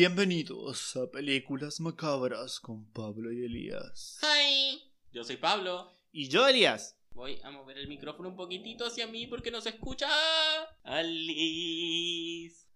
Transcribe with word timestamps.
Bienvenidos 0.00 0.96
a 0.96 1.10
Películas 1.10 1.78
Macabras 1.78 2.58
con 2.58 2.90
Pablo 2.90 3.30
y 3.30 3.44
Elías. 3.44 4.18
Hi, 4.22 4.82
yo 5.12 5.22
soy 5.22 5.36
Pablo. 5.36 5.92
Y 6.10 6.30
yo, 6.30 6.48
Elías. 6.48 6.98
Voy 7.10 7.38
a 7.44 7.50
mover 7.50 7.76
el 7.76 7.86
micrófono 7.86 8.30
un 8.30 8.34
poquitito 8.34 8.86
hacia 8.86 9.06
mí 9.06 9.26
porque 9.26 9.50
no 9.50 9.60
se 9.60 9.68
escucha. 9.68 10.08
Alice. 10.84 12.66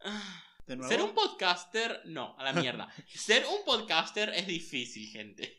¿De 0.67 0.77
nuevo? 0.77 0.93
Ser 0.93 1.01
un 1.01 1.15
podcaster, 1.15 2.03
no, 2.05 2.37
a 2.39 2.45
la 2.45 2.53
mierda. 2.53 2.93
Ser 3.09 3.47
un 3.47 3.65
podcaster 3.65 4.29
es 4.29 4.47
difícil, 4.47 5.09
gente. 5.09 5.57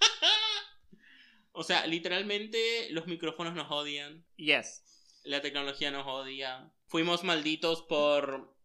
o 1.52 1.64
sea, 1.64 1.86
literalmente 1.86 2.88
los 2.90 3.06
micrófonos 3.06 3.54
nos 3.54 3.70
odian, 3.70 4.26
Yes. 4.36 4.82
la 5.24 5.40
tecnología 5.40 5.90
nos 5.90 6.06
odia. 6.06 6.70
Fuimos 6.86 7.24
malditos 7.24 7.80
por, 7.80 8.57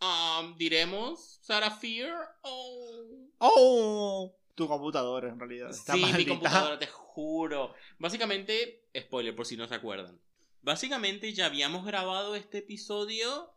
um, 0.00 0.56
diremos, 0.56 1.38
Sarah 1.42 1.70
Fear. 1.70 2.14
Oh. 2.42 3.28
¡Oh! 3.38 4.36
Tu 4.54 4.68
computadora, 4.68 5.28
en 5.28 5.38
realidad. 5.38 5.70
Está 5.70 5.94
sí, 5.94 6.04
mi 6.16 6.26
computadora, 6.26 6.78
te 6.78 6.86
juro. 6.86 7.74
Básicamente, 7.98 8.86
spoiler 8.96 9.34
por 9.34 9.46
si 9.46 9.56
no 9.56 9.66
se 9.66 9.74
acuerdan. 9.74 10.20
Básicamente 10.62 11.32
ya 11.32 11.46
habíamos 11.46 11.84
grabado 11.84 12.34
este 12.36 12.58
episodio, 12.58 13.52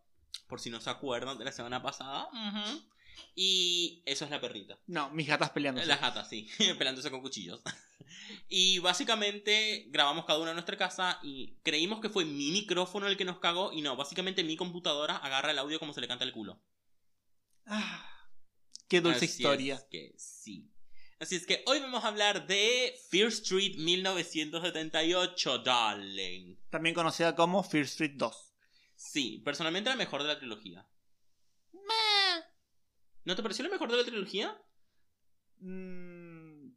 por 0.48 0.60
si 0.60 0.70
no 0.70 0.82
se 0.82 0.90
acuerdan, 0.90 1.38
de 1.38 1.46
la 1.46 1.52
semana 1.52 1.82
pasada. 1.82 2.30
Y 3.36 4.02
eso 4.06 4.26
es 4.26 4.32
la 4.32 4.42
perrita. 4.42 4.80
No, 4.88 5.10
mis 5.12 5.28
gatas 5.28 5.52
peleando. 5.52 5.84
Las 5.86 6.02
gatas, 6.02 6.28
sí, 6.30 6.50
pelándose 6.78 7.12
con 7.12 7.22
cuchillos. 7.22 7.62
y 8.50 8.80
básicamente 8.80 9.86
grabamos 9.90 10.26
cada 10.26 10.40
uno 10.40 10.50
en 10.50 10.56
nuestra 10.56 10.78
casa 10.78 11.20
y 11.22 11.58
creímos 11.64 12.00
que 12.02 12.10
fue 12.10 12.26
mi 12.26 12.52
micrófono 12.52 13.08
el 13.08 13.18
que 13.18 13.26
nos 13.26 13.40
cagó 13.40 13.72
y 13.74 13.82
no, 13.82 13.96
básicamente 13.96 14.44
mi 14.44 14.58
computadora 14.58 15.18
agarra 15.18 15.52
el 15.52 15.60
audio 15.60 15.80
como 15.80 15.94
se 15.94 16.02
le 16.02 16.08
canta 16.08 16.26
el 16.26 16.34
culo. 16.34 16.62
Ah, 17.66 18.30
qué 18.88 19.02
dulce 19.02 19.26
Así 19.26 19.38
historia. 19.38 19.76
Es 19.76 19.84
que 19.90 20.14
sí. 20.18 20.72
Así 21.20 21.36
es 21.36 21.48
que 21.48 21.64
hoy 21.66 21.80
vamos 21.80 22.04
a 22.04 22.10
hablar 22.10 22.46
de 22.46 22.94
Fear 23.10 23.28
Street 23.30 23.76
1978, 23.78 25.60
darling. 25.60 26.56
También 26.70 26.94
conocida 26.94 27.36
como 27.36 27.64
Fear 27.64 27.86
Street 27.86 28.14
2. 28.16 28.54
Sí, 28.96 29.42
personalmente 29.44 29.90
la 29.90 29.96
mejor 29.96 30.22
de 30.22 30.28
la 30.28 30.38
trilogía. 30.38 30.88
¿No 33.28 33.36
te 33.36 33.44
pareció 33.44 33.66
la 33.66 33.72
mejor 33.72 33.92
de 33.92 33.98
la 33.98 34.06
trilogía? 34.06 34.58
Mm, 35.60 36.70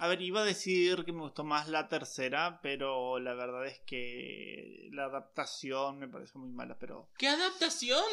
a 0.00 0.06
ver, 0.06 0.20
iba 0.20 0.42
a 0.42 0.44
decir 0.44 1.02
que 1.06 1.14
me 1.14 1.22
gustó 1.22 1.44
más 1.44 1.66
la 1.68 1.88
tercera, 1.88 2.60
pero 2.62 3.18
la 3.18 3.32
verdad 3.32 3.64
es 3.64 3.80
que 3.86 4.90
la 4.92 5.04
adaptación 5.06 5.98
me 5.98 6.06
parece 6.06 6.36
muy 6.36 6.50
mala, 6.50 6.78
pero... 6.78 7.08
¿Qué 7.16 7.26
adaptación? 7.28 8.04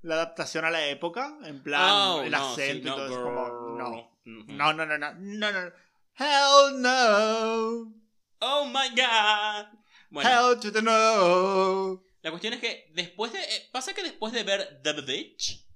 La 0.00 0.14
adaptación 0.14 0.64
a 0.64 0.70
la 0.70 0.86
época, 0.86 1.36
en 1.44 1.62
plan, 1.62 1.90
Oh, 1.92 2.22
el 2.22 2.30
no, 2.30 2.52
acento 2.52 2.72
sí, 2.72 2.78
y 2.78 2.82
todo 2.90 3.06
es 3.06 3.18
como... 3.18 3.76
No. 3.76 4.18
No, 4.24 4.72
no, 4.72 4.86
no, 4.86 4.96
no, 4.96 5.12
no, 5.12 5.52
no. 5.52 5.72
Hell 6.18 6.80
no. 6.80 7.92
Oh 8.38 8.64
my 8.64 8.88
god. 8.96 9.66
Bueno, 10.08 10.30
Hell 10.30 10.58
to 10.58 10.72
the 10.72 10.80
no. 10.80 12.02
la 12.22 12.30
cuestión 12.30 12.54
es 12.54 12.60
que 12.60 12.90
después 12.94 13.30
de. 13.30 13.40
eh, 13.40 13.68
pasa 13.72 13.92
que 13.92 14.02
después 14.02 14.32
de 14.32 14.42
ver 14.42 14.80
The 14.82 14.92
Witch. 15.02 15.67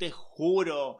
Te 0.00 0.10
juro. 0.10 0.98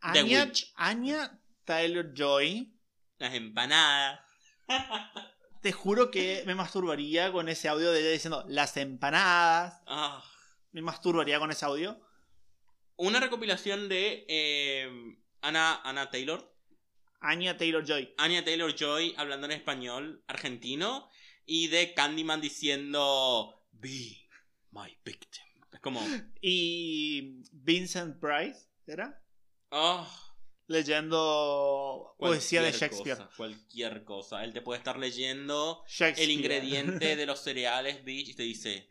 Anya. 0.00 0.50
Anya 0.76 1.38
Taylor 1.66 2.14
Joy. 2.14 2.72
Las 3.18 3.34
empanadas. 3.34 4.20
Te 5.60 5.72
juro 5.72 6.10
que 6.10 6.42
me 6.46 6.54
masturbaría 6.54 7.32
con 7.32 7.50
ese 7.50 7.68
audio 7.68 7.92
de 7.92 8.00
ella 8.00 8.12
diciendo 8.12 8.46
las 8.48 8.78
empanadas. 8.78 9.82
Ah. 9.86 10.24
Me 10.72 10.80
masturbaría 10.80 11.38
con 11.38 11.50
ese 11.50 11.66
audio. 11.66 12.00
Una 12.96 13.20
recopilación 13.20 13.90
de 13.90 14.24
eh, 14.26 14.88
Ana, 15.42 15.82
Ana 15.84 16.10
Taylor. 16.10 16.50
Anya 17.20 17.58
Taylor 17.58 17.84
Joy. 17.84 18.14
Anya 18.16 18.42
Taylor 18.42 18.74
Joy 18.74 19.14
hablando 19.18 19.48
en 19.48 19.52
español 19.52 20.24
argentino. 20.28 21.10
Y 21.44 21.68
de 21.68 21.92
Candyman 21.92 22.40
diciendo. 22.40 23.66
Be 23.72 24.16
my 24.70 24.96
victim. 25.04 25.49
Como. 25.80 26.00
Y 26.40 27.42
Vincent 27.52 28.20
Price, 28.20 28.68
¿era? 28.86 29.22
Oh, 29.70 30.06
Leyendo 30.66 32.14
poesía 32.18 32.62
de 32.62 32.70
Shakespeare. 32.70 33.16
cosa, 33.16 33.30
cualquier 33.36 34.04
cosa. 34.04 34.44
Él 34.44 34.52
te 34.52 34.62
puede 34.62 34.78
estar 34.78 34.98
leyendo 34.98 35.84
el 35.98 36.30
ingrediente 36.30 37.16
de 37.16 37.26
los 37.26 37.40
cereales, 37.40 38.04
bitch, 38.04 38.28
y 38.28 38.34
te 38.34 38.42
dice. 38.44 38.88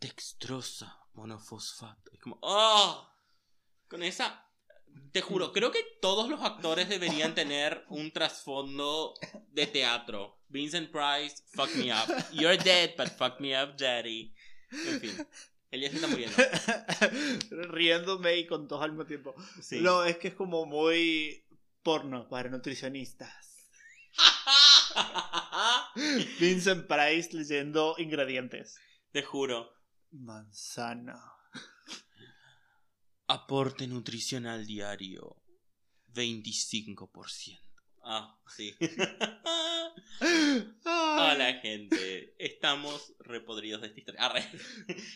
Dextrosa 0.00 1.08
monofosfato. 1.14 2.12
Es 2.12 2.20
como. 2.20 2.38
¡Oh! 2.42 3.10
Con 3.88 4.02
esa. 4.02 4.40
Te 5.10 5.20
juro, 5.20 5.52
creo 5.52 5.72
que 5.72 5.82
todos 6.00 6.28
los 6.28 6.40
actores 6.42 6.88
deberían 6.88 7.34
tener 7.34 7.84
un 7.88 8.12
trasfondo 8.12 9.14
de 9.48 9.66
teatro. 9.66 10.38
Vincent 10.48 10.92
Price, 10.92 11.42
fuck 11.48 11.74
me 11.74 11.92
up. 11.92 12.08
You're 12.32 12.56
dead, 12.56 12.94
but 12.96 13.08
fuck 13.08 13.40
me 13.40 13.60
up, 13.60 13.76
daddy. 13.76 14.33
En 14.86 15.00
fin. 15.00 15.26
Elías 15.70 15.90
se 15.90 15.96
está 15.96 16.08
muriendo. 16.08 16.36
Riéndome 17.72 18.36
y 18.38 18.46
con 18.46 18.68
todos 18.68 18.82
al 18.82 18.90
mismo 18.90 19.06
tiempo. 19.06 19.34
Sí. 19.60 19.80
No, 19.80 20.04
es 20.04 20.18
que 20.18 20.28
es 20.28 20.34
como 20.34 20.66
muy 20.66 21.44
porno 21.82 22.28
para 22.28 22.48
nutricionistas. 22.48 23.68
Vincent 26.40 26.86
Price 26.86 27.36
leyendo 27.36 27.96
ingredientes. 27.98 28.78
Te 29.10 29.22
juro. 29.22 29.72
Manzana. 30.12 31.20
Aporte 33.26 33.86
nutricional 33.86 34.66
diario. 34.66 35.36
25%. 36.12 37.63
Ah, 38.06 38.38
sí. 38.54 38.74
Hola, 40.84 41.58
gente. 41.62 42.34
Estamos 42.38 43.14
repodridos 43.18 43.80
de 43.80 43.88
esta 43.88 43.98
historia. 43.98 44.24
Arre. 44.26 44.44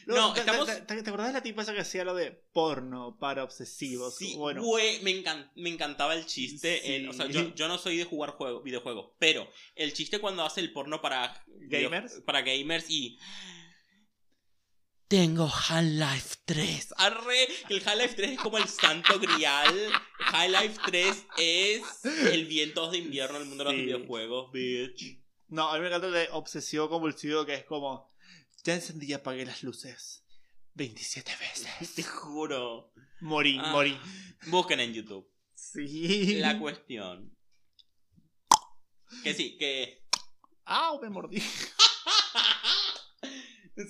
No, 0.06 0.32
¿te, 0.32 0.40
estamos- 0.40 0.66
te, 0.86 0.94
acordás 0.94 1.28
de 1.28 1.32
la 1.34 1.42
tipa 1.42 1.62
esa 1.62 1.74
que 1.74 1.80
hacía 1.80 2.04
lo 2.04 2.14
de 2.14 2.30
porno 2.52 3.16
para 3.18 3.44
obsesivos? 3.44 4.16
Sí, 4.16 4.34
bueno, 4.36 4.62
güey, 4.62 5.02
me, 5.02 5.10
encan- 5.10 5.50
me 5.56 5.68
encantaba 5.70 6.14
el 6.14 6.24
chiste. 6.26 6.80
Sí. 6.82 6.92
en- 6.94 7.08
o 7.08 7.12
sea, 7.12 7.26
yo, 7.26 7.54
yo 7.54 7.68
no 7.68 7.78
soy 7.78 7.96
de 7.98 8.04
jugar 8.04 8.30
juego, 8.30 8.62
videojuegos, 8.62 9.12
pero 9.18 9.50
el 9.74 9.92
chiste 9.92 10.18
cuando 10.18 10.44
hace 10.44 10.60
el 10.60 10.72
porno 10.72 11.00
para 11.02 11.42
video- 11.46 11.90
Gamers. 11.90 12.20
para 12.24 12.40
gamers 12.42 12.88
y. 12.88 13.18
Tengo 15.08 15.46
Half-Life 15.48 16.36
3. 16.44 16.94
Arre, 16.98 17.48
el 17.70 17.82
Half-Life 17.88 18.14
3 18.14 18.30
es 18.32 18.38
como 18.40 18.58
el 18.58 18.68
santo 18.68 19.18
grial. 19.18 19.90
Half-Life 20.32 20.80
3 20.84 21.26
es 21.38 22.04
el 22.04 22.44
vientos 22.46 22.92
de 22.92 22.98
invierno 22.98 23.38
del 23.38 23.48
mundo 23.48 23.64
de 23.64 23.70
Sí. 23.70 23.76
los 23.76 23.86
videojuegos, 23.86 24.52
bitch. 24.52 25.18
no, 25.48 25.70
a 25.70 25.74
mí 25.74 25.80
me 25.80 25.86
encanta 25.86 26.08
el 26.08 26.12
de 26.12 26.28
obsesivo 26.32 26.90
compulsivo 26.90 27.46
que 27.46 27.54
es 27.54 27.64
como. 27.64 28.12
Ya 28.64 28.74
encendí 28.74 29.06
y 29.06 29.12
apagué 29.14 29.46
las 29.46 29.62
luces. 29.62 30.24
27 30.74 31.32
veces. 31.40 31.94
Te 31.94 32.02
juro. 32.02 32.92
Morí, 33.20 33.56
Ah. 33.58 33.70
morí. 33.72 33.98
Busquen 34.48 34.80
en 34.80 34.92
YouTube. 34.92 35.26
Sí. 35.54 36.34
La 36.40 36.58
cuestión. 36.58 37.34
Que 39.24 39.32
sí, 39.32 39.56
que 39.56 40.06
¡Au! 40.66 41.00
Me 41.00 41.08
mordí. 41.08 41.42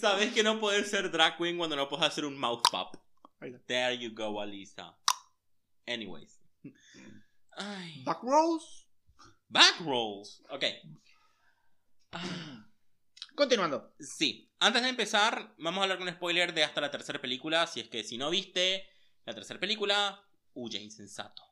Sabes 0.00 0.34
que 0.34 0.42
no 0.42 0.60
puedes 0.60 0.90
ser 0.90 1.10
drag 1.10 1.36
queen 1.38 1.56
cuando 1.56 1.76
no 1.76 1.88
puedes 1.88 2.06
hacer 2.06 2.24
un 2.24 2.36
mouth 2.38 2.62
pop. 2.70 2.94
There 3.66 3.96
you 3.96 4.10
go, 4.14 4.40
Alisa. 4.40 4.96
Anyways. 5.86 6.40
Ay. 7.56 8.02
Back 8.04 8.22
rolls. 8.22 8.86
Back 9.48 9.80
rolls. 9.80 10.42
Ok. 10.50 10.64
Ah, 12.12 12.66
Continuando. 13.34 13.94
Sí. 14.00 14.50
Antes 14.60 14.82
de 14.82 14.88
empezar, 14.88 15.54
vamos 15.58 15.78
a 15.78 15.82
hablar 15.84 15.98
con 15.98 16.08
spoiler 16.10 16.52
de 16.52 16.64
hasta 16.64 16.80
la 16.80 16.90
tercera 16.90 17.20
película. 17.20 17.66
Si 17.66 17.80
es 17.80 17.88
que 17.88 18.02
si 18.04 18.18
no 18.18 18.30
viste 18.30 18.86
la 19.24 19.34
tercera 19.34 19.60
película, 19.60 20.20
huye 20.54 20.80
insensato. 20.80 21.42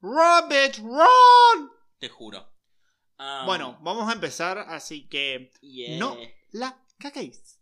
Run, 0.00 0.48
bitch, 0.48 0.78
run. 0.80 1.70
Te 1.98 2.08
juro. 2.10 2.52
Um, 3.18 3.46
Bueno, 3.46 3.78
vamos 3.80 4.08
a 4.08 4.12
empezar, 4.12 4.58
así 4.58 5.08
que 5.08 5.50
yeah. 5.62 5.98
no 5.98 6.16
la 6.52 6.83
caguéis. 6.98 7.60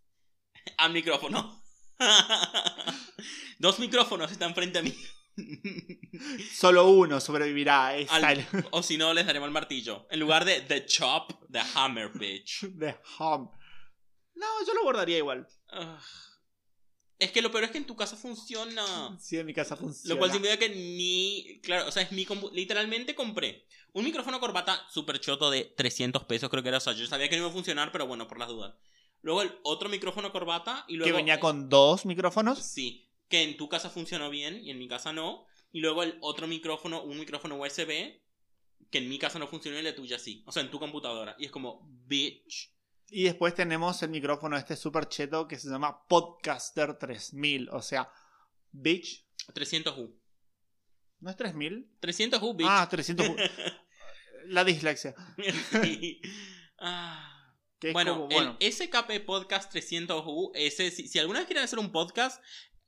Al 0.78 0.92
micrófono. 0.92 1.62
Dos 3.58 3.78
micrófonos 3.78 4.30
están 4.32 4.54
frente 4.54 4.78
a 4.78 4.82
mí. 4.82 4.94
Solo 6.52 6.88
uno 6.90 7.20
sobrevivirá. 7.20 7.88
Al- 7.88 8.24
el 8.24 8.46
o 8.70 8.82
si 8.82 8.96
no, 8.96 9.14
les 9.14 9.26
daremos 9.26 9.46
el 9.46 9.52
martillo. 9.52 10.06
En 10.10 10.20
lugar 10.20 10.44
de 10.44 10.60
The 10.62 10.86
Chop, 10.86 11.32
The 11.50 11.60
Hammer, 11.74 12.10
bitch. 12.14 12.62
de 12.74 12.96
Home. 13.18 13.48
No, 14.34 14.46
yo 14.66 14.74
lo 14.74 14.82
guardaría 14.82 15.18
igual. 15.18 15.46
Es 17.18 17.30
que 17.30 17.42
lo 17.42 17.52
peor 17.52 17.64
es 17.64 17.70
que 17.70 17.78
en 17.78 17.86
tu 17.86 17.96
casa 17.96 18.16
funciona. 18.16 19.16
Sí, 19.20 19.38
en 19.38 19.46
mi 19.46 19.54
casa 19.54 19.76
funciona. 19.76 20.14
Lo 20.14 20.18
cual 20.18 20.32
significa 20.32 20.58
que 20.58 20.70
ni. 20.70 21.60
Claro, 21.62 21.88
o 21.88 21.92
sea, 21.92 22.02
es 22.02 22.12
mi. 22.12 22.26
Literalmente 22.52 23.14
compré 23.14 23.66
un 23.92 24.04
micrófono 24.04 24.40
corbata 24.40 24.86
super 24.90 25.20
choto 25.20 25.50
de 25.50 25.64
300 25.76 26.24
pesos, 26.24 26.50
creo 26.50 26.62
que 26.62 26.70
era. 26.70 26.78
O 26.78 26.80
sea, 26.80 26.94
yo 26.94 27.06
sabía 27.06 27.28
que 27.28 27.36
no 27.36 27.42
iba 27.42 27.50
a 27.50 27.54
funcionar, 27.54 27.92
pero 27.92 28.06
bueno, 28.06 28.26
por 28.26 28.38
las 28.38 28.48
dudas. 28.48 28.74
Luego 29.22 29.42
el 29.42 29.52
otro 29.62 29.88
micrófono 29.88 30.30
corbata 30.32 30.84
y 30.88 30.96
luego. 30.96 31.06
que 31.10 31.16
venía 31.16 31.40
con 31.40 31.68
dos 31.68 32.04
micrófonos. 32.06 32.58
Sí. 32.58 33.08
que 33.28 33.42
en 33.42 33.56
tu 33.56 33.68
casa 33.68 33.88
funcionó 33.88 34.28
bien 34.28 34.60
y 34.62 34.70
en 34.70 34.78
mi 34.78 34.88
casa 34.88 35.12
no. 35.12 35.46
Y 35.70 35.80
luego 35.80 36.02
el 36.02 36.18
otro 36.20 36.46
micrófono, 36.46 37.02
un 37.02 37.18
micrófono 37.18 37.56
USB, 37.56 38.20
que 38.90 38.98
en 38.98 39.08
mi 39.08 39.18
casa 39.18 39.38
no 39.38 39.46
funcionó 39.46 39.76
y 39.76 39.78
en 39.78 39.86
la 39.86 39.94
tuya 39.94 40.18
sí. 40.18 40.42
O 40.46 40.52
sea, 40.52 40.62
en 40.62 40.70
tu 40.70 40.78
computadora. 40.78 41.34
Y 41.38 41.46
es 41.46 41.50
como, 41.50 41.80
bitch. 41.88 42.74
Y 43.08 43.22
después 43.24 43.54
tenemos 43.54 44.02
el 44.02 44.10
micrófono 44.10 44.56
este 44.58 44.76
super 44.76 45.08
cheto 45.08 45.48
que 45.48 45.58
se 45.58 45.70
llama 45.70 46.06
Podcaster 46.08 46.98
3000. 46.98 47.70
O 47.70 47.80
sea, 47.80 48.10
bitch. 48.70 49.26
300U. 49.54 50.14
¿No 51.20 51.30
es 51.30 51.36
3000? 51.36 51.90
300U, 52.02 52.56
bitch. 52.56 52.68
Ah, 52.68 52.86
300. 52.90 53.26
La 54.48 54.64
dislexia. 54.64 55.14
Sí. 55.82 56.20
Ah. 56.78 57.31
Que 57.82 57.92
Bueno, 57.92 58.12
como, 58.14 58.28
bueno, 58.28 58.56
el 58.60 58.72
SKP 58.72 59.20
Podcast 59.26 59.74
300U, 59.74 60.52
ese, 60.54 60.90
si, 60.92 61.08
si 61.08 61.18
alguna 61.18 61.40
vez 61.40 61.46
quieren 61.48 61.64
hacer 61.64 61.80
un 61.80 61.90
podcast, 61.90 62.40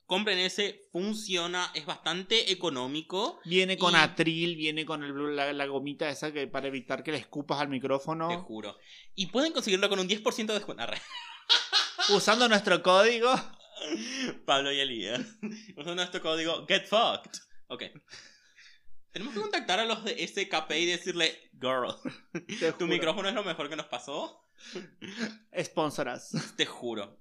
compren 0.06 0.38
ese, 0.38 0.88
funciona, 0.92 1.72
es 1.74 1.84
bastante 1.84 2.52
económico. 2.52 3.40
viene 3.44 3.76
con 3.76 3.94
y- 3.94 3.96
atril, 3.96 4.54
viene 4.54 4.86
con 4.86 5.02
el- 5.02 5.34
la, 5.34 5.52
la 5.52 5.66
gomita 5.66 6.08
esa 6.08 6.32
que 6.32 6.46
para 6.46 6.68
evitar 6.68 7.02
que 7.02 7.10
le 7.10 7.18
escupas 7.18 7.58
al 7.60 7.66
Te 7.66 7.72
micrófono. 7.72 8.40
juro. 8.44 8.78
Y 9.16 9.26
pueden 9.26 9.52
conseguirlo 9.52 9.88
con 9.88 9.98
un 9.98 10.08
10% 10.08 10.46
de 10.46 10.54
descuento. 10.54 10.84
Usando 12.14 12.48
nuestro 12.48 12.82
código. 12.82 13.34
Pablo 14.46 14.70
y 14.72 14.78
Elías. 14.78 15.20
Usando 15.76 15.96
nuestro 15.96 16.20
código 16.22 16.66
Get 16.68 16.86
Fucked. 16.86 17.32
Ok. 17.66 17.82
Tenemos 19.10 19.34
que 19.34 19.40
contactar 19.40 19.80
a 19.80 19.84
los 19.86 20.04
de 20.04 20.26
SKP 20.26 20.70
y 20.78 20.86
decirle, 20.86 21.50
girl, 21.60 21.94
Te 22.58 22.72
tu 22.72 22.78
juro. 22.78 22.86
micrófono 22.88 23.28
es 23.28 23.34
lo 23.34 23.44
mejor 23.44 23.68
que 23.68 23.76
nos 23.76 23.86
pasó. 23.86 24.43
Sponsoras. 25.62 26.30
Te 26.56 26.66
juro. 26.66 27.20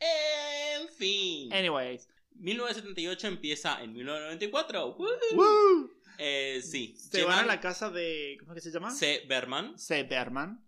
En 0.00 0.88
fin. 0.90 1.52
Anyways. 1.52 2.08
1978 2.36 3.26
empieza 3.28 3.82
en 3.82 3.92
1994. 3.92 4.96
¡Woo! 4.96 5.06
Woo. 5.34 5.90
Eh, 6.18 6.60
sí. 6.62 6.96
Se 6.96 7.24
van 7.24 7.40
a 7.40 7.46
la 7.46 7.60
casa 7.60 7.90
de. 7.90 8.36
¿Cómo 8.40 8.52
es 8.52 8.56
que 8.56 8.68
se 8.70 8.72
llama? 8.74 8.90
C. 8.90 9.22
Berman. 9.28 9.78
C. 9.78 10.02
Berman. 10.04 10.60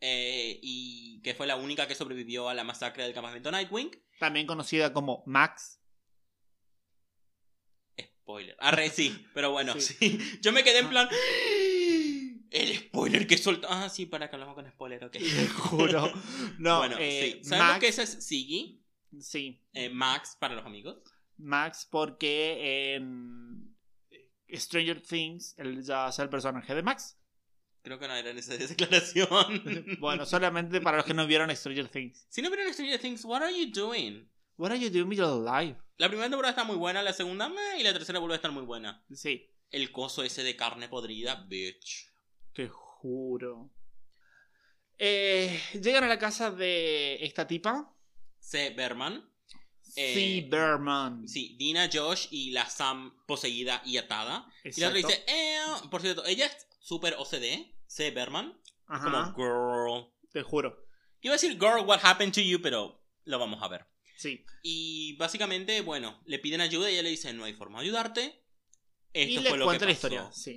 eh, 0.00 0.58
y 0.62 1.20
que 1.22 1.34
fue 1.34 1.46
la 1.46 1.56
única 1.56 1.86
que 1.86 1.94
sobrevivió 1.94 2.48
a 2.48 2.54
la 2.54 2.64
masacre 2.64 3.04
del 3.04 3.12
campamento 3.14 3.50
Nightwing. 3.50 3.90
También 4.18 4.46
conocida 4.46 4.92
como 4.92 5.22
Max. 5.26 5.78
Spoiler. 8.00 8.56
Arre, 8.60 8.90
sí. 8.90 9.26
Pero 9.34 9.50
bueno, 9.50 9.74
Sí. 9.80 9.94
sí. 9.98 10.38
Yo 10.40 10.52
me 10.52 10.62
quedé 10.64 10.78
en 10.78 10.88
plan. 10.88 11.08
El 12.50 12.76
spoiler 12.76 13.26
que 13.26 13.38
soltó. 13.38 13.68
Ah, 13.70 13.88
sí, 13.88 14.06
para 14.06 14.28
que 14.28 14.36
hablamos 14.36 14.54
con 14.56 14.68
spoiler, 14.68 15.04
ok. 15.04 15.12
Te 15.12 15.48
juro. 15.48 16.12
No, 16.58 16.78
bueno, 16.78 16.96
eh, 16.98 17.38
sí. 17.42 17.48
Sabemos 17.48 17.68
Max. 17.72 17.80
que 17.80 17.88
ese 17.88 18.02
es 18.02 18.24
Siggy. 18.24 18.82
Sí. 19.20 19.60
eh, 19.72 19.88
Max 19.90 20.36
para 20.38 20.54
los 20.54 20.64
amigos. 20.66 20.98
Max, 21.36 21.86
porque 21.90 22.94
en 22.94 23.74
Stranger 24.52 25.00
Things 25.00 25.54
él 25.58 25.82
ya 25.82 26.08
es 26.08 26.18
el 26.18 26.28
personaje 26.28 26.74
de 26.74 26.82
Max. 26.82 27.16
Creo 27.82 27.98
que 27.98 28.06
no 28.06 28.14
era 28.14 28.32
necesaria 28.32 28.66
esa 28.66 28.74
declaración. 28.74 29.96
Bueno, 30.00 30.26
solamente 30.26 30.80
para 30.80 30.98
los 30.98 31.06
que 31.06 31.14
no 31.14 31.26
vieron 31.26 31.54
Stranger 31.56 31.88
Things. 31.88 32.26
si 32.28 32.42
no 32.42 32.50
vieron 32.50 32.72
Stranger 32.72 33.00
Things, 33.00 33.24
what 33.24 33.42
are 33.42 33.56
you 33.56 33.72
doing? 33.72 34.28
What 34.58 34.70
are 34.72 34.78
you 34.78 34.90
doing 34.90 35.08
with 35.08 35.16
your 35.16 35.42
life? 35.42 35.80
La 35.96 36.08
primera 36.08 36.28
temporada 36.28 36.50
está 36.50 36.64
muy 36.64 36.76
buena, 36.76 37.02
la 37.02 37.14
segunda 37.14 37.48
meh, 37.48 37.78
y 37.78 37.82
la 37.82 37.92
tercera 37.94 38.18
vuelve 38.18 38.34
a 38.34 38.36
estar 38.36 38.52
muy 38.52 38.64
buena. 38.64 39.02
Sí, 39.12 39.48
El 39.70 39.90
coso 39.92 40.22
ese 40.22 40.42
de 40.42 40.56
carne 40.56 40.88
podrida, 40.88 41.36
bitch. 41.48 42.09
Te 42.60 42.68
juro. 42.68 43.70
Eh, 44.98 45.58
llegan 45.82 46.04
a 46.04 46.08
la 46.08 46.18
casa 46.18 46.50
de 46.50 47.24
esta 47.24 47.46
tipa. 47.46 47.94
C. 48.38 48.70
Berman. 48.70 49.26
Eh, 49.96 50.14
Sí, 50.14 50.46
Berman. 50.48 51.26
Sí, 51.26 51.56
Dina, 51.58 51.88
Josh 51.92 52.26
y 52.30 52.50
la 52.50 52.68
Sam 52.68 53.24
poseída 53.26 53.82
y 53.84 53.96
atada. 53.96 54.46
Y 54.64 54.78
la 54.80 54.88
otra 54.88 54.98
dice, 54.98 55.24
eh, 55.26 55.58
por 55.90 56.02
cierto, 56.02 56.24
ella 56.26 56.46
es 56.46 56.66
súper 56.80 57.14
OCD, 57.18 57.72
C. 57.86 58.10
Berman. 58.10 58.60
Ajá, 58.86 59.32
Como, 59.34 59.34
girl. 59.36 60.12
te 60.32 60.42
juro. 60.42 60.84
Iba 61.22 61.34
a 61.34 61.36
decir, 61.36 61.52
girl, 61.58 61.84
what 61.86 62.00
happened 62.02 62.34
to 62.34 62.40
you, 62.40 62.60
pero 62.60 63.02
lo 63.24 63.38
vamos 63.38 63.62
a 63.62 63.68
ver. 63.68 63.86
Sí. 64.16 64.44
Y 64.62 65.16
básicamente, 65.16 65.80
bueno, 65.80 66.20
le 66.26 66.38
piden 66.38 66.60
ayuda 66.60 66.90
y 66.90 66.94
ella 66.94 67.02
le 67.04 67.10
dice, 67.10 67.32
no 67.32 67.44
hay 67.44 67.54
forma 67.54 67.78
de 67.80 67.86
ayudarte. 67.86 68.44
Esto 69.12 69.32
y 69.32 69.36
fue 69.38 69.44
le 69.44 69.50
lo 69.50 69.64
que 69.64 69.64
cuenta 69.64 69.86
la 69.86 69.90
pasó. 69.92 70.06
historia. 70.06 70.30
Sí. 70.32 70.56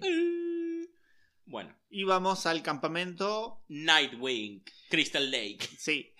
Bueno, 1.53 1.77
Y 1.91 2.03
vamos 2.03 2.47
al 2.47 2.63
campamento. 2.63 3.63
Nightwing, 3.67 4.63
Crystal 4.89 5.29
Lake. 5.29 5.59
Sí. 5.77 6.11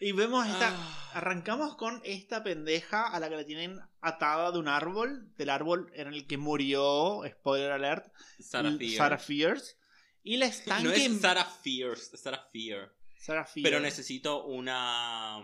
Y 0.00 0.10
vemos 0.10 0.48
esta. 0.48 0.70
Ah. 0.76 1.10
Arrancamos 1.14 1.76
con 1.76 2.02
esta 2.04 2.42
pendeja 2.42 3.06
a 3.06 3.20
la 3.20 3.28
que 3.28 3.36
la 3.36 3.44
tienen 3.44 3.78
atada 4.00 4.50
de 4.50 4.58
un 4.58 4.66
árbol, 4.66 5.32
del 5.36 5.50
árbol 5.50 5.92
en 5.94 6.08
el 6.08 6.26
que 6.26 6.38
murió, 6.38 7.22
spoiler 7.24 7.70
alert, 7.70 8.12
Sarah 8.40 8.72
Fear. 8.72 8.96
Sarah 8.96 9.18
Fierce. 9.18 9.76
Y 10.24 10.38
la 10.38 10.46
están 10.46 10.82
no 10.82 10.90
es 10.90 11.20
Sarah 11.20 11.48
es 11.64 12.10
Sarah 12.20 12.48
Fear. 12.52 12.92
Sarah 13.16 13.44
Fierce. 13.44 13.70
Pero 13.70 13.78
necesito 13.78 14.44
una 14.44 15.40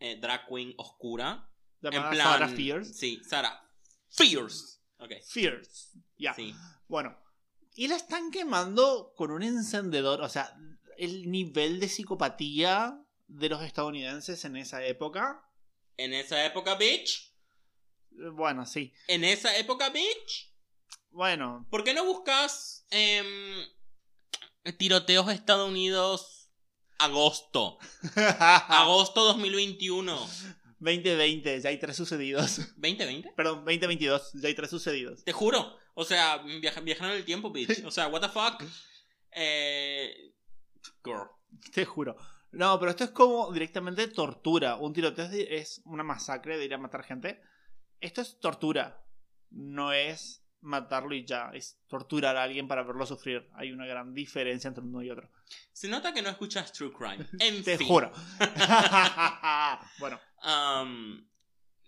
eh, 0.00 0.18
drag 0.20 0.46
queen 0.48 0.74
oscura. 0.76 1.48
llamada 1.80 2.10
en 2.10 2.10
plan. 2.10 2.28
Sarah 2.28 2.48
Fierce. 2.48 2.92
Sí, 2.92 3.22
Sarah 3.26 3.58
Fierce. 4.10 4.80
Ok. 4.98 5.12
Fierce. 5.26 5.98
Ya. 6.18 6.34
Sí. 6.34 6.54
Bueno. 6.88 7.24
Y 7.76 7.88
la 7.88 7.96
están 7.96 8.30
quemando 8.30 9.12
con 9.16 9.30
un 9.30 9.42
encendedor. 9.42 10.22
O 10.22 10.28
sea, 10.28 10.56
el 10.96 11.30
nivel 11.30 11.78
de 11.78 11.88
psicopatía 11.88 12.98
de 13.28 13.48
los 13.50 13.62
estadounidenses 13.62 14.44
en 14.46 14.56
esa 14.56 14.84
época. 14.84 15.42
En 15.98 16.14
esa 16.14 16.44
época, 16.46 16.74
bitch. 16.76 17.34
eh, 18.12 18.30
Bueno, 18.32 18.64
sí. 18.66 18.92
En 19.08 19.24
esa 19.24 19.56
época, 19.58 19.90
bitch. 19.90 20.54
Bueno. 21.10 21.66
¿Por 21.70 21.84
qué 21.84 21.92
no 21.92 22.04
buscas 22.06 22.86
em, 22.90 23.26
tiroteos 24.78 25.28
Estados 25.30 25.68
Unidos 25.68 26.50
agosto? 26.98 27.78
Agosto 28.16 29.22
2021. 29.24 30.18
2020, 30.78 31.60
ya 31.60 31.68
hay 31.68 31.78
tres 31.78 31.96
sucedidos. 31.96 32.58
¿2020? 32.78 33.34
Perdón, 33.34 33.64
2022, 33.64 34.30
ya 34.34 34.48
hay 34.48 34.54
tres 34.54 34.70
sucedidos. 34.70 35.24
Te 35.24 35.32
juro. 35.32 35.76
O 35.98 36.04
sea, 36.04 36.38
viaja- 36.60 36.80
viajaron 36.82 37.12
en 37.12 37.18
el 37.18 37.24
tiempo, 37.24 37.50
bitch. 37.50 37.82
O 37.84 37.90
sea, 37.90 38.08
what 38.08 38.20
the 38.20 38.28
fuck. 38.28 38.62
Eh, 39.32 40.34
girl. 41.02 41.28
Te 41.72 41.84
juro. 41.86 42.16
No, 42.52 42.78
pero 42.78 42.90
esto 42.90 43.04
es 43.04 43.10
como 43.10 43.50
directamente 43.52 44.06
tortura. 44.08 44.76
Un 44.76 44.92
tiroteo 44.92 45.26
es, 45.32 45.80
una 45.84 46.02
masacre 46.02 46.58
de 46.58 46.64
ir 46.66 46.74
a 46.74 46.78
matar 46.78 47.02
gente. 47.02 47.40
Esto 48.00 48.20
es 48.20 48.38
tortura. 48.40 49.02
No 49.50 49.92
es 49.92 50.42
matarlo 50.60 51.14
y 51.14 51.24
ya. 51.24 51.50
Es 51.54 51.78
torturar 51.86 52.36
a 52.36 52.42
alguien 52.42 52.68
para 52.68 52.82
verlo 52.82 53.06
sufrir. 53.06 53.48
Hay 53.54 53.72
una 53.72 53.86
gran 53.86 54.12
diferencia 54.12 54.68
entre 54.68 54.84
uno 54.84 55.02
y 55.02 55.10
otro. 55.10 55.30
Se 55.72 55.88
nota 55.88 56.12
que 56.12 56.20
no 56.22 56.28
escuchas 56.28 56.72
True 56.72 56.92
Crime. 56.92 57.26
En 57.40 57.62
Te 57.64 57.78
fin. 57.78 57.86
juro. 57.88 58.12
bueno, 59.98 60.20
Am, 60.42 61.26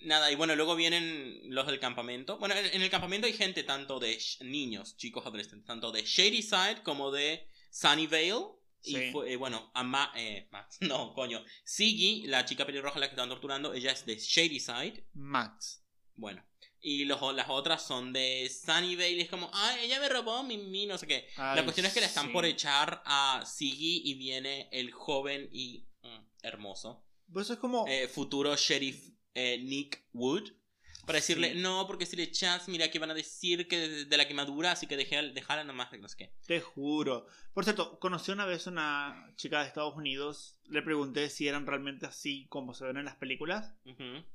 nada, 0.01 0.31
y 0.31 0.35
bueno, 0.35 0.55
luego 0.57 0.75
vienen 0.77 1.41
los 1.45 1.67
del 1.67 1.81
campamento. 1.81 2.39
Bueno, 2.39 2.55
en, 2.55 2.67
en 2.67 2.83
el 2.83 2.91
campamento 2.91 3.27
hay 3.27 3.33
gente 3.33 3.63
tanto 3.65 3.99
de 3.99 4.19
niños, 4.41 4.97
chicos, 4.97 5.25
adolescentes, 5.27 5.67
tanto 5.67 5.91
de 5.93 6.03
Shady 6.05 6.43
Side 6.43 6.83
como 6.83 7.11
de 7.11 7.49
Sunnyvale. 7.71 8.57
Y 8.81 8.95
Sí. 8.95 9.11
fue, 9.11 9.33
eh, 9.33 9.37
bueno, 9.37 9.73
a 9.75 9.83
Ma- 9.83 10.13
eh, 10.15 10.47
Max, 10.53 10.79
no, 10.83 11.13
coño. 11.13 11.45
Siggy, 11.65 12.27
la 12.29 12.45
chica 12.45 12.65
pelirroja 12.65 12.97
a 12.97 13.01
la 13.01 13.07
que 13.09 13.13
estaban 13.15 13.29
torturando, 13.29 13.75
ella 13.75 13.91
es 13.93 14.07
de 14.07 14.17
Shady 14.17 14.61
Side. 14.61 15.05
Max. 15.15 15.85
Bueno. 16.15 16.45
Y 16.81 17.05
los, 17.07 17.21
las 17.35 17.49
otras 17.49 17.85
son 17.85 18.13
de 18.13 18.49
Sunnyvale. 18.49 19.11
Y 19.11 19.21
es 19.23 19.29
como, 19.29 19.51
ay, 19.53 19.87
ella 19.87 19.99
me 19.99 20.09
robó 20.09 20.45
mi, 20.45 20.59
mi 20.59 20.87
no 20.87 20.97
sé 20.97 21.09
qué. 21.09 21.27
la 21.37 21.63
cuestión 21.65 21.87
es 21.87 21.93
que 21.93 21.99
le 22.01 22.07
están 22.07 22.27
sí. 22.29 22.33
por 22.33 22.45
echar 22.45 23.03
a 23.05 23.43
Siggy 23.45 24.03
y 24.05 24.15
viene 24.15 24.69
el 24.71 24.93
joven 24.93 25.49
y 25.53 25.89
mm, 26.03 26.19
hermoso 26.45 27.05
Pues 27.33 27.47
eso 27.47 27.55
es 27.55 27.59
como. 27.59 27.85
eh, 27.89 28.07
futuro 28.07 28.55
sheriff 28.57 29.11
eh, 29.35 29.59
Nick 29.63 30.05
Wood 30.13 30.51
para 31.07 31.17
decirle, 31.21 31.55
Sí. 31.55 31.61
no, 31.61 31.87
porque 31.87 32.05
si 32.05 32.17
le 32.17 32.25
echas, 32.25 32.69
mira 32.69 32.91
que 32.91 32.99
van 32.99 33.11
a 33.11 33.15
decir 33.15 33.67
que 33.67 33.79
de, 33.79 34.05
de 34.05 34.17
la 34.19 34.29
quemadura, 34.29 34.73
así 34.73 34.87
que 34.87 34.97
dejé, 34.99 35.31
dejala 35.33 35.65
nomás 35.65 35.91
de 35.91 35.97
no 35.99 36.07
sé 36.07 36.17
qué. 36.19 36.35
Te 36.47 36.61
juro. 36.61 37.27
Por 37.55 37.65
cierto, 37.65 37.99
conocí 37.99 38.31
una 38.31 38.45
vez 38.45 38.67
una 38.67 39.33
chica 39.37 39.61
de 39.63 39.69
Estados 39.69 39.97
Unidos. 39.97 40.61
Le 40.67 40.83
pregunté 40.83 41.31
si 41.31 41.49
eran 41.49 41.67
realmente 41.67 42.05
así 42.05 42.47
como 42.51 42.75
se 42.75 42.85
ven 42.85 42.99
en 42.99 43.07
las 43.07 43.17
películas 43.17 43.75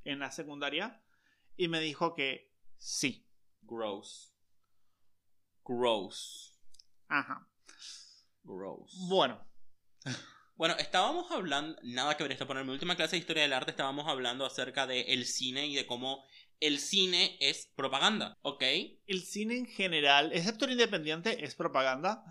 en 0.04 0.18
la 0.18 0.32
secundaria. 0.32 1.00
Y 1.56 1.68
me 1.68 1.78
dijo 1.78 2.12
que 2.14 2.52
sí. 2.76 3.24
Gross. 3.62 4.34
Gross. 5.64 6.58
Ajá. 7.06 7.48
Gross. 8.42 8.96
Bueno, 9.08 9.40
Bueno, 10.56 10.76
estábamos 10.78 11.30
hablando, 11.32 11.76
nada 11.82 12.16
que 12.16 12.22
ver 12.22 12.32
esto, 12.32 12.46
pero 12.46 12.60
en 12.60 12.66
mi 12.66 12.72
última 12.72 12.96
clase 12.96 13.16
de 13.16 13.20
historia 13.20 13.42
del 13.42 13.52
arte 13.52 13.72
estábamos 13.72 14.06
hablando 14.08 14.46
acerca 14.46 14.86
del 14.86 15.04
el 15.08 15.26
cine 15.26 15.66
y 15.66 15.74
de 15.74 15.86
cómo 15.86 16.24
el 16.60 16.78
cine 16.78 17.36
es 17.40 17.72
propaganda, 17.74 18.38
¿ok? 18.42 18.62
el 19.06 19.22
cine 19.22 19.56
en 19.58 19.66
general, 19.66 20.32
excepto 20.32 20.64
el 20.64 20.72
independiente, 20.72 21.44
es 21.44 21.54
propaganda. 21.56 22.22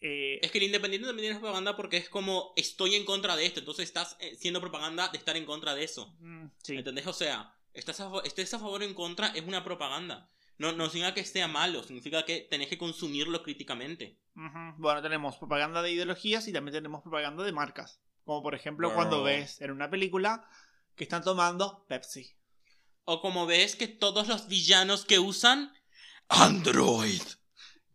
Eh, 0.00 0.38
Es 0.42 0.50
que 0.52 0.58
el 0.58 0.64
independiente 0.64 1.08
también 1.08 1.32
es 1.32 1.38
propaganda 1.38 1.74
porque 1.76 1.96
es 1.96 2.08
como 2.08 2.52
estoy 2.56 2.94
en 2.94 3.04
contra 3.04 3.34
de 3.34 3.46
esto, 3.46 3.60
entonces 3.60 3.86
estás 3.86 4.16
eh, 4.20 4.36
siendo 4.36 4.60
propaganda 4.60 5.08
de 5.08 5.18
estar 5.18 5.36
en 5.36 5.46
contra 5.46 5.74
de 5.74 5.84
eso. 5.84 6.14
mm, 6.20 6.46
sí. 6.62 6.76
¿Entendés? 6.76 7.06
O 7.06 7.12
sea, 7.12 7.52
estás 7.72 7.98
a, 8.00 8.10
estés 8.24 8.52
a 8.54 8.58
favor 8.58 8.82
o 8.82 8.84
en 8.84 8.94
contra, 8.94 9.28
es 9.28 9.42
una 9.42 9.64
propaganda. 9.64 10.30
No, 10.58 10.72
no 10.72 10.90
significa 10.90 11.14
que 11.14 11.24
sea 11.24 11.48
malo, 11.48 11.82
significa 11.82 12.24
que 12.24 12.46
tenés 12.50 12.68
que 12.68 12.78
consumirlo 12.78 13.42
críticamente. 13.42 14.18
Bueno, 14.76 15.02
tenemos 15.02 15.36
propaganda 15.36 15.82
de 15.82 15.92
ideologías 15.92 16.46
y 16.48 16.52
también 16.52 16.74
tenemos 16.74 17.02
propaganda 17.02 17.44
de 17.44 17.52
marcas. 17.52 18.00
Como 18.24 18.42
por 18.42 18.54
ejemplo 18.54 18.88
Girl. 18.88 18.96
cuando 18.96 19.22
ves 19.22 19.60
en 19.60 19.70
una 19.70 19.88
película 19.88 20.48
que 20.96 21.04
están 21.04 21.22
tomando 21.22 21.86
Pepsi. 21.88 22.34
O 23.04 23.20
como 23.22 23.46
ves 23.46 23.74
que 23.76 23.88
todos 23.88 24.28
los 24.28 24.48
villanos 24.48 25.04
que 25.04 25.18
usan 25.18 25.72
Android. 26.28 27.22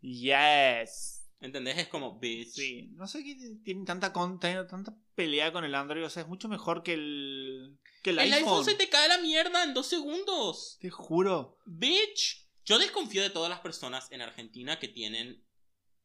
Yes. 0.02 1.22
¿Entendés? 1.40 1.78
Es 1.78 1.88
como, 1.88 2.20
bitch. 2.20 2.54
Sí, 2.54 2.90
no 2.94 3.06
sé 3.06 3.24
qué 3.24 3.36
tienen 3.64 3.86
tanta, 3.86 4.14
tanta 4.14 4.96
pelea 5.14 5.52
con 5.52 5.66
el 5.66 5.76
Android. 5.76 6.06
O 6.06 6.10
sea, 6.10 6.24
es 6.24 6.30
mucho 6.30 6.48
mejor 6.48 6.84
que 6.84 6.94
el, 6.94 7.78
que 8.02 8.12
el, 8.12 8.20
El 8.20 8.34
iPhone. 8.34 8.50
iPhone 8.50 8.66
se 8.66 8.76
te 8.76 8.90
cae 8.90 9.06
a 9.06 9.18
la 9.18 9.18
mierda 9.20 9.64
en 9.64 9.74
dos 9.74 9.88
segundos. 9.88 10.78
Te 10.80 10.90
juro. 10.90 11.60
Bitch. 11.66 12.43
Yo 12.66 12.80
desconfío 12.80 13.22
de 13.22 13.30
todas 13.30 13.50
las 13.50 13.60
personas 13.60 14.12
en 14.12 14.22
Argentina 14.22 14.80
que 14.80 14.88
tienen 14.88 15.44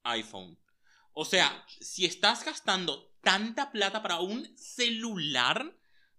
iPhone. 0.02 0.58
O 1.12 1.24
sea, 1.24 1.64
si 1.80 2.04
estás 2.04 2.44
gastando 2.44 3.12
tanta 3.22 3.70
plata 3.70 4.02
para 4.02 4.20
un 4.20 4.56
celular, 4.56 5.76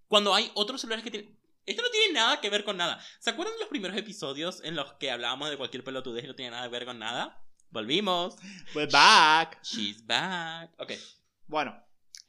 cuando 0.08 0.34
hay 0.34 0.52
otros 0.56 0.82
celulares 0.82 1.04
que 1.04 1.12
tienen... 1.12 1.40
Esto 1.66 1.84
no 1.84 1.90
tiene 1.90 2.14
nada 2.14 2.42
que 2.42 2.50
ver 2.50 2.64
con 2.64 2.78
nada. 2.78 3.04
¿Se 3.20 3.30
acuerdan 3.30 3.56
de 3.56 3.60
los 3.62 3.70
primeros 3.70 3.96
episodios 3.98 4.62
en 4.64 4.76
los 4.76 4.94
que 4.94 5.12
hablábamos 5.12 5.50
de 5.50 5.58
cualquier 5.58 5.84
pelotudez 5.84 6.24
y 6.24 6.28
no 6.28 6.36
tenía 6.36 6.52
nada 6.52 6.64
que 6.64 6.72
ver 6.72 6.86
con 6.86 7.00
nada? 7.00 7.44
Volvimos. 7.70 8.36
We're 8.74 8.92
back. 8.92 9.62
She's 9.62 10.06
back. 10.06 10.72
Ok. 10.80 10.94
Bueno, 11.46 11.80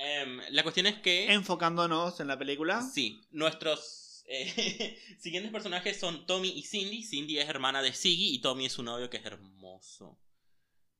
Em, 0.02 0.40
la 0.52 0.62
cuestión 0.62 0.86
es 0.86 0.98
que... 1.00 1.30
enfocándonos 1.30 2.20
en 2.20 2.28
la 2.28 2.38
película. 2.38 2.80
Sí, 2.80 3.20
nuestros 3.32 3.99
eh, 4.30 4.96
siguientes 5.18 5.50
personajes 5.50 5.98
son 5.98 6.26
Tommy 6.26 6.50
y 6.50 6.62
Cindy. 6.62 7.02
Cindy 7.02 7.38
es 7.38 7.48
hermana 7.48 7.82
de 7.82 7.92
Siggy 7.92 8.32
y 8.34 8.40
Tommy 8.40 8.66
es 8.66 8.72
su 8.72 8.84
novio 8.84 9.10
que 9.10 9.16
es 9.16 9.26
hermoso. 9.26 10.16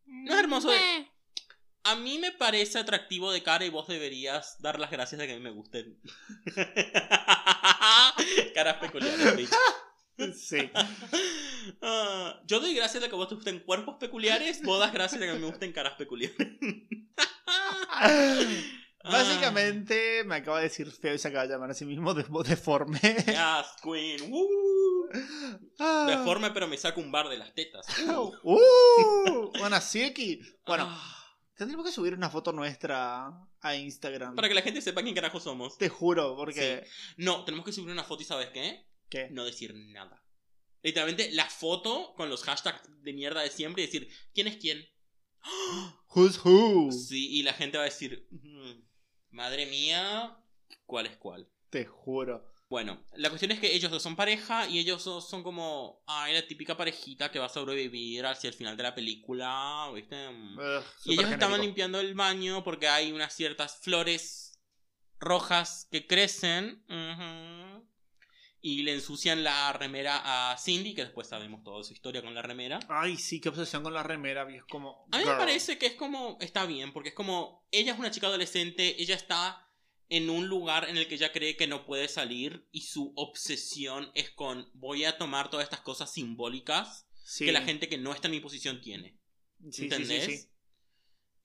No 0.05 0.35
es 0.35 0.41
hermoso 0.41 0.71
de... 0.71 1.07
A 1.85 1.95
mí 1.97 2.19
me 2.19 2.33
parece 2.33 2.79
atractivo 2.79 3.33
de 3.33 3.43
cara 3.43 3.65
y 3.65 3.71
vos 3.71 3.89
deberías 3.89 4.61
dar 4.61 4.79
las 4.79 4.91
gracias 4.91 5.19
de 5.19 5.27
que 5.27 5.33
a 5.33 5.37
mí 5.37 5.43
me 5.43 5.49
gusten. 5.51 5.99
Caras 8.55 8.77
peculiares, 8.77 9.37
bitch. 9.37 9.49
Sí. 10.35 10.71
Ah, 11.81 12.39
yo 12.47 12.61
doy 12.61 12.75
gracias 12.75 13.03
de 13.03 13.09
que 13.09 13.15
a 13.15 13.19
vos 13.19 13.29
te 13.29 13.37
gusten 13.37 13.61
cuerpos 13.61 13.97
peculiares, 13.99 14.63
vos 14.63 14.79
das 14.79 14.93
gracias 14.93 15.19
de 15.21 15.27
que 15.27 15.33
a 15.33 15.35
mí 15.35 15.41
me 15.41 15.47
gusten 15.47 15.73
caras 15.73 15.95
peculiares. 15.95 16.37
Básicamente 19.03 20.25
me 20.25 20.37
acaba 20.37 20.59
de 20.59 20.65
decir 20.65 20.91
feo 20.91 21.15
y 21.15 21.19
se 21.19 21.29
acaba 21.29 21.47
de 21.47 21.53
llamar 21.55 21.71
a 21.71 21.75
sí 21.75 21.85
mismo 21.85 22.13
de- 22.15 22.25
deforme. 22.47 22.99
Yes, 23.01 23.67
queen. 23.83 24.31
Woo. 24.31 25.09
Ah. 25.79 26.07
Deforme, 26.09 26.51
pero 26.51 26.69
me 26.69 26.77
saco 26.77 27.01
un 27.01 27.11
bar 27.11 27.29
de 27.29 27.39
las 27.39 27.55
tetas. 27.55 27.87
Uh. 28.07 28.33
Uh, 28.43 29.53
bueno, 29.59 29.81
sí. 29.81 30.41
Bueno, 30.67 30.87
Ah, 30.89 31.37
que 31.85 31.93
subir 31.93 32.15
una 32.15 32.31
foto 32.31 32.53
nuestra 32.53 33.31
a 33.61 33.75
Instagram. 33.77 34.35
para 34.37 34.49
que 34.49 34.55
la 34.55 34.63
gente 34.63 34.81
sepa 34.81 35.03
quién 35.03 35.15
carajo 35.15 35.41
somos. 35.41 35.77
Te 35.79 35.89
juro, 35.89 36.37
porque. 36.37 36.87
No, 37.17 37.45
tenemos 37.45 37.65
que 37.67 37.73
subir 37.73 37.91
una 37.93 38.05
foto 38.05 38.23
y 38.23 38.27
¿sabes 38.27 38.49
qué? 38.49 38.87
¿Qué? 39.09 39.29
No 39.31 39.45
decir 39.45 39.75
nada. 39.75 40.25
Literalmente 40.83 41.31
la 41.33 41.47
foto 41.47 42.15
con 42.17 42.31
los 42.31 42.43
hashtags 42.45 42.83
de 43.03 43.13
mierda 43.13 43.43
de 43.43 43.51
siempre 43.51 43.83
y 43.83 43.87
decir, 43.87 44.09
¿quién 44.33 44.47
es 44.47 44.57
quién? 44.57 44.85
Who's 46.15 46.39
who? 46.45 46.91
Sí, 46.93 47.29
y 47.39 47.43
la 47.43 47.53
gente 47.53 47.77
va 47.79 47.85
a 47.85 47.87
decir, 47.87 48.27
"Mm, 48.31 48.83
madre 49.31 49.67
mía, 49.67 50.37
¿cuál 50.87 51.07
es 51.07 51.17
cuál? 51.17 51.49
Te 51.71 51.85
juro. 51.87 52.45
Bueno, 52.69 53.05
la 53.17 53.29
cuestión 53.31 53.51
es 53.51 53.59
que 53.59 53.75
ellos 53.75 53.91
dos 53.91 54.03
son 54.03 54.15
pareja 54.15 54.69
y 54.69 54.79
ellos 54.79 55.05
dos 55.05 55.29
son 55.29 55.43
como, 55.43 56.03
ay, 56.07 56.35
la 56.35 56.47
típica 56.47 56.77
parejita 56.77 57.31
que 57.31 57.41
va 57.41 57.47
a 57.47 57.49
sobrevivir 57.49 58.25
hacia 58.27 58.49
el 58.49 58.55
final 58.55 58.77
de 58.77 58.85
la 58.85 58.95
película, 58.95 59.91
¿viste? 59.93 60.29
Mm. 60.31 60.59
Ugh, 60.59 60.85
Y 61.05 61.15
ellos 61.15 61.31
estaban 61.33 61.61
genérico. 61.61 61.63
limpiando 61.63 62.01
el 62.01 62.15
baño 62.15 62.63
porque 62.63 62.87
hay 62.89 63.11
unas 63.13 63.35
ciertas 63.35 63.79
flores 63.81 64.61
rojas 65.19 65.89
que 65.91 66.07
crecen. 66.07 66.85
ujú, 66.89 67.70
Y 68.63 68.83
le 68.83 68.93
ensucian 68.93 69.43
la 69.43 69.73
remera 69.73 70.51
a 70.53 70.59
Cindy, 70.59 70.95
que 70.95 71.05
después 71.05 71.29
sabemos 71.29 71.63
toda 71.65 71.83
su 71.83 71.93
historia 71.95 72.21
con 72.23 72.35
la 72.35 72.43
remera. 72.43 72.79
Ay, 72.89 73.17
sí, 73.17 73.41
qué 73.41 73.49
obsesión 73.49 73.83
con 73.83 73.95
la 73.95 74.03
remera. 74.03 74.47
Es 74.55 74.65
como. 74.65 75.07
A 75.13 75.17
mí 75.19 75.25
girl. 75.25 75.33
me 75.35 75.39
parece 75.39 75.79
que 75.79 75.87
es 75.87 75.95
como, 75.95 76.37
está 76.41 76.67
bien, 76.67 76.93
porque 76.93 77.09
es 77.11 77.15
como, 77.15 77.67
ella 77.71 77.93
es 77.95 77.99
una 77.99 78.11
chica 78.11 78.27
adolescente, 78.27 79.01
ella 79.01 79.15
está 79.15 79.67
en 80.11 80.29
un 80.29 80.47
lugar 80.49 80.89
en 80.89 80.97
el 80.99 81.07
que 81.09 81.15
ella 81.15 81.33
cree 81.33 81.57
que 81.57 81.69
no 81.69 81.87
puede 81.87 82.09
salir 82.09 82.69
y 82.73 82.83
su 82.83 83.13
obsesión 83.17 84.11
es 84.15 84.31
con, 84.31 84.69
voy 84.75 85.05
a 85.05 85.17
tomar 85.17 85.49
todas 85.51 85.65
estas 85.65 85.81
cosas 85.81 86.13
simbólicas 86.13 87.07
Sí. 87.25 87.45
que 87.45 87.53
la 87.53 87.63
gente 87.63 87.89
que 87.89 87.97
no 87.97 88.13
está 88.13 88.27
en 88.27 88.33
mi 88.33 88.41
posición 88.41 88.81
tiene. 88.81 89.17
Sí, 89.71 89.85
¿Entendés? 89.85 90.25
sí, 90.25 90.37
sí. 90.39 90.49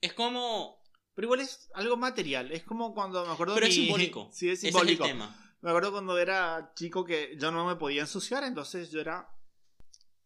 Es 0.02 0.14
como, 0.14 0.82
Pero 1.14 1.28
igual 1.28 1.42
es 1.42 1.70
algo 1.76 1.96
material. 1.96 2.52
Es 2.52 2.64
como 2.64 2.94
cuando 2.96 3.24
me 3.26 3.32
acuerdo. 3.32 3.54
pero 3.54 3.68
es 3.68 3.78
mi- 3.78 3.84
simbólico. 3.84 4.30
Sí, 4.34 4.50
es 4.50 4.60
Ese 4.60 4.70
es 4.70 4.74
simbólico. 4.74 5.06
el 5.06 5.12
tema. 5.12 5.45
Me 5.62 5.70
acuerdo 5.72 5.92
cuando 5.92 6.18
era 6.18 6.72
chico 6.76 7.04
que 7.06 7.36
yo 7.40 7.52
no 7.52 7.66
me 7.66 7.76
podía 7.76 8.02
ensuciar, 8.02 8.44
entonces 8.44 8.92
yo 8.92 9.02
era. 9.02 9.28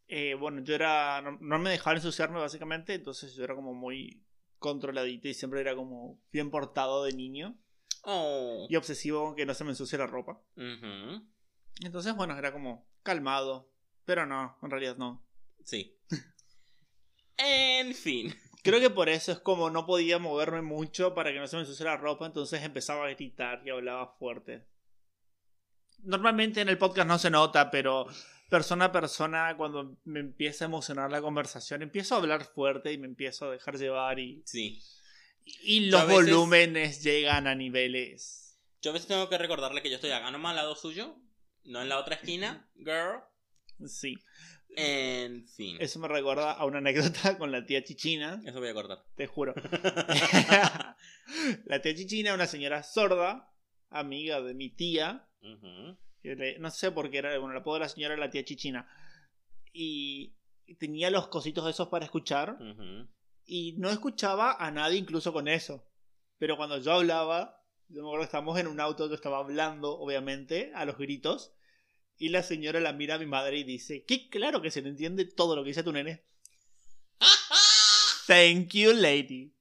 eh, 0.08 0.34
bueno, 0.36 0.62
yo 0.64 0.76
era. 0.76 1.22
No, 1.22 1.38
no 1.40 1.60
me 1.60 1.70
dejaban 1.72 1.98
ensuciarme 1.98 2.40
básicamente, 2.40 2.94
entonces 2.96 3.34
yo 3.36 3.44
era 3.44 3.56
como 3.56 3.74
muy 3.74 4.24
controladito 4.60 5.28
y 5.30 5.34
siempre 5.34 5.62
era 5.62 5.76
como 5.76 6.20
bien 6.34 6.52
portado 6.52 7.06
de 7.06 7.14
niño 7.14 7.58
Oh. 8.04 8.66
y 8.70 8.76
obsesivo 8.76 9.24
con 9.24 9.36
que 9.36 9.46
no 9.46 9.54
se 9.54 9.64
me 9.64 9.70
ensucie 9.72 9.98
la 9.98 10.08
ropa. 10.08 10.42
Ujú. 10.58 11.26
Entonces, 11.84 12.16
bueno, 12.16 12.38
era 12.38 12.52
como 12.52 12.86
calmado, 13.04 13.72
pero 14.06 14.26
no, 14.26 14.58
en 14.62 14.70
realidad 14.72 14.98
no. 14.98 15.26
Sí. 15.64 15.98
en 17.38 17.94
fin. 17.94 18.34
Creo 18.64 18.80
que 18.82 18.90
por 18.90 19.08
eso 19.08 19.32
es 19.32 19.40
como 19.40 19.70
no 19.70 19.86
podía 19.86 20.20
moverme 20.20 20.62
mucho 20.62 21.14
para 21.14 21.32
que 21.32 21.40
no 21.40 21.48
se 21.48 21.56
me 21.56 21.62
ensucie 21.62 21.86
la 21.86 21.96
ropa, 21.98 22.26
entonces 22.26 22.62
empezaba 22.64 23.06
a 23.06 23.10
gritar 23.12 23.62
y 23.66 23.70
hablaba 23.70 24.16
fuerte. 24.18 24.66
Normalmente 26.04 26.62
en 26.62 26.70
el 26.70 26.78
podcast 26.78 27.08
no 27.08 27.20
se 27.20 27.30
nota, 27.30 27.70
pero 27.72 28.08
persona 28.50 28.86
a 28.86 28.92
persona, 28.92 29.56
cuando 29.58 29.98
me 30.06 30.20
empieza 30.20 30.66
a 30.66 30.68
emocionar 30.68 31.12
la 31.12 31.22
conversación, 31.22 31.82
empiezo 31.82 32.16
a 32.16 32.20
hablar 32.20 32.46
fuerte 32.46 32.92
y 32.92 32.98
me 32.98 33.08
empiezo 33.08 33.46
a 33.46 33.52
dejar 33.52 33.78
llevar 33.78 34.20
y, 34.20 34.42
Sí. 34.46 34.82
y 35.46 35.90
los 35.90 36.02
veces- 36.08 36.14
volúmenes 36.16 37.04
llegan 37.04 37.48
a 37.48 37.56
niveles. 37.56 38.58
Yo 38.82 38.92
a 38.92 38.94
veces 38.94 39.08
tengo 39.08 39.30
que 39.30 39.38
recordarle 39.38 39.82
que 39.82 39.90
yo 39.90 39.96
estoy 39.96 40.12
acá 40.12 40.32
nomás 40.32 40.52
al 40.52 40.56
lado 40.58 40.76
suyo, 40.76 41.18
no 41.66 41.82
en 41.82 41.90
la 41.90 42.00
otra 42.00 42.16
esquina, 42.16 42.70
girl. 42.78 43.20
Sí, 43.88 44.18
En 44.76 45.48
fin. 45.48 45.78
eso 45.80 46.00
me 46.00 46.08
recuerda 46.08 46.52
a 46.54 46.66
una 46.66 46.78
anécdota 46.80 46.92
con 47.38 47.52
la 47.52 47.66
tía 47.66 47.84
Chichina, 47.84 48.42
Eso 48.46 48.60
voy 48.60 48.70
a 48.70 48.74
cortar. 48.74 49.04
te 49.16 49.28
juro. 49.28 49.54
la 51.66 51.82
tía 51.82 51.96
Chichina, 51.96 52.34
una 52.34 52.48
señora 52.48 52.84
sorda, 52.84 53.52
amiga 53.90 54.42
de 54.42 54.54
mi 54.54 54.70
tía, 54.70 55.28
Le- 56.24 56.60
no 56.60 56.70
sé 56.72 56.92
por 56.92 57.10
qué 57.10 57.20
era, 57.20 57.38
bueno, 57.40 57.52
el 57.54 57.60
apodo 57.62 57.76
de 57.76 57.80
la 57.82 57.90
señora 57.90 58.14
era 58.16 58.26
la 58.26 58.30
tía 58.32 58.44
Chichina. 58.44 58.88
Y 59.72 60.36
tenía 60.80 61.10
los 61.10 61.28
cositos 61.28 61.68
esos 61.70 61.88
para 61.88 62.06
escuchar 62.06 62.58
y 63.46 63.74
no 63.78 63.90
escuchaba 63.90 64.54
a 64.60 64.70
nadie 64.72 64.98
incluso 65.00 65.34
con 65.34 65.48
eso. 65.48 65.86
Pero 66.38 66.58
cuando 66.58 66.78
yo 66.80 66.94
hablaba, 66.94 67.64
yo 67.88 68.02
me 68.02 68.08
acuerdo 68.08 68.20
que 68.22 68.26
estábamos 68.26 68.60
en 68.60 68.68
un 68.68 68.80
auto, 68.80 69.08
yo 69.08 69.16
estaba 69.16 69.40
hablando, 69.40 69.98
obviamente, 69.98 70.72
a 70.76 70.86
los 70.86 70.98
gritos. 70.98 71.54
Y 72.18 72.30
la 72.30 72.44
señora 72.44 72.80
la 72.82 72.92
mira 72.94 73.16
a 73.16 73.20
mi 73.20 73.26
madre 73.26 73.58
y 73.60 73.64
dice, 73.64 74.04
que 74.06 74.30
claro 74.30 74.62
que 74.62 74.72
se 74.72 74.82
le 74.82 74.90
entiende 74.90 75.26
todo 75.26 75.56
lo 75.56 75.64
que 75.64 75.70
dice 75.70 75.84
tu 75.84 75.94
nene. 75.94 76.26
Thank 78.28 78.74
you, 78.74 78.94
lady. 78.94 79.54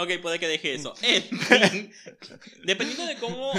Ok, 0.00 0.10
puede 0.22 0.38
que 0.38 0.46
deje 0.48 0.74
eso. 0.74 0.94
En 1.02 1.22
fin, 1.22 1.92
dependiendo 2.64 3.04
de 3.06 3.16
cómo. 3.16 3.52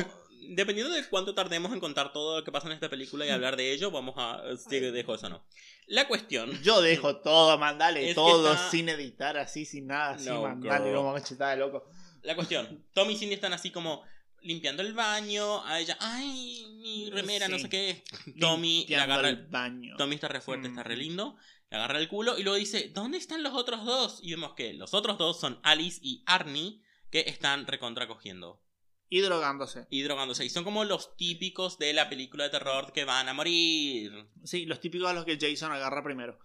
Dependiendo 0.51 0.91
de 0.93 1.05
cuánto 1.07 1.35
tardemos 1.35 1.71
en 1.73 1.79
contar 1.79 2.11
todo 2.11 2.39
lo 2.39 2.43
que 2.43 2.51
pasa 2.51 2.65
en 2.67 2.73
esta 2.73 2.89
película 2.89 3.23
y 3.25 3.29
hablar 3.29 3.55
de 3.55 3.71
ello, 3.71 3.91
vamos 3.91 4.15
a. 4.17 4.41
Sí, 4.57 4.79
dejo 4.79 5.13
eso 5.15 5.29
no. 5.29 5.43
La 5.87 6.07
cuestión. 6.07 6.51
Yo 6.63 6.81
dejo 6.81 7.17
todo, 7.17 7.57
mandale 7.59 8.15
todo 8.15 8.53
está- 8.53 8.69
sin 8.71 8.89
editar, 8.89 9.37
así, 9.37 9.65
sin 9.65 9.87
nada, 9.87 10.11
así, 10.11 10.27
No, 10.27 10.41
mandale 10.43 10.93
como 10.93 11.13
cachetada 11.13 11.51
de 11.51 11.57
loco. 11.57 11.87
La 12.23 12.35
cuestión. 12.35 12.83
Tommy 12.93 13.13
y 13.13 13.17
Cindy 13.17 13.35
están 13.35 13.53
así 13.53 13.69
como 13.69 14.03
limpiando 14.41 14.81
el 14.81 14.93
baño. 14.93 15.63
A 15.65 15.79
ella, 15.79 15.97
ay, 15.99 16.65
mi 16.81 17.09
remera, 17.11 17.47
no 17.47 17.57
Sí. 17.57 17.63
sé 17.63 17.69
qué. 17.69 18.03
Tommy 18.39 18.73
le 18.73 18.79
Limpiando 18.79 19.13
agarra 19.13 19.29
el 19.29 19.45
baño. 19.47 19.95
Tommy 19.97 20.15
está 20.15 20.29
re 20.29 20.41
fuerte, 20.41 20.67
está 20.69 20.81
re 20.83 20.95
Mm. 20.95 20.99
lindo. 20.99 21.37
Le 21.71 21.77
agarra 21.77 21.99
el 21.99 22.07
culo 22.07 22.37
y 22.37 22.43
luego 22.43 22.57
dice: 22.57 22.89
¿Dónde 22.89 23.17
están 23.17 23.43
los 23.43 23.53
otros 23.53 23.85
dos? 23.85 24.19
Y 24.23 24.31
vemos 24.31 24.53
que 24.53 24.73
los 24.73 24.93
otros 24.93 25.17
dos 25.17 25.39
son 25.39 25.59
Alice 25.63 25.99
y 26.03 26.23
Arnie, 26.25 26.81
que 27.11 27.21
están 27.27 27.67
recontra 27.67 28.07
cogiendo. 28.07 28.63
Y 29.11 29.21
drogándose. 29.21 29.87
y 29.89 30.03
drogándose. 30.03 30.45
Y 30.45 30.49
son 30.51 30.63
como 30.63 30.83
los 30.85 31.15
típicos 31.17 31.79
de 31.79 31.93
la 31.93 32.09
película 32.09 32.43
de 32.43 32.51
terror 32.51 32.93
que 32.93 33.05
van 33.05 33.27
a 33.27 33.33
morir. 33.33 34.29
Sí, 34.43 34.65
los 34.67 34.79
típicos 34.79 35.09
a 35.09 35.13
los 35.13 35.25
que 35.25 35.37
Jason 35.39 35.71
agarra 35.71 36.03
primero. 36.03 36.39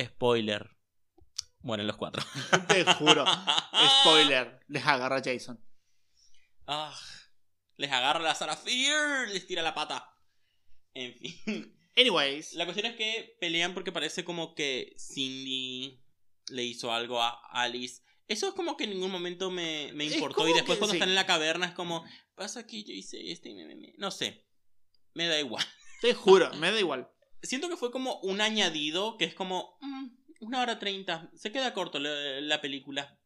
Spoiler. 0.00 0.70
Mueren 1.60 1.86
los 1.86 1.96
cuatro. 1.96 2.22
Te 2.68 2.84
juro. 2.94 3.24
Spoiler. 4.00 4.60
Les 4.68 4.86
agarra 4.86 5.20
Jason. 5.22 5.62
Ah, 6.66 6.98
Les 7.76 7.90
agarra 7.92 8.20
la 8.20 8.34
Sarah 8.34 8.56
Fear, 8.56 9.28
les 9.28 9.46
tira 9.46 9.62
la 9.62 9.74
pata. 9.74 10.16
En 10.94 11.14
fin. 11.14 11.78
Anyways. 11.96 12.54
La 12.54 12.64
cuestión 12.64 12.86
es 12.86 12.96
que 12.96 13.36
pelean 13.40 13.74
porque 13.74 13.92
parece 13.92 14.24
como 14.24 14.54
que 14.54 14.94
Cindy 14.98 16.02
le 16.48 16.64
hizo 16.64 16.92
algo 16.92 17.20
a 17.20 17.30
Alice. 17.52 18.02
Eso 18.28 18.48
es 18.48 18.54
como 18.54 18.76
que 18.76 18.84
en 18.84 18.90
ningún 18.90 19.10
momento 19.10 19.50
me, 19.50 19.90
me 19.94 20.04
importó. 20.04 20.48
Y 20.48 20.52
después 20.54 20.76
que 20.76 20.80
cuando 20.80 20.92
sí. 20.92 20.96
están 20.96 21.10
en 21.10 21.14
la 21.14 21.26
caverna 21.26 21.66
es 21.66 21.72
como, 21.72 22.04
pasa 22.34 22.66
que 22.66 22.82
yo 22.82 22.92
hice 22.94 23.30
este 23.30 23.50
y 23.50 23.54
me, 23.54 23.66
me- 23.66 23.74
me-". 23.76 23.94
No 23.98 24.10
sé. 24.10 24.46
Me 25.14 25.26
da 25.26 25.38
igual. 25.38 25.64
Te 26.00 26.14
juro, 26.14 26.50
me 26.54 26.72
da 26.72 26.78
igual. 26.80 27.10
Siento 27.42 27.68
que 27.68 27.76
fue 27.76 27.90
como 27.90 28.20
un 28.20 28.40
añadido 28.40 29.18
que 29.18 29.24
es 29.24 29.34
como 29.34 29.76
mm, 29.80 30.06
una 30.40 30.62
hora 30.62 30.78
treinta. 30.78 31.30
Se 31.34 31.52
queda 31.52 31.74
corto 31.74 31.98
la, 31.98 32.10
la 32.40 32.60
película. 32.60 33.18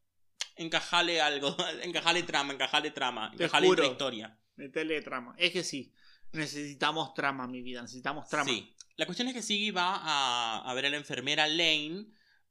Encajale 0.57 1.21
algo, 1.21 1.55
encajale 1.83 2.23
trama, 2.23 2.55
encajale 2.55 2.91
trama, 2.91 3.31
Te 3.37 3.45
encajale 3.45 3.67
juro. 3.69 3.85
historia. 3.85 4.41
Metele 4.57 5.03
trama. 5.03 5.35
Es 5.39 5.53
que 5.53 5.63
sí. 5.63 5.93
Necesitamos 6.37 7.15
trama, 7.15 7.47
mi 7.47 7.63
vida. 7.63 7.83
Necesitamos 7.83 8.29
trama. 8.29 8.51
Sí. 8.51 8.75
La 8.97 9.07
cuestión 9.07 9.29
es 9.29 9.35
que 9.35 9.43
Siggy 9.43 9.71
va 9.71 9.95
a, 9.97 10.71
a 10.71 10.75
ver 10.75 10.87
a 10.87 10.91
la 10.91 10.97
enfermera 10.97 11.47
Lane 11.49 12.07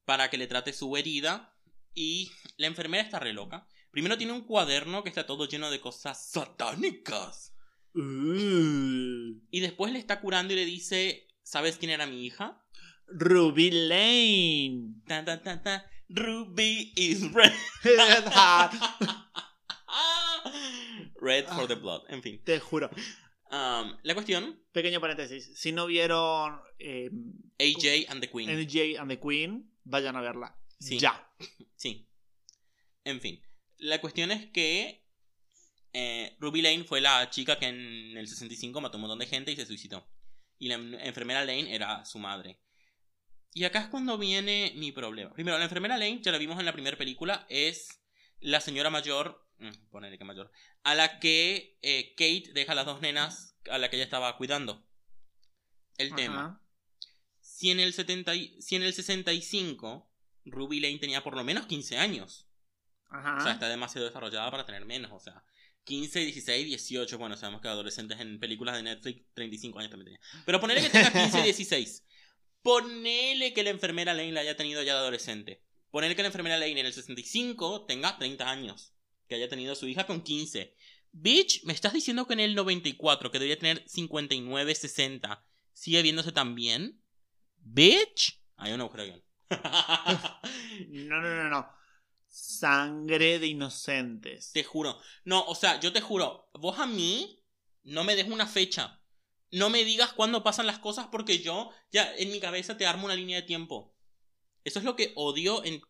para 0.05 0.29
que 0.29 0.37
le 0.37 0.47
trate 0.47 0.73
su 0.73 0.95
herida. 0.97 1.51
Y 1.93 2.31
la 2.57 2.67
enfermera 2.67 3.03
está 3.03 3.19
re 3.19 3.33
loca. 3.33 3.67
Primero 3.91 4.17
tiene 4.17 4.33
un 4.33 4.41
cuaderno 4.41 5.03
que 5.03 5.09
está 5.09 5.25
todo 5.25 5.47
lleno 5.47 5.71
de 5.71 5.79
cosas 5.79 6.29
satánicas. 6.29 7.53
Uh, 7.93 9.39
Y 9.49 9.61
después 9.61 9.93
le 9.93 9.99
está 9.99 10.19
curando 10.19 10.51
y 10.51 10.57
le 10.57 10.65
dice, 10.65 11.29
¿sabes 11.43 11.77
quién 11.77 11.91
era 11.91 12.05
mi 12.05 12.25
hija? 12.25 12.61
Ruby 13.07 13.71
Lane. 13.71 14.95
Tan, 15.07 15.23
tan, 15.23 15.41
tan. 15.41 15.83
Ruby 16.09 16.91
is 16.97 17.31
red. 17.31 17.53
red 21.21 21.45
for 21.47 21.67
the 21.67 21.75
blood. 21.75 22.01
En 22.09 22.21
fin. 22.21 22.41
Te 22.43 22.59
juro. 22.59 22.89
Um, 23.55 23.95
la 24.03 24.13
cuestión, 24.13 24.59
Pequeño 24.73 24.99
paréntesis. 24.99 25.57
Si 25.57 25.71
no 25.71 25.85
vieron 25.85 26.59
eh, 26.79 27.09
AJ 27.59 28.09
and 28.11 28.19
the 28.21 28.29
Queen. 28.29 28.49
NJ 28.49 28.97
and 28.99 29.09
the 29.09 29.17
Queen, 29.19 29.71
vayan 29.85 30.15
a 30.17 30.21
verla. 30.21 30.57
Sí. 30.79 30.99
Ya. 30.99 31.29
Sí. 31.77 32.09
En 33.03 33.21
fin. 33.21 33.41
La 33.77 34.01
cuestión 34.01 34.31
es 34.31 34.47
que 34.51 35.05
eh, 35.93 36.35
Ruby 36.39 36.61
Lane 36.61 36.83
fue 36.85 36.99
la 37.01 37.29
chica 37.29 37.59
que 37.59 37.67
en 37.67 38.17
el 38.17 38.27
65 38.27 38.81
mató 38.81 38.97
un 38.97 39.01
montón 39.03 39.19
de 39.19 39.25
gente 39.27 39.51
y 39.51 39.55
se 39.55 39.65
suicidó. 39.65 40.05
Y 40.57 40.67
la 40.69 40.75
en- 40.75 40.95
enfermera 40.95 41.45
Lane 41.45 41.73
era 41.75 42.03
su 42.05 42.17
madre. 42.19 42.59
Y 43.53 43.63
acá 43.65 43.81
es 43.81 43.87
cuando 43.87 44.17
viene 44.17 44.73
mi 44.75 44.91
problema. 44.91 45.31
Primero, 45.33 45.57
la 45.57 45.63
enfermera 45.65 45.97
Lane, 45.97 46.21
ya 46.21 46.31
la 46.31 46.37
vimos 46.37 46.59
en 46.59 46.65
la 46.65 46.73
primera 46.73 46.97
película, 46.97 47.45
es 47.49 48.01
la 48.39 48.59
señora 48.59 48.89
mayor, 48.89 49.44
mm, 49.59 49.89
ponele 49.91 50.17
que 50.17 50.23
mayor, 50.23 50.51
a 50.83 50.95
la 50.95 51.19
que 51.19 51.77
eh, 51.81 52.11
Kate 52.17 52.51
deja 52.53 52.71
a 52.73 52.75
las 52.75 52.85
dos 52.85 53.01
nenas 53.01 53.55
a 53.69 53.77
la 53.77 53.89
que 53.89 53.95
ella 53.95 54.05
estaba 54.05 54.35
cuidando. 54.37 54.85
El 55.97 56.13
tema. 56.15 56.61
Si 57.41 57.71
en, 57.71 57.79
el 57.79 57.93
70 57.93 58.35
y- 58.35 58.61
si 58.61 58.75
en 58.75 58.83
el 58.83 58.93
65 58.93 60.11
Ruby 60.45 60.79
Lane 60.79 60.99
tenía 60.99 61.23
por 61.23 61.35
lo 61.35 61.43
menos 61.43 61.65
15 61.67 61.97
años. 61.97 62.47
Ajá. 63.09 63.37
O 63.37 63.41
sea, 63.41 63.53
está 63.53 63.69
demasiado 63.69 64.05
desarrollada 64.07 64.51
para 64.51 64.65
tener 64.65 64.85
menos. 64.85 65.11
O 65.13 65.19
sea, 65.19 65.43
15, 65.85 66.19
16, 66.19 66.65
18. 66.65 67.17
Bueno, 67.17 67.37
sabemos 67.37 67.61
que 67.61 67.67
adolescentes 67.67 68.19
en 68.19 68.39
películas 68.39 68.75
de 68.75 68.83
Netflix 68.83 69.23
35 69.33 69.79
años 69.79 69.91
también 69.91 70.05
tenía. 70.19 70.43
Pero 70.45 70.59
ponele 70.59 70.81
que 70.81 70.89
tenga 70.89 71.11
15, 71.11 71.43
16. 71.43 72.03
Ponele 72.61 73.53
que 73.53 73.63
la 73.63 73.69
enfermera 73.69 74.13
Lane 74.15 74.31
la 74.31 74.41
haya 74.41 74.57
tenido 74.57 74.81
ya 74.81 74.93
de 74.93 74.99
adolescente. 74.99 75.61
Ponele 75.91 76.15
que 76.15 76.23
la 76.23 76.29
enfermera 76.29 76.57
Lane 76.57 76.79
en 76.79 76.85
el 76.87 76.93
65 76.93 77.85
tenga 77.85 78.17
30 78.17 78.49
años. 78.49 78.94
Que 79.27 79.35
haya 79.35 79.49
tenido 79.49 79.73
a 79.73 79.75
su 79.75 79.87
hija 79.87 80.05
con 80.05 80.21
15. 80.21 80.75
Bitch, 81.11 81.63
me 81.63 81.73
estás 81.73 81.93
diciendo 81.93 82.27
que 82.27 82.33
en 82.33 82.41
el 82.41 82.55
94, 82.55 83.31
que 83.31 83.39
debería 83.39 83.57
tener 83.57 83.83
59, 83.87 84.75
60, 84.75 85.45
sigue 85.73 86.01
viéndose 86.01 86.31
tan 86.31 86.55
bien. 86.55 87.01
Bitch. 87.57 88.41
Hay 88.57 88.73
un 88.73 88.81
agujero 88.81 89.05
guion. 89.05 89.23
No, 90.89 91.21
no, 91.21 91.35
no, 91.35 91.49
no. 91.49 91.69
Sangre 92.27 93.39
de 93.39 93.47
inocentes. 93.47 94.51
Te 94.51 94.63
juro. 94.63 94.99
No, 95.23 95.45
o 95.45 95.55
sea, 95.55 95.79
yo 95.79 95.93
te 95.93 96.01
juro, 96.01 96.49
vos 96.53 96.79
a 96.79 96.85
mí 96.85 97.41
no 97.83 98.03
me 98.03 98.15
des 98.15 98.27
una 98.27 98.47
fecha. 98.47 99.01
No 99.51 99.69
me 99.69 99.85
digas 99.85 100.11
cuándo 100.11 100.43
pasan 100.43 100.67
las 100.67 100.79
cosas 100.79 101.07
porque 101.11 101.39
yo 101.39 101.71
ya 101.91 102.13
en 102.17 102.31
mi 102.31 102.39
cabeza 102.39 102.75
te 102.75 102.85
armo 102.85 103.05
una 103.05 103.15
línea 103.15 103.37
de 103.39 103.47
tiempo. 103.47 103.95
Eso 104.65 104.79
es 104.79 104.85
lo 104.85 104.95
que 104.95 105.13
odio 105.15 105.63
en... 105.63 105.81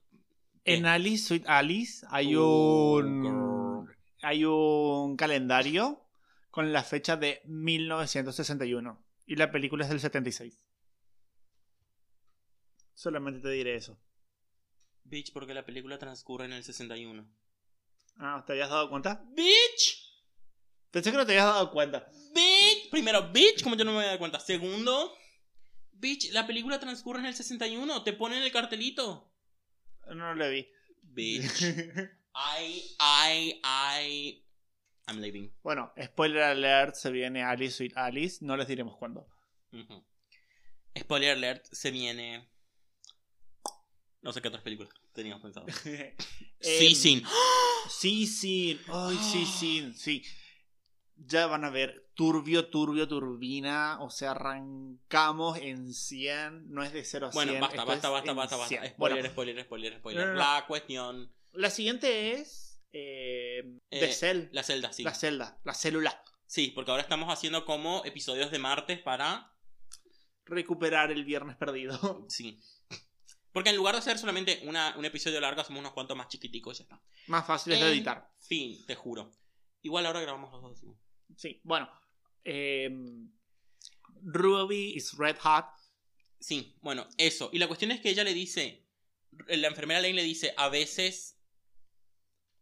En 0.65 0.85
Alice, 0.87 1.27
Sweet 1.27 1.45
Alice, 1.47 2.05
hay 2.09 2.35
Oh, 2.35 2.97
un. 2.97 3.87
Hay 4.21 4.43
un 4.43 5.15
calendario 5.15 6.01
con 6.49 6.73
la 6.73 6.83
fecha 6.83 7.15
de 7.15 7.41
1961. 7.45 8.99
Y 9.27 9.35
la 9.35 9.51
película 9.51 9.83
es 9.83 9.89
del 9.89 9.99
76. 9.99 10.59
Solamente 12.93 13.41
te 13.41 13.49
diré 13.49 13.75
eso. 13.75 13.99
Bitch, 15.03 15.31
porque 15.33 15.53
la 15.53 15.65
película 15.65 15.99
transcurre 15.99 16.45
en 16.45 16.53
el 16.53 16.63
61. 16.63 17.27
Ah, 18.17 18.43
¿te 18.45 18.53
habías 18.53 18.69
dado 18.69 18.89
cuenta? 18.89 19.23
Bitch. 19.35 20.01
Pensé 20.89 21.11
que 21.11 21.17
no 21.17 21.25
te 21.25 21.33
habías 21.33 21.45
dado 21.45 21.71
cuenta. 21.71 22.07
Bitch. 22.33 22.89
Primero, 22.89 23.31
bitch, 23.31 23.61
como 23.63 23.75
yo 23.75 23.85
no 23.85 23.91
me 23.91 23.97
voy 23.97 24.05
a 24.05 24.09
dar 24.09 24.19
cuenta. 24.19 24.39
Segundo, 24.39 25.13
bitch, 25.91 26.31
la 26.31 26.47
película 26.47 26.79
transcurre 26.79 27.19
en 27.19 27.25
el 27.27 27.35
61. 27.35 28.03
Te 28.03 28.13
ponen 28.13 28.41
el 28.41 28.51
cartelito. 28.51 29.31
No 30.13 30.33
lo 30.35 30.49
vi. 30.49 30.67
Bitch. 31.01 31.61
I, 32.35 32.95
I, 32.99 33.61
I... 33.63 34.43
I'm 35.07 35.19
leaving. 35.21 35.53
bueno, 35.63 35.93
spoiler 36.03 36.41
alert, 36.43 36.95
se 36.95 37.11
viene 37.11 37.43
Alice 37.43 37.77
Sweet 37.77 37.95
Alice. 37.95 38.43
No 38.43 38.57
les 38.57 38.67
diremos 38.67 38.97
cuándo. 38.97 39.27
Spoiler 40.97 41.31
alert, 41.31 41.65
se 41.71 41.91
viene. 41.91 42.49
No 44.21 44.33
sé 44.33 44.41
qué 44.41 44.47
otras 44.47 44.63
películas 44.63 44.91
teníamos 45.13 45.41
pensado. 45.41 45.67
Em, 45.85 46.15
Sí, 46.59 46.95
sí. 46.95 47.23
Sí, 47.87 48.25
sí. 48.25 48.81
Ay, 48.87 49.15
sí, 49.17 49.45
sí, 49.45 49.93
sí. 49.95 50.23
Ya 51.17 51.45
van 51.45 51.63
a 51.65 51.69
ver. 51.69 52.04
Turbio, 52.15 52.69
turbio, 52.69 53.07
turbina. 53.07 53.97
O 54.01 54.09
sea, 54.09 54.31
arrancamos 54.31 55.57
en 55.59 55.93
100. 55.93 56.71
No 56.71 56.81
es 56.83 56.93
de 56.93 57.03
0 57.03 57.27
a 57.27 57.31
100. 57.31 57.45
Bueno, 57.45 57.59
basta, 57.61 57.83
basta, 57.83 58.09
basta, 58.09 58.33
basta, 58.33 58.55
basta. 58.57 58.67
100. 58.69 58.91
Spoiler, 58.93 58.97
Bueno, 58.97 59.29
spoiler, 59.29 59.63
spoiler, 59.65 59.97
spoiler. 59.99 60.21
No, 60.27 60.33
no, 60.33 60.33
no. 60.33 60.39
La 60.39 60.65
cuestión. 60.67 61.31
la 61.53 61.69
siguiente 61.69 62.33
es. 62.33 62.81
Eh, 62.93 63.63
de 63.91 64.05
Eh, 64.05 64.13
Cell. 64.13 64.47
La 64.53 64.63
celda, 64.63 64.93
sí. 64.93 65.03
La 65.03 65.13
celda. 65.13 65.59
La 65.65 65.73
célula. 65.73 66.23
Sí, 66.47 66.71
porque 66.73 66.91
ahora 66.91 67.03
estamos 67.03 67.31
haciendo 67.33 67.65
como 67.65 68.03
episodios 68.05 68.49
de 68.51 68.59
martes 68.59 68.99
para. 68.99 69.51
Recuperar 70.45 71.11
el 71.11 71.25
viernes 71.25 71.55
perdido. 71.57 72.25
Sí. 72.29 72.59
Porque 73.51 73.69
en 73.69 73.77
lugar 73.77 73.95
de 73.95 73.99
hacer 73.99 74.17
solamente 74.17 74.61
una, 74.65 74.93
un 74.97 75.05
episodio 75.05 75.39
largo, 75.39 75.61
hacemos 75.61 75.79
unos 75.79 75.93
cuantos 75.93 76.15
más 76.17 76.27
chiquiticos 76.27 76.75
y 76.75 76.79
ya 76.79 76.83
está. 76.83 77.01
Más 77.27 77.47
fáciles 77.47 77.79
de 77.79 77.89
editar. 77.89 78.29
Fin, 78.39 78.85
te 78.85 78.95
juro. 78.95 79.31
Igual 79.81 80.05
ahora 80.05 80.19
grabamos 80.19 80.51
los 80.51 80.61
dos. 80.81 80.95
Sí, 81.37 81.61
bueno. 81.63 81.89
Eh, 82.45 82.89
Ruby 84.23 84.93
is 84.95 85.13
red 85.17 85.37
hot. 85.41 85.65
Sí, 86.39 86.75
bueno, 86.81 87.07
eso. 87.17 87.49
Y 87.53 87.59
la 87.59 87.67
cuestión 87.67 87.91
es 87.91 88.01
que 88.01 88.09
ella 88.09 88.23
le 88.23 88.33
dice, 88.33 88.85
la 89.47 89.67
enfermera 89.67 89.99
Lane 90.01 90.13
le 90.13 90.23
dice, 90.23 90.53
a 90.57 90.69
veces, 90.69 91.39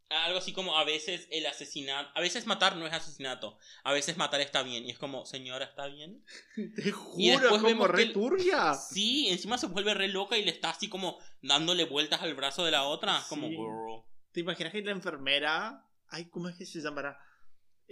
algo 0.09 0.37
así 0.37 0.53
como 0.53 0.77
a 0.77 0.83
veces 0.83 1.27
el 1.31 1.45
asesinato, 1.45 2.09
a 2.15 2.21
veces 2.21 2.45
matar 2.45 2.75
no 2.77 2.85
es 2.85 2.93
asesinato, 2.93 3.57
a 3.83 3.93
veces 3.93 4.15
matar 4.17 4.41
está 4.41 4.61
bien. 4.63 4.85
Y 4.85 4.91
es 4.91 4.97
como, 4.99 5.25
señora, 5.25 5.65
¿está 5.65 5.87
bien? 5.87 6.23
Te 6.75 6.91
juro, 6.91 7.17
después 7.39 7.49
como 7.51 7.63
vemos 7.63 7.87
que 7.87 7.93
re 7.93 8.05
turbia. 8.07 8.73
Sí, 8.73 9.27
encima 9.29 9.57
se 9.57 9.67
vuelve 9.67 9.93
re 9.93 10.07
loca 10.07 10.37
y 10.37 10.45
le 10.45 10.51
está 10.51 10.69
así 10.69 10.87
como 10.87 11.19
dándole 11.41 11.85
vueltas 11.85 12.21
al 12.21 12.35
brazo 12.35 12.63
de 12.63 12.71
la 12.71 12.83
otra. 12.83 13.23
Como, 13.29 13.47
Sí. 13.47 13.55
girl. 13.55 14.03
¿Te 14.31 14.39
imaginas 14.39 14.71
que 14.71 14.81
la 14.81 14.91
enfermera. 14.91 15.85
Ay, 16.09 16.25
¿cómo 16.29 16.47
es 16.49 16.55
que 16.57 16.65
se 16.65 16.79
llamará? 16.81 17.19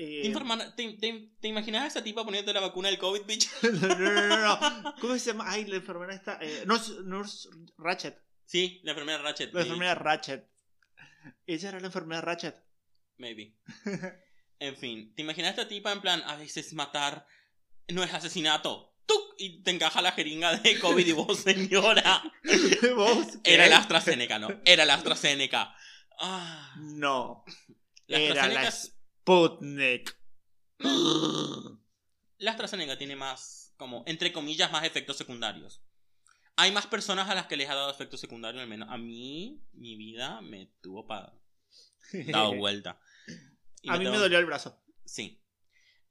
Eh, 0.03 0.21
¿Te, 0.23 0.27
informa- 0.29 0.73
te, 0.75 0.93
te- 0.93 1.29
te 1.39 1.47
imaginas 1.47 1.83
a 1.83 1.87
esa 1.87 2.03
tipa 2.03 2.23
poniéndote 2.23 2.53
la 2.55 2.61
vacuna 2.61 2.87
del 2.89 2.97
COVID, 2.97 3.21
bitch? 3.23 3.47
no, 3.63 3.87
no, 3.99 4.27
no, 4.27 4.81
no. 4.81 4.95
¿Cómo 4.99 5.15
se 5.19 5.31
llama? 5.31 5.45
Ay, 5.47 5.65
la 5.65 5.75
enfermera 5.75 6.15
está. 6.15 6.39
Eh, 6.41 6.63
Nurse, 6.65 6.93
Nurse 7.03 7.49
Ratchet. 7.77 8.17
Sí, 8.45 8.81
la 8.83 8.91
enfermera 8.93 9.21
Ratchet. 9.21 9.53
La 9.53 9.61
enfermera 9.61 9.93
Ratchet. 9.93 10.49
Ella 11.45 11.69
era 11.69 11.79
la 11.79 11.85
enfermera 11.87 12.21
Ratchet. 12.21 12.55
Maybe. 13.17 13.55
En 14.59 14.77
fin, 14.77 15.11
¿te 15.15 15.23
imaginas 15.23 15.47
a 15.47 15.61
esta 15.61 15.67
tipa 15.67 15.91
en 15.91 16.01
plan, 16.01 16.21
a 16.27 16.35
veces 16.35 16.71
matar 16.73 17.25
no 17.87 18.03
es 18.03 18.13
asesinato? 18.13 18.95
¡Tuc! 19.07 19.33
Y 19.39 19.63
te 19.63 19.71
encaja 19.71 20.03
la 20.03 20.11
jeringa 20.11 20.55
de 20.55 20.79
COVID 20.79 21.07
y 21.07 21.11
vos, 21.13 21.39
señora. 21.39 22.21
¿Vos 22.95 23.39
qué? 23.43 23.55
Era 23.55 23.65
la 23.67 23.79
AstraZeneca, 23.79 24.37
¿no? 24.37 24.49
Era 24.63 24.85
la 24.85 24.93
AstraZeneca. 24.93 25.75
Ah, 26.19 26.75
No. 26.77 27.43
la 28.05 28.19
Era 28.19 28.47
la 28.47 28.71
Sputnik. 29.21 30.17
la 32.37 32.51
AstraZeneca 32.51 32.97
tiene 32.97 33.15
más, 33.15 33.73
como, 33.77 34.03
entre 34.07 34.33
comillas, 34.33 34.71
más 34.71 34.83
efectos 34.83 35.17
secundarios. 35.17 35.83
Hay 36.55 36.71
más 36.71 36.87
personas 36.87 37.29
a 37.29 37.35
las 37.35 37.45
que 37.45 37.55
les 37.55 37.69
ha 37.69 37.75
dado 37.75 37.91
efectos 37.91 38.19
secundarios, 38.19 38.61
al 38.61 38.67
menos. 38.67 38.89
A 38.89 38.97
mí, 38.97 39.63
mi 39.73 39.95
vida 39.95 40.41
me 40.41 40.71
tuvo 40.81 41.05
para 41.05 41.33
dado 42.27 42.55
vuelta. 42.57 42.99
Y 43.81 43.89
A 43.89 43.97
mí 43.97 44.05
me 44.05 44.17
dolió 44.17 44.39
el 44.39 44.45
brazo. 44.45 44.83
Sí. 45.05 45.43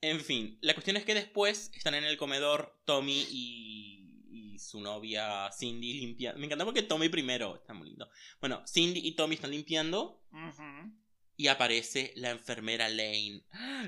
En 0.01 0.21
fin, 0.21 0.59
la 0.63 0.75
cuestión 0.75 0.97
es 0.97 1.05
que 1.05 1.15
después 1.15 1.71
están 1.75 1.95
en 1.95 2.05
el 2.05 2.17
comedor 2.17 2.81
Tommy 2.85 3.27
y, 3.29 4.55
y 4.55 4.59
su 4.61 4.81
novia 4.81 5.51
Cindy 5.53 5.95
limpiando. 5.95 6.39
Me 6.39 6.47
encanta 6.47 6.65
porque 6.65 6.83
Tommy 6.83 7.09
primero, 7.09 7.57
está 7.57 7.75
muy 7.75 7.89
lindo. 7.89 8.09
Bueno, 8.41 8.63
Cindy 8.67 9.01
y 9.05 9.15
Tommy 9.17 9.35
están 9.35 9.51
limpiando 9.51 10.25
Ujú. 10.33 11.00
Y 11.41 11.49
aparece 11.49 12.13
la 12.17 12.29
enfermera 12.33 12.91
Lane 12.91 13.43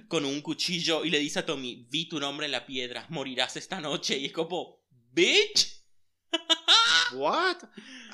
con 0.08 0.24
un 0.24 0.40
cuchillo 0.40 1.04
y 1.04 1.10
le 1.10 1.18
dice 1.18 1.40
a 1.40 1.44
Tommy, 1.44 1.86
vi 1.90 2.08
tu 2.08 2.18
nombre 2.18 2.46
en 2.46 2.52
la 2.52 2.64
piedra, 2.64 3.04
morirás 3.10 3.58
esta 3.58 3.78
noche. 3.78 4.16
Y 4.16 4.24
es 4.24 4.32
como, 4.32 4.80
bitch. 5.10 5.84
What? 7.12 7.58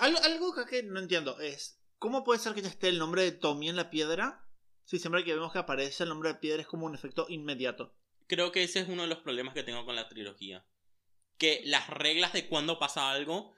Algo, 0.00 0.18
algo 0.24 0.54
que- 0.68 0.82
no 0.82 0.98
entiendo 0.98 1.38
es, 1.38 1.80
¿cómo 1.98 2.24
puede 2.24 2.40
ser 2.40 2.52
que 2.52 2.62
ya 2.62 2.68
esté 2.68 2.88
el 2.88 2.98
nombre 2.98 3.22
de 3.22 3.30
Tommy 3.30 3.68
en 3.68 3.76
la 3.76 3.90
piedra? 3.90 4.44
Si 4.84 4.98
siempre 4.98 5.22
que 5.22 5.34
vemos 5.34 5.52
que 5.52 5.60
aparece 5.60 6.02
el 6.02 6.08
nombre 6.08 6.30
de 6.30 6.40
piedra 6.40 6.62
es 6.62 6.66
como 6.66 6.86
un 6.86 6.96
efecto 6.96 7.26
inmediato. 7.28 7.94
Creo 8.26 8.50
que 8.50 8.64
ese 8.64 8.80
es 8.80 8.88
uno 8.88 9.02
de 9.02 9.08
los 9.08 9.18
problemas 9.18 9.54
que 9.54 9.62
tengo 9.62 9.84
con 9.84 9.94
la 9.94 10.08
trilogía. 10.08 10.66
Que 11.36 11.62
las 11.64 11.88
reglas 11.88 12.32
de 12.32 12.48
cuándo 12.48 12.80
pasa 12.80 13.08
algo 13.12 13.54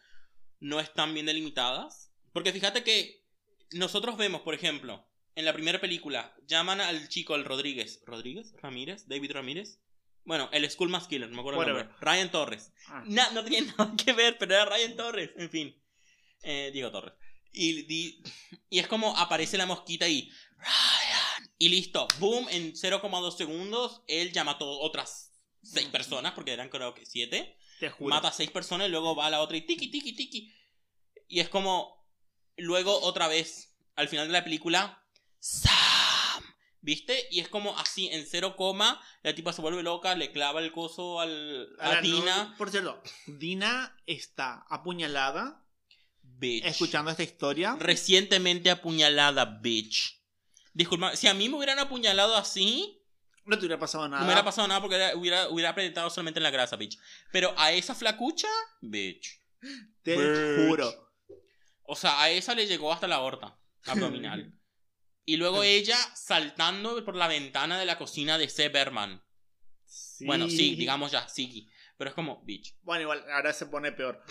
no 0.58 0.78
están 0.78 1.14
bien 1.14 1.24
delimitadas. 1.24 2.12
Porque 2.34 2.52
fíjate 2.52 2.84
que 2.84 3.24
nosotros 3.72 4.18
vemos, 4.18 4.42
por 4.42 4.52
ejemplo, 4.52 5.09
en 5.40 5.44
la 5.46 5.52
primera 5.52 5.80
película, 5.80 6.34
llaman 6.46 6.80
al 6.80 7.08
chico, 7.08 7.34
el 7.34 7.44
Rodríguez. 7.44 8.02
¿Rodríguez? 8.06 8.54
¿Ramírez? 8.62 9.06
¿David 9.08 9.32
Ramírez? 9.32 9.80
Bueno, 10.24 10.48
el 10.52 10.70
School 10.70 10.90
Mass 10.90 11.08
Killer, 11.08 11.28
no 11.28 11.34
me 11.34 11.40
acuerdo 11.40 11.60
el 11.62 11.66
Whatever. 11.66 11.86
nombre. 11.90 12.06
Ryan 12.06 12.30
Torres. 12.30 12.72
Ah. 12.86 13.02
Na- 13.06 13.30
no 13.30 13.42
tenía 13.42 13.62
nada 13.78 13.92
que 13.96 14.12
ver, 14.12 14.38
pero 14.38 14.54
era 14.54 14.66
Ryan 14.66 14.96
Torres. 14.96 15.30
En 15.36 15.50
fin. 15.50 15.82
Eh, 16.42 16.70
Diego 16.72 16.90
Torres. 16.90 17.14
Y, 17.52 18.22
y 18.68 18.78
es 18.78 18.86
como 18.86 19.16
aparece 19.16 19.58
la 19.58 19.66
mosquita 19.66 20.06
y. 20.08 20.30
Ryan. 20.58 21.50
Y 21.58 21.68
listo. 21.70 22.06
Boom. 22.18 22.46
En 22.50 22.74
0,2 22.74 23.36
segundos. 23.36 24.02
Él 24.06 24.30
ya 24.32 24.44
mató 24.44 24.68
otras 24.80 25.32
6 25.62 25.88
personas. 25.88 26.32
Porque 26.32 26.52
eran 26.52 26.68
creo 26.68 26.94
que 26.94 27.04
7. 27.06 27.56
Te 27.80 27.90
juro. 27.90 28.14
Mata 28.14 28.28
a 28.28 28.32
6 28.32 28.50
personas. 28.52 28.86
Y 28.88 28.90
luego 28.90 29.16
va 29.16 29.26
a 29.26 29.30
la 29.30 29.40
otra 29.40 29.56
y 29.56 29.62
tiki, 29.62 29.88
tiki, 29.90 30.12
tiki. 30.12 30.54
Y 31.28 31.40
es 31.40 31.48
como. 31.48 32.06
Luego 32.56 33.00
otra 33.00 33.26
vez. 33.26 33.74
Al 33.96 34.08
final 34.08 34.26
de 34.28 34.32
la 34.34 34.44
película. 34.44 34.99
Sam. 35.40 36.42
¿Viste? 36.82 37.26
Y 37.30 37.40
es 37.40 37.48
como 37.48 37.76
así, 37.78 38.08
en 38.08 38.24
0, 38.26 38.54
coma, 38.56 39.00
la 39.22 39.34
tipa 39.34 39.52
se 39.52 39.60
vuelve 39.60 39.82
loca, 39.82 40.14
le 40.14 40.32
clava 40.32 40.60
el 40.60 40.72
coso 40.72 41.20
al, 41.20 41.68
a 41.78 41.96
no- 41.96 42.00
Dina. 42.02 42.54
por 42.56 42.70
cierto, 42.70 43.02
Dina 43.26 43.94
está 44.06 44.64
apuñalada 44.70 45.62
Bitch. 46.22 46.64
escuchando 46.64 47.10
esta 47.10 47.22
historia. 47.22 47.76
Recientemente 47.78 48.70
apuñalada, 48.70 49.44
bitch. 49.44 50.18
Disculpa, 50.72 51.16
si 51.16 51.26
a 51.26 51.34
mí 51.34 51.48
me 51.50 51.56
hubieran 51.56 51.78
apuñalado 51.80 52.34
así, 52.36 53.02
No 53.44 53.58
te 53.58 53.66
hubiera 53.66 53.78
pasado 53.78 54.08
nada. 54.08 54.20
no 54.20 54.26
me 54.26 54.32
hubiera 54.32 54.44
pasado 54.44 54.66
nada 54.68 54.80
porque 54.80 54.96
era- 54.96 55.16
hubiera, 55.16 55.48
hubiera 55.50 55.70
apretado 55.70 56.08
solamente 56.08 56.38
en 56.38 56.44
la 56.44 56.50
grasa, 56.50 56.76
bitch. 56.76 56.98
Pero 57.30 57.52
a 57.58 57.72
esa 57.72 57.94
flacucha, 57.94 58.48
bitch. 58.80 59.38
Te 60.02 60.16
Bitch. 60.16 60.66
juro. 60.68 61.10
O 61.82 61.94
sea, 61.94 62.22
a 62.22 62.30
esa 62.30 62.54
le 62.54 62.66
llegó 62.66 62.90
hasta 62.90 63.06
la 63.06 63.16
aorta 63.16 63.58
abdominal. 63.84 64.54
y 65.32 65.36
luego 65.36 65.62
ella 65.62 65.96
saltando 66.14 67.04
por 67.04 67.16
la 67.16 67.28
ventana 67.28 67.78
de 67.78 67.86
la 67.86 67.98
cocina 67.98 68.38
de 68.38 68.48
C. 68.48 68.68
Berman. 68.68 69.22
Sí. 69.86 70.24
Bueno, 70.26 70.48
sí, 70.48 70.74
digamos 70.76 71.10
ya, 71.12 71.28
sí. 71.28 71.68
Pero 71.96 72.10
es 72.10 72.14
como, 72.14 72.42
bitch. 72.44 72.76
Bueno, 72.82 73.02
igual, 73.02 73.24
ahora 73.30 73.52
se 73.52 73.66
pone 73.66 73.92
peor. 73.92 74.22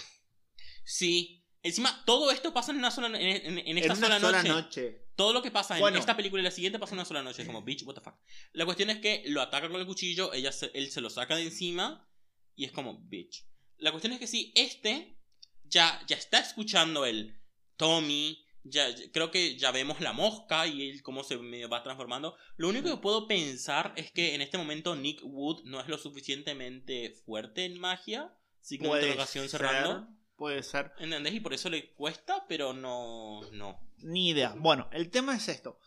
Sí. 0.85 1.45
Encima, 1.61 2.03
todo 2.05 2.31
esto 2.31 2.53
pasa 2.53 2.71
en 2.71 2.77
una 2.77 2.89
sola 2.89 3.07
en, 3.07 3.15
en- 3.15 3.57
en 3.59 3.77
esta 3.77 3.91
en 3.93 3.97
una 3.97 4.07
sola, 4.07 4.19
sola 4.19 4.43
noche. 4.43 4.49
noche. 4.49 5.05
Todo 5.15 5.33
lo 5.33 5.41
que 5.41 5.51
pasa 5.51 5.75
en 5.75 5.81
Bueno. 5.81 5.99
esta 5.99 6.15
película 6.15 6.41
y 6.41 6.45
la 6.45 6.51
siguiente 6.51 6.79
pasa 6.79 6.93
en 6.93 6.99
una 6.99 7.05
sola 7.05 7.21
noche. 7.21 7.41
Es 7.41 7.47
como, 7.47 7.61
bitch, 7.63 7.83
what 7.83 7.95
the 7.95 8.01
fuck. 8.01 8.15
La 8.53 8.63
cuestión 8.65 8.89
es 8.89 8.99
que 8.99 9.23
lo 9.27 9.41
ataca 9.41 9.67
con 9.69 9.79
el 9.81 9.85
cuchillo, 9.85 10.33
ella 10.33 10.51
se- 10.53 10.71
él 10.73 10.89
se 10.89 11.01
lo 11.01 11.09
saca 11.09 11.35
de 11.35 11.43
encima 11.43 12.07
y 12.55 12.63
es 12.63 12.71
como, 12.71 12.97
bitch. 13.09 13.45
La 13.77 13.91
cuestión 13.91 14.13
es 14.13 14.19
que 14.19 14.27
sí, 14.27 14.53
este 14.55 15.17
ya, 15.65 16.01
ya 16.07 16.15
está 16.15 16.39
escuchando 16.39 17.05
el 17.05 17.41
Tommy. 17.75 18.45
Ya, 18.63 18.87
creo 19.13 19.31
que 19.31 19.57
ya 19.57 19.71
vemos 19.71 20.01
la 20.01 20.13
mosca 20.13 20.67
y 20.67 20.89
él 20.89 21.01
cómo 21.01 21.23
se 21.23 21.37
me 21.37 21.65
va 21.67 21.81
transformando. 21.81 22.35
Lo 22.57 22.69
único 22.69 22.89
que 22.89 23.01
puedo 23.01 23.27
pensar 23.27 23.93
es 23.95 24.11
que 24.11 24.35
en 24.35 24.41
este 24.41 24.57
momento 24.57 24.95
Nick 24.95 25.21
Wood 25.23 25.63
no 25.63 25.79
es 25.79 25.87
lo 25.87 25.97
suficientemente 25.97 27.11
fuerte 27.25 27.65
en 27.65 27.79
magia. 27.79 28.35
Signo 28.59 28.93
de 28.93 29.01
interrogación 29.01 29.47
ser, 29.47 29.61
cerrando. 29.61 30.07
Puede 30.35 30.63
ser. 30.63 30.91
¿Entendés? 30.99 31.33
Y 31.33 31.39
por 31.39 31.53
eso 31.53 31.69
le 31.69 31.93
cuesta, 31.93 32.45
pero 32.47 32.73
no. 32.73 33.41
No. 33.51 33.79
Ni 33.97 34.29
idea. 34.29 34.55
Bueno, 34.57 34.89
el 34.91 35.09
tema 35.09 35.35
es 35.35 35.47
esto. 35.47 35.79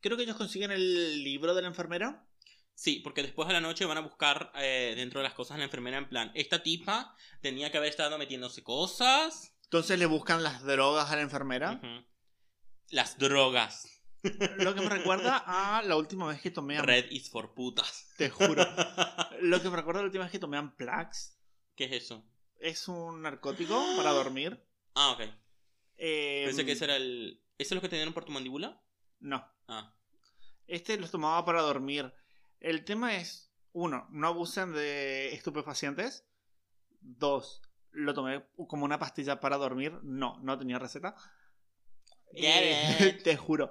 Creo 0.00 0.16
que 0.16 0.24
ellos 0.24 0.36
consiguen 0.36 0.70
el 0.70 1.22
libro 1.22 1.54
de 1.54 1.62
la 1.62 1.68
enfermera. 1.68 2.26
Sí, 2.74 3.00
porque 3.04 3.22
después 3.22 3.46
de 3.46 3.54
la 3.54 3.60
noche 3.60 3.84
van 3.84 3.98
a 3.98 4.02
buscar 4.02 4.50
eh, 4.56 4.94
dentro 4.96 5.20
de 5.20 5.24
las 5.24 5.34
cosas 5.34 5.56
de 5.56 5.60
la 5.60 5.66
enfermera 5.66 5.98
en 5.98 6.08
plan, 6.08 6.32
esta 6.34 6.62
tipa 6.62 7.14
tenía 7.40 7.70
que 7.70 7.78
haber 7.78 7.90
estado 7.90 8.18
metiéndose 8.18 8.62
cosas. 8.62 9.51
Entonces 9.72 9.98
le 9.98 10.04
buscan 10.04 10.42
las 10.42 10.62
drogas 10.64 11.10
a 11.10 11.16
la 11.16 11.22
enfermera. 11.22 11.80
Las 12.90 13.16
drogas. 13.16 13.88
Lo 14.58 14.74
que 14.74 14.82
me 14.82 14.90
recuerda 14.90 15.42
a 15.46 15.80
la 15.80 15.96
última 15.96 16.26
vez 16.26 16.42
que 16.42 16.50
tomé 16.50 16.82
Red 16.82 17.10
is 17.10 17.30
for 17.30 17.54
putas. 17.54 18.12
Te 18.18 18.28
juro. 18.28 18.66
Lo 19.40 19.62
que 19.62 19.70
me 19.70 19.76
recuerda 19.76 20.00
a 20.00 20.02
la 20.02 20.08
última 20.08 20.24
vez 20.24 20.30
que 20.30 20.38
tomé 20.38 20.58
Amplax. 20.58 21.38
¿Qué 21.74 21.84
es 21.84 22.04
eso? 22.04 22.22
Es 22.60 22.86
un 22.86 23.22
narcótico 23.22 23.82
para 23.96 24.10
dormir. 24.10 24.62
Ah, 24.94 25.12
ok. 25.12 25.22
Eh, 25.96 26.42
Pensé 26.44 26.66
que 26.66 26.72
ese 26.72 26.84
era 26.84 26.96
el... 26.96 27.42
¿Ese 27.56 27.72
es 27.72 27.74
lo 27.74 27.80
que 27.80 27.88
te 27.88 27.96
dieron 27.96 28.12
por 28.12 28.26
tu 28.26 28.32
mandíbula? 28.32 28.78
No. 29.20 29.42
Ah. 29.68 29.96
Este 30.66 30.98
los 30.98 31.10
tomaba 31.10 31.46
para 31.46 31.62
dormir. 31.62 32.12
El 32.60 32.84
tema 32.84 33.16
es, 33.16 33.50
uno, 33.72 34.06
no 34.10 34.26
abusen 34.26 34.74
de 34.74 35.32
estupefacientes. 35.32 36.26
Dos, 37.00 37.62
lo 37.92 38.14
tomé 38.14 38.44
como 38.68 38.84
una 38.84 38.98
pastilla 38.98 39.40
para 39.40 39.56
dormir. 39.56 39.98
No, 40.02 40.38
no 40.40 40.58
tenía 40.58 40.78
receta. 40.78 41.14
Eh, 42.34 43.20
te 43.24 43.36
juro. 43.36 43.70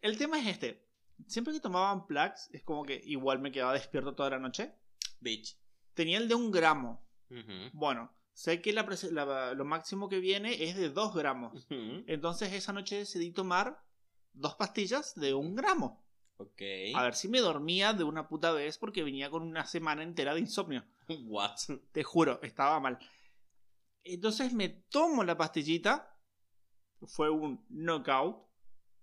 El 0.00 0.16
tema 0.18 0.38
es 0.38 0.46
este. 0.46 0.86
Siempre 1.26 1.52
que 1.52 1.60
tomaban 1.60 2.06
Plax, 2.06 2.48
es 2.52 2.62
como 2.62 2.84
que 2.84 3.00
igual 3.04 3.40
me 3.40 3.50
quedaba 3.50 3.72
despierto 3.74 4.14
toda 4.14 4.30
la 4.30 4.38
noche. 4.38 4.74
Bitch. 5.20 5.58
Tenía 5.94 6.18
el 6.18 6.28
de 6.28 6.34
un 6.34 6.50
gramo. 6.50 7.04
Bueno, 7.72 8.10
sé 8.32 8.62
que 8.62 8.72
la 8.72 9.54
lo 9.54 9.64
máximo 9.64 10.08
que 10.08 10.20
viene 10.20 10.62
es 10.64 10.76
de 10.76 10.90
dos 10.90 11.14
gramos. 11.14 11.66
Entonces 12.06 12.52
esa 12.52 12.72
noche 12.72 12.96
decidí 12.96 13.32
tomar 13.32 13.82
dos 14.32 14.54
pastillas 14.54 15.14
de 15.16 15.34
un 15.34 15.54
gramo. 15.54 16.04
Ok. 16.38 16.62
A 16.94 17.02
ver 17.02 17.16
si 17.16 17.28
me 17.28 17.40
dormía 17.40 17.92
de 17.92 18.04
una 18.04 18.28
puta 18.28 18.52
vez 18.52 18.78
porque 18.78 19.02
venía 19.02 19.28
con 19.28 19.42
una 19.42 19.66
semana 19.66 20.04
entera 20.04 20.34
de 20.34 20.40
insomnio. 20.40 20.84
What? 21.26 21.56
Te 21.92 22.04
juro, 22.04 22.40
estaba 22.42 22.78
mal. 22.78 22.98
Entonces 24.14 24.52
me 24.52 24.68
tomo 24.68 25.24
la 25.24 25.36
pastillita. 25.36 26.14
Fue 27.06 27.30
un 27.30 27.64
knockout. 27.68 28.36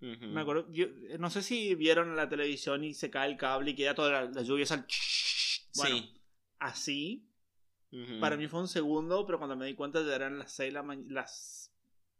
Ujú. 0.02 0.26
Me 0.28 0.42
acuerdo, 0.42 0.70
yo- 0.72 0.88
no 1.18 1.30
sé 1.30 1.42
si 1.42 1.74
vieron 1.76 2.16
la 2.16 2.28
televisión 2.28 2.84
y 2.84 2.94
se 2.94 3.10
cae 3.10 3.30
el 3.32 3.38
cable 3.38 3.72
y 3.72 3.76
queda 3.76 3.96
toda 3.96 4.12
la, 4.12 4.26
la 4.32 4.42
lluvia 4.42 4.66
sal. 4.66 4.86
Bueno, 5.76 5.98
Sí. 5.98 6.22
así. 6.60 7.30
Ujú. 7.92 8.20
Para 8.20 8.36
mí 8.38 8.48
fue 8.48 8.60
un 8.60 8.68
segundo, 8.68 9.26
pero 9.26 9.38
cuando 9.38 9.56
me 9.56 9.66
di 9.66 9.74
cuenta 9.76 10.02
ya 10.06 10.16
eran 10.16 10.38
las 10.40 10.52
6 10.52 10.74
la 10.74 10.84
ma- 10.84 10.98
las 11.08 11.72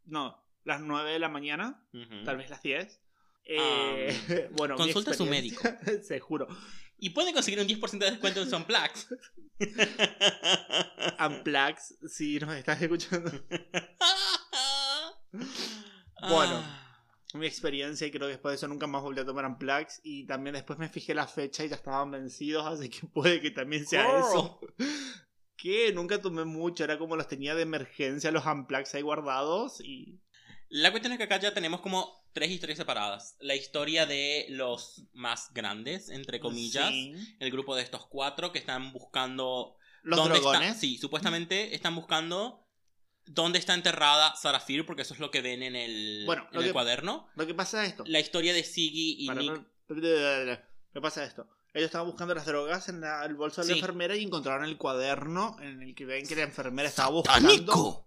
No, 0.06 0.42
las 0.64 0.80
9 0.80 1.10
de 1.12 1.18
la 1.18 1.28
mañana, 1.28 1.84
Ujú. 1.92 2.24
tal 2.24 2.36
vez 2.38 2.48
las 2.48 2.62
10. 2.62 3.00
Eh, 3.44 4.08
bueno, 4.52 4.74
mi 4.76 4.82
consulta 4.84 5.10
a 5.10 5.14
su 5.14 5.24
experiencia- 5.24 5.78
Se 6.02 6.18
juro. 6.20 6.48
Y 6.98 7.10
pueden 7.10 7.34
conseguir 7.34 7.60
un 7.60 7.66
10% 7.66 7.98
de 7.98 8.10
descuento 8.10 8.40
en 8.42 8.50
Sonplax. 8.50 9.08
Amplax, 11.18 11.94
si 12.08 12.38
nos 12.38 12.54
estás 12.54 12.80
escuchando. 12.80 13.30
Bueno. 16.28 16.62
Ah. 16.64 16.86
Mi 17.34 17.46
experiencia 17.46 18.06
y 18.06 18.10
creo 18.10 18.28
que 18.28 18.32
después 18.32 18.52
de 18.52 18.56
eso 18.56 18.68
nunca 18.68 18.86
más 18.86 19.02
volví 19.02 19.20
a 19.20 19.26
tomar 19.26 19.44
Amplax 19.44 20.00
y 20.02 20.26
también 20.26 20.54
después 20.54 20.78
me 20.78 20.88
fijé 20.88 21.14
la 21.14 21.26
fecha 21.26 21.64
y 21.64 21.68
ya 21.68 21.74
estaban 21.74 22.10
vencidos, 22.10 22.64
así 22.66 22.88
que 22.88 23.06
puede 23.06 23.40
que 23.40 23.50
también 23.50 23.86
sea 23.86 24.06
Girl. 24.06 24.18
eso. 24.20 24.60
Que 25.58 25.90
nunca 25.92 26.20
tomé 26.20 26.44
mucho, 26.44 26.84
era 26.84 26.98
como 26.98 27.16
los 27.16 27.28
tenía 27.28 27.54
de 27.54 27.62
emergencia 27.62 28.30
los 28.30 28.46
Amplax 28.46 28.94
ahí 28.94 29.02
guardados 29.02 29.80
y... 29.80 30.20
La 30.68 30.90
cuestión 30.90 31.12
es 31.12 31.18
que 31.18 31.24
acá 31.24 31.40
ya 31.40 31.54
tenemos 31.54 31.80
como 31.80 32.25
tres 32.36 32.50
historias 32.50 32.76
separadas. 32.76 33.34
La 33.40 33.54
historia 33.54 34.04
de 34.04 34.44
los 34.50 35.04
más 35.14 35.50
grandes, 35.54 36.10
entre 36.10 36.38
comillas. 36.38 36.90
Sí. 36.90 37.14
El 37.40 37.50
grupo 37.50 37.74
de 37.74 37.82
estos 37.82 38.06
cuatro 38.06 38.52
que 38.52 38.58
están 38.58 38.92
buscando... 38.92 39.74
Los 40.02 40.18
dónde 40.18 40.36
está-. 40.38 40.74
Sí, 40.74 40.98
supuestamente 40.98 41.74
están 41.74 41.94
buscando 41.96 42.62
dónde 43.24 43.58
está 43.58 43.72
enterrada 43.72 44.36
Sarah 44.36 44.60
Fear, 44.60 44.84
porque 44.84 45.02
eso 45.02 45.14
es 45.14 45.20
lo 45.20 45.30
que 45.30 45.40
ven 45.40 45.62
en 45.62 45.74
el, 45.74 46.24
Bueno, 46.26 46.46
en 46.50 46.54
lo 46.54 46.60
el 46.60 46.66
que- 46.66 46.72
cuaderno. 46.74 47.26
Lo 47.36 47.46
que 47.46 47.54
pasa 47.54 47.82
es 47.82 47.90
esto. 47.92 48.04
La 48.06 48.20
historia 48.20 48.52
de 48.52 48.62
Siggy 48.62 49.16
y 49.18 49.26
Para- 49.28 49.40
Nick... 49.40 49.66
Lo 49.88 49.96
que 50.92 51.00
pasa 51.00 51.22
es 51.22 51.30
esto. 51.30 51.48
Ellos 51.72 51.86
estaban 51.86 52.06
buscando 52.06 52.34
las 52.34 52.44
drogas 52.44 52.88
en 52.90 53.00
la- 53.00 53.24
el 53.24 53.34
bolso 53.34 53.62
de 53.62 53.68
la 53.68 53.74
enfermera 53.76 54.14
y 54.14 54.22
encontraron 54.24 54.64
el 54.66 54.76
cuaderno 54.76 55.56
en 55.60 55.82
el 55.82 55.94
que 55.94 56.04
ven 56.04 56.26
que 56.26 56.36
la 56.36 56.42
enfermera 56.42 56.88
estaba 56.88 57.08
buscando... 57.10 58.06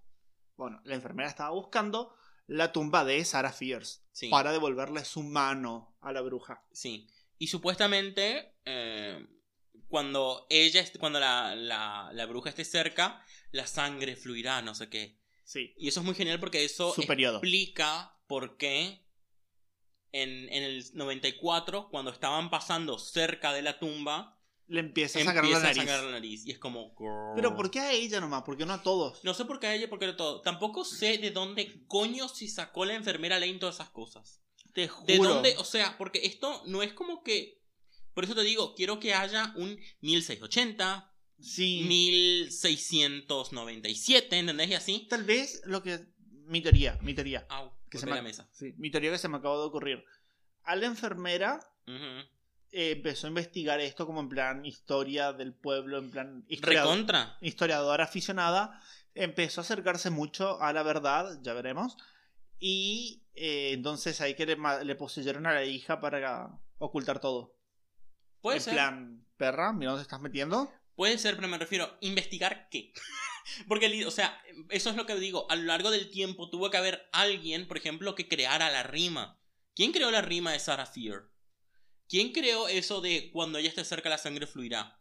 Bueno, 0.55 0.81
la 0.83 0.95
enfermera 0.95 1.29
estaba 1.29 1.51
buscando 1.51 2.13
la 2.49 2.71
tumba 2.71 3.05
de 3.05 3.23
Sarah 3.23 3.51
Fierce 3.53 4.01
Sí. 4.11 4.27
para 4.29 4.51
devolverle 4.51 5.05
su 5.05 5.23
mano 5.23 5.95
a 6.01 6.11
la 6.11 6.21
bruja. 6.21 6.65
Sí. 6.71 7.07
Y 7.37 7.47
supuestamente, 7.47 8.55
eh, 8.65 9.25
cuando 9.87 10.45
ella, 10.49 10.83
cuando 10.99 11.19
la, 11.19 11.55
la, 11.55 12.09
la 12.11 12.25
bruja 12.25 12.49
esté 12.49 12.65
cerca, 12.65 13.23
la 13.51 13.65
sangre 13.65 14.15
fluirá, 14.15 14.61
no 14.61 14.75
sé 14.75 14.89
qué. 14.89 15.19
Sí. 15.45 15.73
Y 15.77 15.87
eso 15.87 16.01
es 16.01 16.05
muy 16.05 16.15
genial 16.15 16.39
porque 16.39 16.65
eso 16.65 16.93
Su 16.93 17.01
explica 17.01 18.17
por 18.27 18.57
qué 18.57 19.05
en, 20.11 20.51
en 20.51 20.63
el 20.63 20.85
94, 20.93 21.89
cuando 21.89 22.11
estaban 22.11 22.49
pasando 22.49 22.97
cerca 22.99 23.53
de 23.53 23.61
la 23.61 23.79
tumba, 23.79 24.38
Le 24.69 24.79
empieza 24.79 25.19
a 25.19 25.23
sacar 25.23 25.43
empieza 25.43 25.63
la 25.63 25.69
a 25.69 25.73
nariz. 25.73 25.89
sacar 25.89 26.03
la 26.05 26.11
nariz. 26.11 26.45
Y 26.45 26.51
es 26.51 26.59
como... 26.59 26.93
Pero 27.35 27.55
¿por 27.55 27.71
qué 27.71 27.79
a 27.79 27.91
ella 27.91 28.19
nomás? 28.21 28.43
¿Por 28.43 28.55
qué 28.55 28.65
no 28.65 28.73
a 28.73 28.83
todos? 28.83 29.23
No 29.23 29.33
sé 29.33 29.45
por 29.45 29.59
qué 29.59 29.67
a 29.67 29.75
ella, 29.75 29.89
porque 29.89 30.05
de 30.05 30.13
todo. 30.13 30.41
Tampoco 30.41 30.85
sé 30.85 31.17
de 31.17 31.31
dónde 31.31 31.83
coño 31.87 32.29
se 32.29 32.47
sacó 32.47 32.85
la 32.85 32.93
enfermera 32.93 33.39
Lane 33.39 33.55
todas 33.55 33.75
esas 33.75 33.89
cosas. 33.89 34.41
Te 34.73 34.87
juro. 34.87 35.05
¿De 35.07 35.17
dónde? 35.17 35.55
O 35.57 35.63
sea, 35.65 35.97
porque 35.97 36.21
esto 36.23 36.61
no 36.67 36.83
es 36.83 36.93
como 36.93 37.23
que... 37.23 37.59
Por 38.13 38.23
eso 38.25 38.35
te 38.35 38.43
digo, 38.43 38.75
quiero 38.75 38.99
que 38.99 39.13
haya 39.13 39.53
un 39.57 39.77
1680, 40.01 41.07
Sí. 41.41 41.83
1697, 41.87 44.37
¿entendés? 44.37 44.69
Y 44.69 44.73
así. 44.75 45.07
Tal 45.09 45.23
vez 45.23 45.61
lo 45.65 45.81
que... 45.81 45.99
Mi 46.45 46.61
teoría, 46.61 46.97
mi 47.01 47.13
teoría. 47.13 47.45
Au, 47.49 47.71
Que 47.89 47.97
se 47.97 48.05
me... 48.05 48.15
la 48.15 48.21
mesa. 48.21 48.47
Sí, 48.51 48.73
mi 48.77 48.91
teoría 48.91 49.11
que 49.11 49.17
se 49.17 49.27
me 49.27 49.37
acabó 49.37 49.59
de 49.61 49.67
ocurrir. 49.67 50.03
A 50.63 50.75
la 50.75 50.85
enfermera 50.87 51.59
Ujú. 51.87 52.27
Eh, 52.71 52.91
empezó 52.91 53.27
a 53.27 53.29
investigar 53.29 53.79
esto 53.79 54.05
como 54.05 54.19
en 54.21 54.29
plan 54.29 54.65
historia 54.65 55.33
del 55.33 55.53
pueblo, 55.53 55.97
en 55.97 56.11
plan 56.11 56.45
historia- 56.47 56.81
Recontra. 56.83 57.37
historiadora 57.41 58.03
aficionada. 58.05 58.81
Empezó 59.15 59.61
a 59.61 59.63
acercarse 59.63 60.09
mucho 60.09 60.61
a 60.61 60.71
la 60.73 60.83
verdad, 60.83 61.39
ya 61.41 61.53
veremos. 61.53 61.97
Y 62.59 63.23
eh, 63.35 63.71
entonces 63.73 64.21
ahí 64.21 64.35
que 64.35 64.45
le, 64.45 64.57
le 64.83 64.95
poseyeron 64.95 65.45
a 65.47 65.53
la 65.53 65.63
hija 65.63 65.99
para 65.99 66.59
ocultar 66.77 67.19
todo. 67.19 67.55
Puede 68.41 68.57
en 68.57 68.63
ser. 68.63 68.73
plan, 68.73 69.25
perra, 69.37 69.73
mira 69.73 69.91
dónde 69.91 70.03
estás 70.03 70.21
metiendo. 70.21 70.71
Puede 70.95 71.17
ser, 71.17 71.35
pero 71.37 71.47
me 71.47 71.57
refiero, 71.57 71.97
¿investigar 72.01 72.67
qué? 72.69 72.93
Porque, 73.67 74.05
o 74.05 74.11
sea, 74.11 74.39
eso 74.69 74.89
es 74.89 74.95
lo 74.95 75.05
que 75.05 75.15
digo. 75.15 75.49
A 75.49 75.55
lo 75.55 75.63
largo 75.63 75.91
del 75.91 76.09
tiempo 76.11 76.49
tuvo 76.49 76.69
que 76.69 76.77
haber 76.77 77.07
alguien, 77.13 77.67
por 77.67 77.77
ejemplo, 77.77 78.15
que 78.15 78.27
creara 78.27 78.69
la 78.69 78.83
rima. 78.83 79.39
¿Quién 79.75 79.91
creó 79.93 80.11
la 80.11 80.21
rima 80.21 80.51
de 80.51 80.59
Sarah 80.59 80.85
Fear? 80.85 81.23
¿Quién 82.09 82.31
creó 82.31 82.67
eso 82.67 83.01
de 83.01 83.29
cuando 83.31 83.59
ella 83.59 83.69
esté 83.69 83.85
cerca 83.85 84.09
la 84.09 84.17
sangre 84.17 84.47
fluirá? 84.47 84.99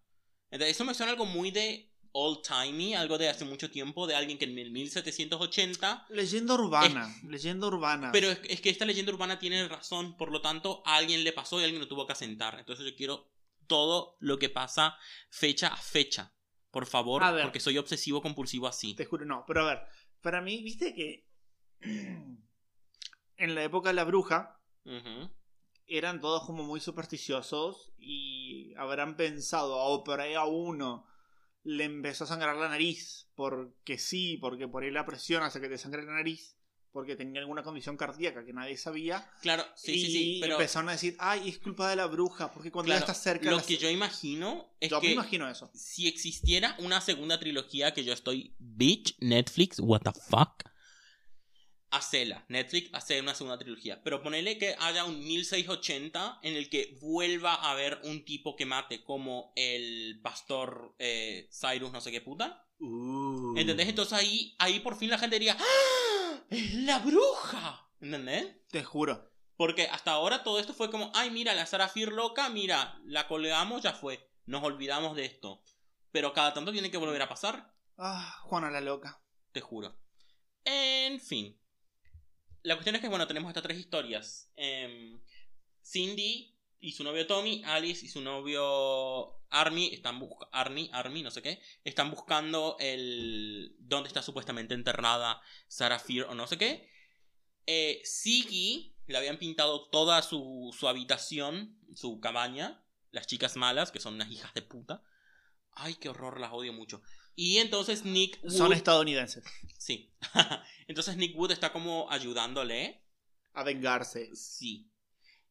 Entonces, 0.51 0.77
eso 0.77 0.85
me 0.85 0.94
suena 0.94 1.12
algo 1.12 1.25
muy 1.25 1.51
de 1.51 1.90
old 2.12 2.42
timey, 2.42 2.92
algo 2.94 3.16
de 3.16 3.29
hace 3.31 3.47
mucho 3.47 3.71
tiempo, 3.71 4.07
de 4.07 4.14
alguien 4.14 4.38
que 4.38 4.44
en 4.44 4.59
el 4.59 4.71
1780. 4.71 6.07
Leyenda 6.11 6.55
urbana, 6.55 7.14
leyenda 7.25 7.66
urbana. 7.66 8.12
Pero 8.12 8.31
es, 8.31 8.40
es 8.44 8.61
que 8.61 8.68
esta 8.68 8.85
leyenda 8.85 9.12
urbana 9.12 9.38
tiene 9.38 9.66
razón, 9.68 10.16
por 10.18 10.31
lo 10.31 10.42
tanto, 10.42 10.83
a 10.85 10.97
alguien 10.97 11.25
le 11.25 11.33
pasó 11.33 11.59
y 11.61 11.64
alguien 11.64 11.81
lo 11.81 11.88
tuvo 11.88 12.07
que 12.07 12.12
asentar. 12.12 12.59
Entonces, 12.59 12.85
yo 12.85 12.94
quiero 12.94 13.33
todo 13.66 14.16
lo 14.21 14.38
que 14.38 14.51
pasa 14.51 14.99
fecha 15.31 15.68
a 15.68 15.77
fecha. 15.77 16.35
Por 16.71 16.85
favor, 16.85 17.23
ver. 17.33 17.42
porque 17.42 17.61
soy 17.61 17.79
obsesivo 17.79 18.21
compulsivo 18.21 18.66
así. 18.66 18.94
Te 18.94 19.07
juro, 19.07 19.25
no. 19.25 19.44
Pero 19.47 19.62
a 19.62 19.75
ver, 19.75 19.81
para 20.21 20.42
mí, 20.42 20.62
viste 20.62 20.94
que 20.94 21.27
en 21.81 23.55
la 23.55 23.64
época 23.64 23.88
de 23.88 23.94
la 23.94 24.05
bruja 24.05 24.61
Ujú. 24.85 25.31
Eran 25.88 26.20
todos 26.20 26.44
como 26.44 26.64
muy 26.64 26.81
supersticiosos 26.81 27.90
y 27.98 28.74
habrán 28.77 29.16
pensado, 29.16 29.77
oh, 29.77 30.05
por 30.05 30.20
ahí 30.20 30.35
a 30.35 30.44
uno 30.44 31.07
le 31.64 31.85
empezó 31.85 32.24
a 32.24 32.29
sangrar 32.29 32.57
la 32.57 32.68
nariz 32.68 33.29
porque 33.35 33.98
sí, 33.98 34.37
porque 34.38 34.68
por 34.68 34.83
ahí 34.83 34.90
la 34.90 35.07
presión 35.07 35.42
hace 35.42 35.61
que 35.61 35.68
te 35.68 35.79
sangre 35.79 36.05
la 36.05 36.12
nariz, 36.12 36.57
porque 36.92 37.14
tenía 37.14 37.40
alguna 37.40 37.62
condición 37.62 37.96
cardíaca 37.96 38.44
que 38.44 38.53
nadie 38.53 38.77
sabía. 38.77 39.31
Claro, 39.42 39.64
sí, 39.77 39.92
y 39.92 40.01
sí, 40.07 40.12
sí. 40.12 40.38
Pero 40.40 40.55
empezaron 40.55 40.88
a 40.88 40.92
decir, 40.92 41.14
ay, 41.18 41.48
es 41.48 41.59
culpa 41.59 41.88
de 41.88 41.96
la 41.96 42.07
bruja, 42.07 42.51
porque 42.51 42.70
cuando 42.72 42.88
claro, 42.88 43.07
ya 43.07 43.12
está 43.12 43.14
cerca... 43.14 43.51
lo 43.51 43.64
que 43.64 43.77
yo 43.77 43.88
imagino 43.90 44.74
es 44.81 44.90
Yo 44.90 45.01
que 45.01 45.12
imagino 45.12 45.48
eso. 45.48 45.70
si 45.74 46.09
existiera 46.09 46.74
una 46.81 47.01
segunda 47.01 47.38
trilogía 47.38 47.94
que 47.94 48.05
yo 48.05 48.12
estoy, 48.12 48.55
bitch, 48.59 49.16
Netflix, 49.20 49.79
what 49.79 50.01
the 50.01 50.12
fuck, 50.12 50.64
hacela. 51.90 52.44
Netflix 52.48 52.90
hace 52.92 53.20
una 53.20 53.35
segunda 53.35 53.59
trilogía. 53.59 54.03
Pero 54.03 54.22
ponele 54.22 54.59
que 54.59 54.74
haya 54.79 55.05
un 55.05 55.18
1680 55.20 56.40
en 56.42 56.57
el 56.57 56.68
que 56.68 56.96
vuelva 57.01 57.55
a 57.55 57.70
haber 57.72 58.01
un 58.05 58.24
tipo 58.24 58.57
que 58.57 58.66
mate 58.66 59.03
como 59.05 59.53
el 59.57 60.20
pastor 60.22 60.94
eh, 60.98 61.48
Cyrus 61.53 61.92
no 61.92 62.01
sé 62.01 62.11
qué 62.11 62.20
puta. 62.20 62.64
Uh. 62.79 63.57
¿Entendés? 63.57 63.88
Entonces 63.88 64.12
ahí, 64.12 64.55
ahí 64.59 64.81
por 64.81 64.96
fin 64.96 65.11
la 65.11 65.18
gente 65.18 65.37
diría, 65.38 65.57
¡Ah! 65.59 66.40
¡Es 66.51 66.74
la 66.74 66.98
bruja! 67.01 67.90
¿Entendés? 68.01 68.46
Te 68.70 68.85
juro. 68.85 69.31
Porque 69.57 69.88
hasta 69.88 70.12
ahora 70.12 70.44
todo 70.44 70.61
esto 70.61 70.72
fue 70.72 70.88
como, 70.90 71.11
ay, 71.14 71.31
mira, 71.31 71.53
la 71.55 71.66
Sarah 71.66 71.88
Fear 71.88 72.12
loca, 72.12 72.48
mira, 72.48 73.01
la 73.05 73.27
colgamos, 73.27 73.83
ya 73.83 73.92
fue. 73.92 74.31
Nos 74.46 74.62
olvidamos 74.62 75.16
de 75.16 75.24
esto. 75.24 75.64
Pero 76.12 76.33
cada 76.33 76.55
tanto 76.55 76.70
tiene 76.72 76.90
que 76.92 76.96
volver 76.96 77.20
a 77.22 77.29
pasar, 77.29 77.74
Ah, 77.98 78.38
Juana 78.44 78.70
la 78.70 78.81
loca. 78.81 79.20
te 79.51 79.61
juro. 79.61 79.98
En 80.64 81.18
fin. 81.20 81.58
La 82.62 82.75
cuestión 82.75 82.97
es 82.97 83.01
que, 83.03 83.09
bueno, 83.09 83.27
tenemos 83.27 83.51
estas 83.51 83.62
tres 83.62 83.79
historias. 83.79 84.53
Em, 84.57 85.21
Cindy 85.83 86.55
y 86.81 86.92
su 86.92 87.05
novio 87.05 87.27
Tommy, 87.27 87.62
Alice 87.64 88.05
y 88.05 88.09
su 88.09 88.21
novio 88.21 89.40
Army, 89.51 89.90
están 89.92 90.21
Army, 90.53 90.90
Army, 90.92 91.23
no 91.23 91.31
sé 91.31 91.42
qué, 91.42 91.61
están 91.85 92.11
buscando 92.11 92.77
el... 92.79 93.75
dónde 93.79 94.09
está 94.09 94.23
supuestamente 94.23 94.75
enterrada 94.75 95.40
Sarah 95.66 95.99
Fear 95.99 96.27
o 96.27 96.35
no 96.35 96.47
sé 96.47 96.59
qué. 96.59 96.90
Eh, 97.66 98.03
le 99.07 99.16
habían 99.16 99.38
pintado 99.38 99.88
toda 99.88 100.23
su, 100.23 100.75
su 100.79 100.88
habitación, 100.88 101.79
su 101.94 102.21
cabaña, 102.21 102.85
las 103.11 103.27
chicas 103.27 103.57
malas, 103.57 103.90
que 103.90 104.01
son 104.01 104.14
unas 104.14 104.31
hijas 104.31 104.53
de 104.55 104.62
puta. 104.62 105.03
Ay, 105.73 105.94
qué 105.94 106.09
horror, 106.09 106.40
las 106.40 106.53
odio 106.53 106.73
mucho. 106.73 107.03
Y 107.40 107.59
entonces 107.59 108.05
Nick 108.05 108.42
Wood... 108.42 108.51
Son 108.51 108.72
estadounidenses. 108.72 109.44
Sí. 109.79 110.12
entonces 110.88 111.16
Nick 111.16 111.38
Wood 111.38 111.53
está 111.53 111.72
como 111.72 112.11
ayudándole. 112.11 113.01
A 113.55 113.62
vengarse. 113.62 114.35
Sí. 114.35 114.90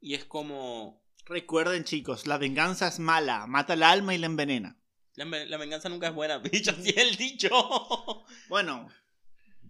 Y 0.02 0.13
es 0.13 0.26
como... 0.26 1.02
Recuerden, 1.23 1.86
chicos, 1.86 2.28
la 2.28 2.38
venganza 2.38 2.89
es 2.89 3.00
mala. 3.00 3.47
Mata 3.47 3.76
el 3.76 3.84
alma 3.84 4.13
y 4.13 4.17
la 4.17 4.26
envenena. 4.26 4.78
La, 5.15 5.23
la 5.23 5.56
venganza 5.56 5.88
nunca 5.88 6.10
es 6.10 6.13
buena, 6.13 6.38
bicho, 6.52 6.71
así 6.71 6.89
es 6.89 6.97
el 6.97 7.15
dicho. 7.15 7.47
Bueno, 8.50 8.89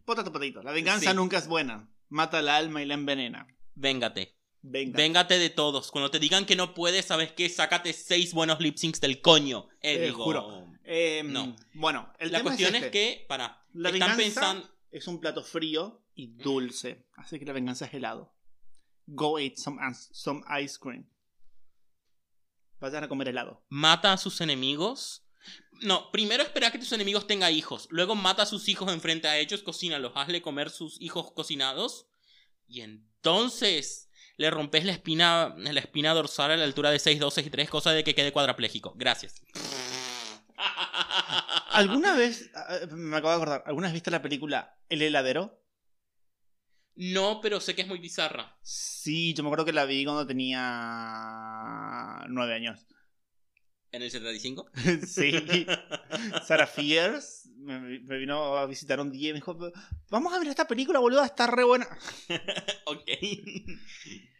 potato 0.03 0.33
patito. 0.33 0.63
La 0.63 0.71
venganza 0.71 1.11
Sí. 1.11 1.15
nunca 1.15 1.37
es 1.37 1.47
buena. 1.47 1.87
Mata 2.09 2.39
el 2.39 2.49
alma 2.49 2.81
y 2.81 2.87
la 2.87 2.95
envenena. 2.95 3.45
Véngate. 3.75 4.35
Venga. 4.63 4.97
Véngate 4.97 5.37
de 5.37 5.51
todos. 5.51 5.91
Cuando 5.91 6.09
te 6.09 6.17
digan 6.17 6.47
que 6.47 6.55
no 6.55 6.73
puedes, 6.73 7.05
¿sabes 7.05 7.31
qué? 7.33 7.47
Sácate 7.47 7.93
seis 7.93 8.33
buenos 8.33 8.59
lip 8.59 8.75
syncs 8.75 8.99
del 9.01 9.21
coño. 9.21 9.67
Eh, 9.81 9.99
digo, 10.01 10.23
juro. 10.23 10.67
Eh, 10.89 11.21
No. 11.25 11.55
Bueno, 11.73 12.11
el 12.17 12.31
La 12.31 12.39
tema 12.39 12.49
cuestión 12.51 12.75
es, 12.75 12.83
este. 12.83 12.91
que, 12.91 13.25
para, 13.27 13.63
La 13.73 13.89
están 13.89 14.17
venganza 14.17 14.17
pensando... 14.17 14.69
es 14.91 15.07
un 15.07 15.19
plato 15.19 15.43
frío 15.43 16.01
y 16.15 16.27
dulce. 16.27 17.05
Así 17.17 17.37
que 17.37 17.45
la 17.45 17.53
venganza 17.53 17.85
es 17.85 17.93
helado. 17.93 18.33
Go 19.05 19.37
eat 19.37 19.57
some, 19.57 19.79
some 20.11 20.41
ice 20.61 20.77
cream. 20.79 21.09
Vayan 22.79 23.03
a 23.03 23.07
comer 23.09 23.27
helado. 23.29 23.65
mata 23.69 24.13
a 24.13 24.17
sus 24.17 24.39
enemigos. 24.41 25.23
No, 25.81 26.11
primero 26.11 26.43
espera 26.43 26.71
que 26.71 26.79
tus 26.79 26.91
enemigos 26.91 27.27
tengan 27.27 27.53
hijos. 27.53 27.87
Luego 27.91 28.15
mata 28.15 28.43
a 28.43 28.45
sus 28.45 28.67
hijos 28.67 28.91
enfrente 28.91 29.27
a 29.27 29.37
ellos, 29.37 29.63
cocínalos, 29.63 30.11
hazle 30.15 30.41
comer 30.41 30.69
sus 30.69 30.99
hijos 31.01 31.31
cocinados. 31.31 32.07
Y 32.67 32.81
entonces 32.81 34.09
le 34.37 34.49
rompes 34.51 34.85
la 34.85 34.91
espina, 34.91 35.55
la 35.57 35.79
espina 35.79 36.13
dorsal 36.13 36.51
a 36.51 36.57
la 36.57 36.63
altura 36.65 36.91
de 36.91 36.99
6, 36.99 37.19
12 37.19 37.41
y 37.41 37.49
3, 37.49 37.69
cosa 37.69 37.91
de 37.91 38.03
que 38.03 38.13
quede 38.15 38.31
cuadrapléjico. 38.31 38.93
Gracias. 38.95 39.41
¿Alguna 41.71 42.15
vez, 42.15 42.49
me 42.91 43.17
acabo 43.17 43.29
de 43.29 43.35
acordar, 43.35 43.63
¿alguna 43.65 43.87
vez 43.87 43.93
viste 43.93 44.11
la 44.11 44.21
película 44.21 44.77
El 44.89 45.01
heladero? 45.01 45.63
No, 46.95 47.41
pero 47.41 47.59
sé 47.59 47.75
que 47.75 47.83
es 47.83 47.87
muy 47.87 47.99
bizarra. 47.99 48.57
Sí, 48.63 49.35
yo 49.35 49.43
me 49.43 49.49
acuerdo 49.49 49.65
que 49.65 49.73
la 49.73 49.85
vi 49.85 50.03
cuando 50.03 50.25
tenía 50.25 50.65
nueve 52.29 52.55
años. 52.55 52.87
¿En 53.91 54.01
el 54.01 54.09
75? 54.09 54.69
sí. 55.07 55.65
Sarah 56.43 56.65
Fierce 56.65 57.49
me, 57.57 57.99
me 57.99 58.17
vino 58.17 58.57
a 58.57 58.65
visitar 58.65 58.99
un 58.99 59.11
día 59.11 59.29
y 59.29 59.33
me 59.33 59.39
dijo, 59.39 59.57
vamos 60.09 60.33
a 60.33 60.39
ver 60.39 60.47
esta 60.47 60.67
película, 60.67 60.99
boludo, 60.99 61.23
está 61.23 61.47
re 61.47 61.63
buena. 61.63 61.87
ok. 62.85 63.07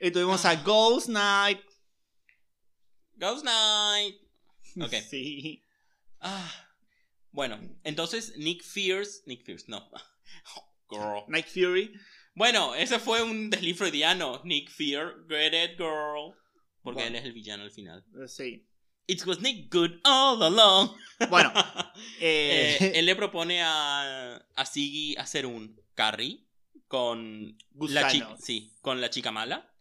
Y 0.01 0.11
tuvimos 0.11 0.43
a 0.45 0.55
Ghost 0.55 1.09
Night. 1.09 1.61
Ghost 3.15 3.45
Night. 3.45 4.15
Ok. 4.81 4.93
Sí. 5.09 5.66
Ah, 6.29 6.69
bueno, 7.31 7.59
entonces 7.83 8.35
Nick 8.37 8.63
Fierce. 8.63 9.21
Nick 9.25 9.43
Fierce, 9.45 9.65
no. 9.67 9.89
Girl. 10.89 11.23
Night 11.27 11.47
Fury. 11.47 11.91
Bueno, 12.33 12.75
ese 12.75 12.99
fue 12.99 13.21
un 13.23 13.49
desliz 13.49 13.77
freudiano. 13.77 14.41
Nick 14.43 14.69
Fear, 14.69 15.25
Great 15.27 15.53
It 15.53 15.77
Girl. 15.77 16.33
Porque 16.81 17.01
Bueno. 17.01 17.07
él 17.07 17.15
es 17.15 17.23
el 17.25 17.33
villano 17.33 17.63
al 17.63 17.71
final. 17.71 18.03
Eh, 18.23 18.27
Sí. 18.27 18.67
It 19.09 19.25
was 19.25 19.39
Nick 19.39 19.73
Good 19.73 20.01
all 20.03 20.41
along. 20.43 20.95
Bueno, 21.29 21.51
Eh, 22.19 22.77
eh, 22.79 22.91
él 22.95 23.05
le 23.05 23.15
propone 23.15 23.61
a, 23.63 24.35
a 24.35 24.65
Siggy 24.65 25.15
hacer 25.17 25.45
un 25.45 25.79
carry 25.95 26.47
con 26.87 27.57
la, 27.73 28.07
chica, 28.11 28.25
gusanos. 28.27 28.39
sí, 28.43 28.73
con 28.81 29.01
la 29.01 29.09
chica 29.09 29.31
mala. 29.31 29.73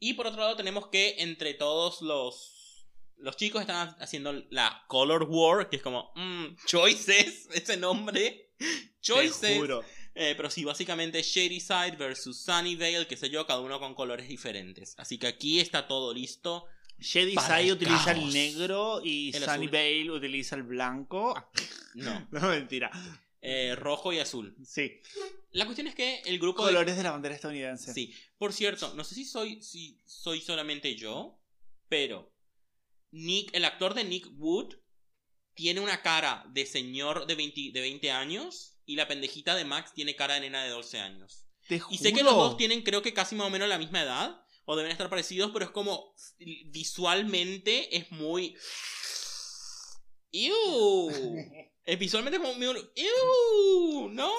Y 0.00 0.14
por 0.14 0.26
otro 0.28 0.40
lado 0.40 0.56
tenemos 0.56 0.88
que 0.88 1.16
entre 1.18 1.54
todos 1.54 2.02
los 2.02 2.57
los 3.20 3.36
chicos 3.36 3.60
están 3.62 3.96
haciendo 4.00 4.32
la 4.50 4.84
Color 4.88 5.24
War, 5.28 5.68
que 5.68 5.76
es 5.76 5.82
como, 5.82 6.12
mm, 6.14 6.56
Choices, 6.66 7.48
ese 7.54 7.76
nombre. 7.76 8.52
Choices. 9.00 9.40
Te 9.40 9.56
juro. 9.58 9.84
Eh, 10.14 10.34
pero 10.36 10.50
sí, 10.50 10.64
básicamente 10.64 11.22
Shady 11.22 11.60
Side 11.60 11.96
versus 11.96 12.40
Sunnyvale, 12.42 13.06
qué 13.06 13.16
sé 13.16 13.30
yo, 13.30 13.46
cada 13.46 13.60
uno 13.60 13.78
con 13.78 13.94
colores 13.94 14.28
diferentes. 14.28 14.94
Así 14.98 15.16
que 15.18 15.28
aquí 15.28 15.60
está 15.60 15.86
todo 15.86 16.12
listo. 16.12 16.66
Shady 16.98 17.34
Para 17.36 17.58
Side 17.58 17.68
el 17.68 17.72
utiliza 17.74 18.10
el 18.12 18.32
negro 18.32 19.00
y 19.04 19.30
El 19.36 19.44
Sunnyvale 19.44 20.10
utiliza 20.10 20.56
el 20.56 20.64
blanco. 20.64 21.34
No, 21.94 22.26
No, 22.32 22.48
mentira. 22.48 22.90
eh, 23.40 23.76
rojo 23.76 24.12
y 24.12 24.18
azul. 24.18 24.56
Sí. 24.66 25.00
La 25.52 25.64
cuestión 25.64 25.86
es 25.86 25.94
que 25.94 26.20
el 26.24 26.40
grupo 26.40 26.66
de 26.66 26.72
Colores 26.72 26.96
de 26.96 27.02
la 27.04 27.12
bandera 27.12 27.36
estadounidense. 27.36 27.94
Sí, 27.94 28.12
por 28.36 28.52
cierto, 28.52 28.92
no 28.94 29.04
sé 29.04 29.14
si 29.14 29.24
soy, 29.24 29.62
si 29.62 30.00
soy 30.04 30.40
solamente 30.40 30.96
yo, 30.96 31.38
pero 31.88 32.28
Nick, 33.10 33.50
el 33.54 33.64
actor 33.64 33.94
de 33.94 34.04
Nick 34.04 34.28
Wood 34.38 34.74
tiene 35.54 35.80
una 35.80 36.02
cara 36.02 36.44
de 36.50 36.66
señor 36.66 37.26
de 37.26 37.34
20, 37.34 37.70
de 37.72 37.80
20 37.80 38.10
años 38.10 38.76
y 38.84 38.96
la 38.96 39.08
pendejita 39.08 39.54
de 39.54 39.64
Max 39.64 39.92
tiene 39.92 40.14
cara 40.16 40.34
de 40.34 40.40
nena 40.40 40.62
de 40.64 40.70
12 40.70 40.98
años. 41.00 41.46
Te 41.68 41.80
Y 41.90 41.98
sé 41.98 42.12
que 42.12 42.20
juro. 42.20 42.30
los 42.30 42.34
dos 42.34 42.56
tienen 42.56 42.82
creo 42.82 43.02
que 43.02 43.12
casi 43.12 43.34
más 43.34 43.46
o 43.46 43.50
menos 43.50 43.68
la 43.68 43.78
misma 43.78 44.02
edad, 44.02 44.40
o 44.64 44.76
deben 44.76 44.92
estar 44.92 45.10
parecidos, 45.10 45.50
pero 45.52 45.64
es 45.64 45.70
como 45.70 46.14
visualmente 46.66 47.96
es 47.96 48.10
muy... 48.12 48.56
¡Ew! 50.32 51.10
Es 51.84 51.98
visualmente 51.98 52.38
como 52.38 52.52
muy... 52.52 52.66
¡Ew! 52.66 54.10
¡No! 54.10 54.30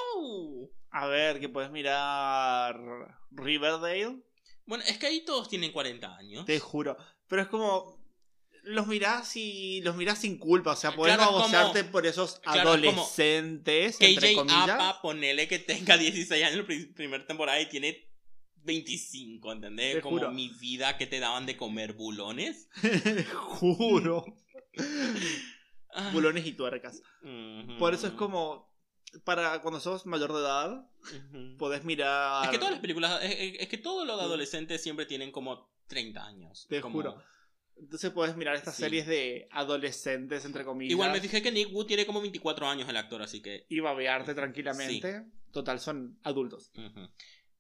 A 0.91 1.07
ver, 1.07 1.39
que 1.39 1.49
puedes 1.49 1.71
mirar 1.71 2.79
Riverdale. 3.31 4.21
Bueno, 4.65 4.83
es 4.87 4.99
que 4.99 5.07
ahí 5.07 5.21
todos 5.25 5.49
tienen 5.49 5.71
40 5.71 6.15
años. 6.15 6.45
Te 6.45 6.59
juro. 6.59 6.95
Pero 7.27 7.41
es 7.41 7.47
como. 7.47 7.98
Los 8.69 8.87
mirás 8.87 9.35
y 9.35 9.81
los 9.81 9.95
mirás 9.95 10.19
sin 10.19 10.37
culpa. 10.37 10.71
O 10.71 10.75
sea, 10.75 10.95
podés 10.95 11.15
Claro, 11.15 11.31
por 11.91 12.05
esos 12.05 12.39
claro, 12.39 12.71
adolescentes, 12.71 13.97
entre 13.99 14.29
KJ 14.33 14.35
comillas. 14.35 14.69
Apa, 14.69 15.01
ponele 15.01 15.47
que 15.47 15.59
tenga 15.59 15.97
16 15.97 16.31
años 16.43 16.53
en 16.53 16.59
la 16.59 16.65
pri- 16.65 16.85
primera 16.93 17.25
temporada 17.25 17.59
y 17.59 17.67
tiene 17.67 18.07
25, 18.63 19.51
¿entendés? 19.53 19.95
Te 19.95 20.01
Como 20.01 20.17
juro. 20.17 20.31
mi 20.31 20.49
vida 20.49 20.97
que 20.97 21.07
te 21.07 21.19
daban 21.19 21.45
de 21.45 21.57
comer 21.57 21.93
bulones. 21.93 22.69
juro. 23.33 24.25
Ah, 25.93 26.11
Bulones 26.13 26.45
y 26.45 26.53
tuercas. 26.53 27.01
Por 27.79 27.93
eso 27.93 28.07
es 28.07 28.13
como. 28.13 28.69
Para 29.23 29.59
cuando 29.63 29.79
sos 29.79 30.05
mayor 30.05 30.31
de 30.33 30.39
edad, 30.39 30.87
Ujú. 31.01 31.57
podés 31.57 31.83
mirar. 31.83 32.43
Es 32.45 32.51
que 32.51 32.59
todas 32.59 32.73
las 32.73 32.79
películas, 32.79 33.19
es, 33.23 33.67
que 33.67 33.77
todos 33.79 34.05
los 34.05 34.21
adolescentes 34.21 34.83
siempre 34.83 35.07
tienen 35.07 35.31
como 35.31 35.71
30 35.87 36.23
años. 36.23 36.67
Te 36.69 36.79
como- 36.79 36.93
juro. 36.93 37.23
Entonces 37.79 38.11
podés 38.11 38.35
mirar 38.35 38.55
estas 38.55 38.75
Sí. 38.75 38.83
series 38.83 39.07
de 39.07 39.47
adolescentes, 39.51 40.43
entre 40.45 40.65
comillas. 40.65 40.91
Igual 40.91 41.11
me 41.11 41.21
fijé 41.21 41.41
que 41.41 41.51
Nick 41.51 41.73
Wood 41.73 41.85
tiene 41.85 42.05
como 42.05 42.19
24 42.21 42.67
años 42.67 42.89
el 42.89 42.97
actor, 42.97 43.21
así 43.21 43.41
que... 43.41 43.65
Y 43.69 43.79
babearte 43.79 44.33
tranquilamente. 44.35 45.23
Total, 45.51 45.79
son 45.79 46.19
adultos. 46.23 46.71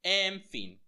En 0.03 0.43
fin. 0.43 0.81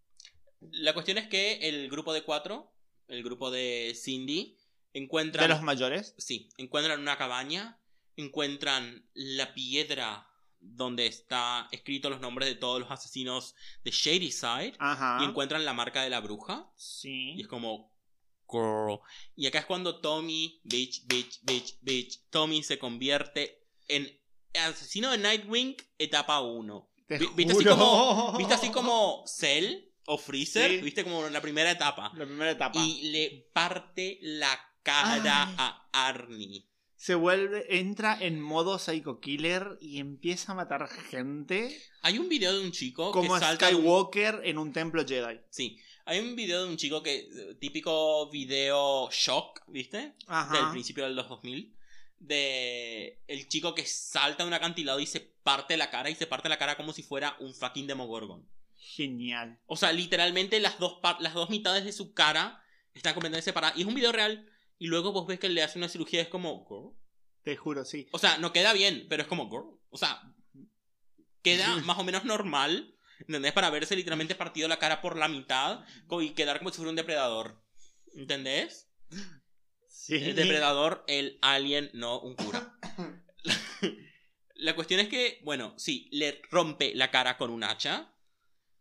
La 0.60 0.94
cuestión 0.94 1.17
es 1.17 1.28
que 1.28 1.54
el 1.70 1.89
grupo 1.89 2.13
de 2.13 2.24
cuatro, 2.24 2.74
el 3.08 3.24
grupo 3.24 3.50
de 3.52 3.94
Cindy, 3.96 4.58
encuentran... 4.94 5.48
De 5.48 5.54
los 5.56 5.63
mayores. 5.63 6.13
Sí, 6.17 6.50
encuentran 6.58 7.00
una 7.00 7.17
cabaña, 7.17 7.80
encuentran 8.17 9.08
la 9.13 9.54
piedra 9.54 10.28
donde 10.60 11.08
está 11.08 11.67
escrito 11.72 12.10
los 12.12 12.20
nombres 12.22 12.48
de 12.48 12.56
todos 12.56 12.80
los 12.80 12.91
asesinos 12.91 13.56
de 13.84 13.89
Shady 13.89 14.32
Side 14.32 14.74
Ajá. 14.78 15.17
y 15.22 15.26
encuentran 15.26 15.65
la 15.65 15.74
marca 15.74 16.04
de 16.04 16.12
la 16.12 16.20
bruja 16.20 16.70
Sí. 16.76 17.34
y 17.36 17.41
es 17.41 17.48
como 17.48 17.91
girl. 18.52 19.00
Y 19.36 19.48
acá 19.48 19.60
es 19.60 19.66
cuando 19.66 20.00
Tommy, 20.02 20.60
bitch, 20.64 21.06
bitch, 21.08 21.40
bitch, 21.44 21.78
bitch, 21.82 22.20
Tommy 22.30 22.64
se 22.64 22.78
convierte 22.78 23.68
en 23.88 24.10
asesino 24.54 25.12
de 25.12 25.18
Nightwing 25.18 25.76
etapa 25.98 26.42
1. 26.42 26.90
Te 27.08 27.18
Vi- 27.18 27.28
¿Viste 27.36 27.54
así 27.54 27.66
como 27.66 28.38
viste 28.38 28.54
así 28.54 28.70
como 28.70 29.24
Cell 29.28 29.86
o 30.06 30.18
Freezer? 30.18 30.72
Sí. 30.72 30.78
¿Viste 30.82 31.04
como 31.04 31.28
la 31.30 31.42
primera 31.42 31.72
etapa? 31.72 32.12
La 32.16 32.26
primera 32.26 32.52
etapa. 32.52 32.80
Y 32.80 33.10
le 33.12 33.50
parte 33.54 34.18
la 34.22 34.60
cara 34.84 35.44
Ay. 35.48 35.56
a 35.58 35.88
Arnie. 36.08 36.68
Se 36.96 37.16
vuelve, 37.16 37.80
entra 37.80 38.16
en 38.22 38.40
modo 38.40 38.78
psycho 38.78 39.20
killer 39.20 39.78
y 39.82 39.98
empieza 39.98 40.52
a 40.52 40.56
matar 40.56 40.88
gente 40.88 41.76
Hay 42.04 42.20
un 42.20 42.30
video 42.30 42.56
de 42.56 42.64
un 42.64 42.72
chico 42.72 43.12
como 43.12 43.34
que 43.34 43.40
salta 43.40 43.68
de 43.70 43.74
un- 43.76 43.82
Skywalker 43.82 44.42
en 44.44 44.60
un 44.60 44.72
templo 44.72 45.04
Jedi. 45.06 45.40
Sí, 45.50 45.80
hay 46.06 46.20
un 46.20 46.36
video 46.36 46.64
de 46.64 46.70
un 46.70 46.78
chico 46.78 47.02
que 47.04 47.20
eh, 47.20 47.56
típico 47.60 48.30
video 48.30 49.10
shock, 49.12 49.62
¿viste? 49.68 49.98
Del 49.98 50.14
Ajá. 50.28 50.72
principio 50.72 51.04
del 51.04 51.16
2000 51.16 51.76
de 52.22 53.20
el 53.28 53.48
chico 53.48 53.74
que 53.74 53.86
salta 53.86 54.44
de 54.44 54.48
un 54.48 54.54
acantilado 54.54 55.00
y 55.00 55.08
se 55.08 55.20
parte 55.20 55.76
la 55.76 55.90
cara 55.90 56.10
y 56.10 56.16
se 56.16 56.28
parte 56.28 56.50
la 56.50 56.58
cara 56.60 56.78
como 56.78 56.94
si 56.94 57.02
fuera 57.02 57.36
un 57.40 57.54
fucking 57.54 57.88
demogorgon. 57.88 58.48
Genial. 58.78 59.60
O 59.66 59.76
sea, 59.76 59.92
literalmente 59.92 60.60
las 60.60 60.78
dos 60.80 61.00
las 61.20 61.34
dos 61.34 61.50
mitades 61.50 61.84
de 61.84 61.92
su 61.92 62.14
cara 62.14 62.64
están 62.94 63.14
completamente 63.14 63.46
separadas 63.46 63.78
y 63.78 63.82
es 63.82 63.88
un 63.88 63.96
video 63.96 64.12
real 64.12 64.48
y 64.78 64.88
luego 64.88 65.12
vos 65.12 65.26
ves 65.28 65.40
que 65.40 65.50
le 65.50 65.64
hace 65.64 65.80
una 65.80 65.90
cirugía 65.90 66.22
es 66.22 66.28
como 66.28 66.66
"Girl". 66.68 66.96
Te 67.44 67.58
juro, 67.58 67.86
sí. 67.86 68.08
O 68.12 68.20
sea, 68.20 68.38
no 68.38 68.54
queda 68.54 68.74
bien, 68.74 69.08
pero 69.10 69.24
es 69.24 69.28
como 69.28 69.50
girl. 69.50 69.80
O 69.90 69.98
sea, 69.98 70.22
queda 71.42 71.76
más 71.86 71.98
o 71.98 72.04
menos 72.04 72.24
normal, 72.24 72.96
¿entendés? 73.22 73.54
Para 73.54 73.70
verse 73.70 73.96
literalmente 73.96 74.36
partido 74.36 74.68
la 74.68 74.80
cara 74.80 75.02
por 75.02 75.18
la 75.18 75.28
mitad 75.28 75.86
y 76.22 76.30
quedar 76.32 76.60
como 76.60 76.72
si 76.72 76.78
fuera 76.78 76.90
un 76.90 76.96
depredador. 76.96 77.64
¿Entendés? 78.16 78.90
Sí. 79.88 80.16
El 80.16 80.36
depredador, 80.36 81.04
el 81.08 81.38
alien, 81.42 81.90
no 81.94 82.20
un 82.20 82.36
cura. 82.36 82.78
La 84.56 84.76
cuestión 84.76 85.00
es 85.00 85.10
que, 85.10 85.40
bueno, 85.44 85.74
sí, 85.78 86.08
le 86.12 86.40
rompe 86.52 86.94
la 86.94 87.10
cara 87.10 87.36
con 87.36 87.50
un 87.50 87.64
hacha 87.64 88.14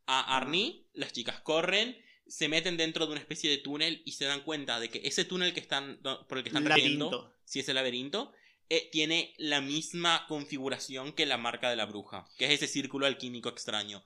a 0.07 0.37
Arnie, 0.37 0.87
las 0.93 1.15
chicas 1.15 1.41
corren, 1.41 1.97
se 2.27 2.49
meten 2.49 2.77
dentro 2.77 3.07
de 3.07 3.13
una 3.13 3.21
especie 3.21 3.49
de 3.49 3.59
túnel 3.59 4.03
y 4.05 4.13
se 4.13 4.27
dan 4.27 4.43
cuenta 4.43 4.79
de 4.79 4.91
que 4.91 5.01
ese 5.05 5.25
túnel 5.25 5.55
que 5.55 5.61
están, 5.61 6.01
por 6.29 6.37
el 6.37 6.45
que 6.45 6.51
están 6.51 6.65
Laberinto. 6.65 7.35
si 7.45 7.61
es 7.61 7.69
el 7.71 7.77
laberinto, 7.77 8.33
eh, 8.71 8.89
tiene 8.91 9.35
la 9.37 9.61
misma 9.61 10.25
configuración 10.29 11.13
que 11.13 11.27
la 11.27 11.37
marca 11.37 11.69
de 11.69 11.77
la 11.77 11.85
bruja, 11.87 12.25
que 12.39 12.47
es 12.47 12.53
ese 12.53 12.67
círculo 12.69 13.05
alquímico 13.07 13.49
extraño. 13.51 14.03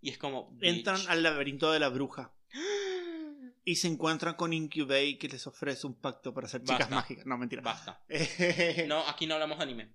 Y 0.00 0.10
es 0.10 0.18
como... 0.18 0.56
Entran 0.60 1.00
al 1.08 1.22
laberinto 1.22 1.72
de 1.72 1.80
la 1.80 1.88
bruja 1.88 2.32
y 3.64 3.76
se 3.76 3.88
encuentran 3.88 4.34
con 4.34 4.52
Incubate 4.52 5.16
que 5.18 5.28
les 5.28 5.46
ofrece 5.46 5.86
un 5.86 5.94
pacto 5.94 6.34
para 6.34 6.46
ser 6.48 6.60
chicas 6.62 6.80
Basta. 6.80 6.94
mágicas. 6.94 7.24
No, 7.26 7.38
mentira. 7.38 7.62
Basta. 7.62 8.04
No, 8.86 9.00
aquí 9.08 9.26
no 9.26 9.34
hablamos 9.34 9.56
de 9.58 9.64
anime. 9.64 9.94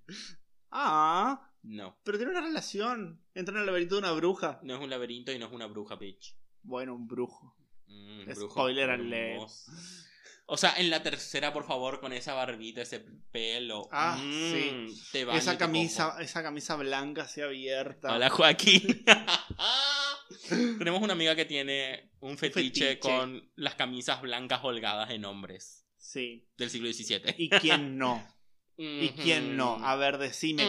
Ah, 0.72 1.52
No. 1.62 1.96
pero 2.04 2.18
tiene 2.18 2.32
una 2.32 2.42
relación. 2.42 3.22
Entran 3.36 3.58
al 3.58 3.66
laberinto 3.68 3.96
de 3.96 4.00
una 4.00 4.12
bruja. 4.14 4.60
No 4.64 4.76
es 4.76 4.82
un 4.82 4.90
laberinto 4.90 5.32
y 5.32 5.38
no 5.40 5.46
es 5.46 5.52
una 5.52 5.68
bruja, 5.68 5.96
bitch. 5.96 6.36
Bueno, 6.64 6.96
un 6.96 7.08
brujo. 7.08 7.56
Mm, 7.86 8.32
Spoiler 8.34 8.90
alert. 8.90 9.50
O 10.52 10.58
sea, 10.58 10.74
en 10.78 10.90
la 10.90 11.04
tercera, 11.04 11.54
por 11.54 11.64
favor, 11.66 12.00
con 12.00 12.12
esa 12.12 12.34
barbita, 12.34 12.82
ese 12.82 13.00
pelo. 13.32 13.88
Ah, 13.92 14.18
Mm, 14.20 14.52
sí. 14.90 15.02
Te 15.12 15.26
baño 15.26 15.38
Esa 15.38 15.58
camisa, 15.58 16.16
esa 16.20 16.42
camisa 16.42 16.76
blanca 16.76 17.22
así 17.24 17.42
abierta. 17.42 18.14
Hola, 18.16 18.30
Joaquín. 18.30 19.06
Tenemos 20.80 21.02
una 21.02 21.14
amiga 21.14 21.36
que 21.36 21.46
tiene 21.46 22.12
un 22.20 22.38
fetiche, 22.38 22.90
fetiche. 22.96 23.00
con 23.00 23.52
las 23.56 23.76
camisas 23.76 24.22
blancas 24.22 24.62
holgadas 24.64 25.10
en 25.12 25.26
hombres 25.26 25.86
Sí. 25.98 26.48
del 26.58 26.70
siglo 26.70 26.92
XVII. 26.92 27.36
¿Y 27.38 27.50
quién 27.50 27.98
no? 28.00 28.26
¿Y 28.78 29.10
quién 29.10 29.58
no? 29.58 29.76
A 29.86 29.96
ver, 29.98 30.18
decime. 30.18 30.66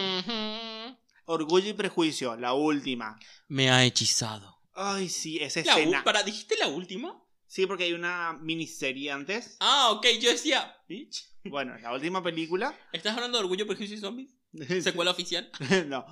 Orgullo 1.25 1.69
y 1.69 1.73
prejuicio, 1.73 2.35
la 2.35 2.53
última. 2.53 3.17
Me 3.47 3.69
ha 3.71 3.83
hechizado. 3.85 4.59
Ay, 4.73 5.09
sí, 5.09 5.39
esa 5.41 5.61
La 5.63 5.71
escena. 5.73 6.03
¿Para, 6.03 6.21
¿Dijiste 6.23 6.55
la 6.57 6.67
última? 6.67 7.23
Sí, 7.51 7.65
porque 7.67 7.83
hay 7.83 7.91
una 7.91 8.31
miniserie 8.41 9.11
antes. 9.11 9.57
Ah, 9.59 9.89
ok, 9.91 10.07
yo 10.21 10.29
decía. 10.31 10.73
Bitch. 10.87 11.25
Bueno, 11.43 11.77
la 11.79 11.91
última 11.91 12.23
película. 12.23 12.73
¿Estás 12.93 13.15
hablando 13.15 13.37
de 13.37 13.43
Orgullo, 13.43 13.67
Prejuicio 13.67 13.97
y 13.97 13.99
Zombies? 13.99 14.29
¿Secuela 14.81 15.11
oficial? 15.11 15.51
no. 15.87 16.05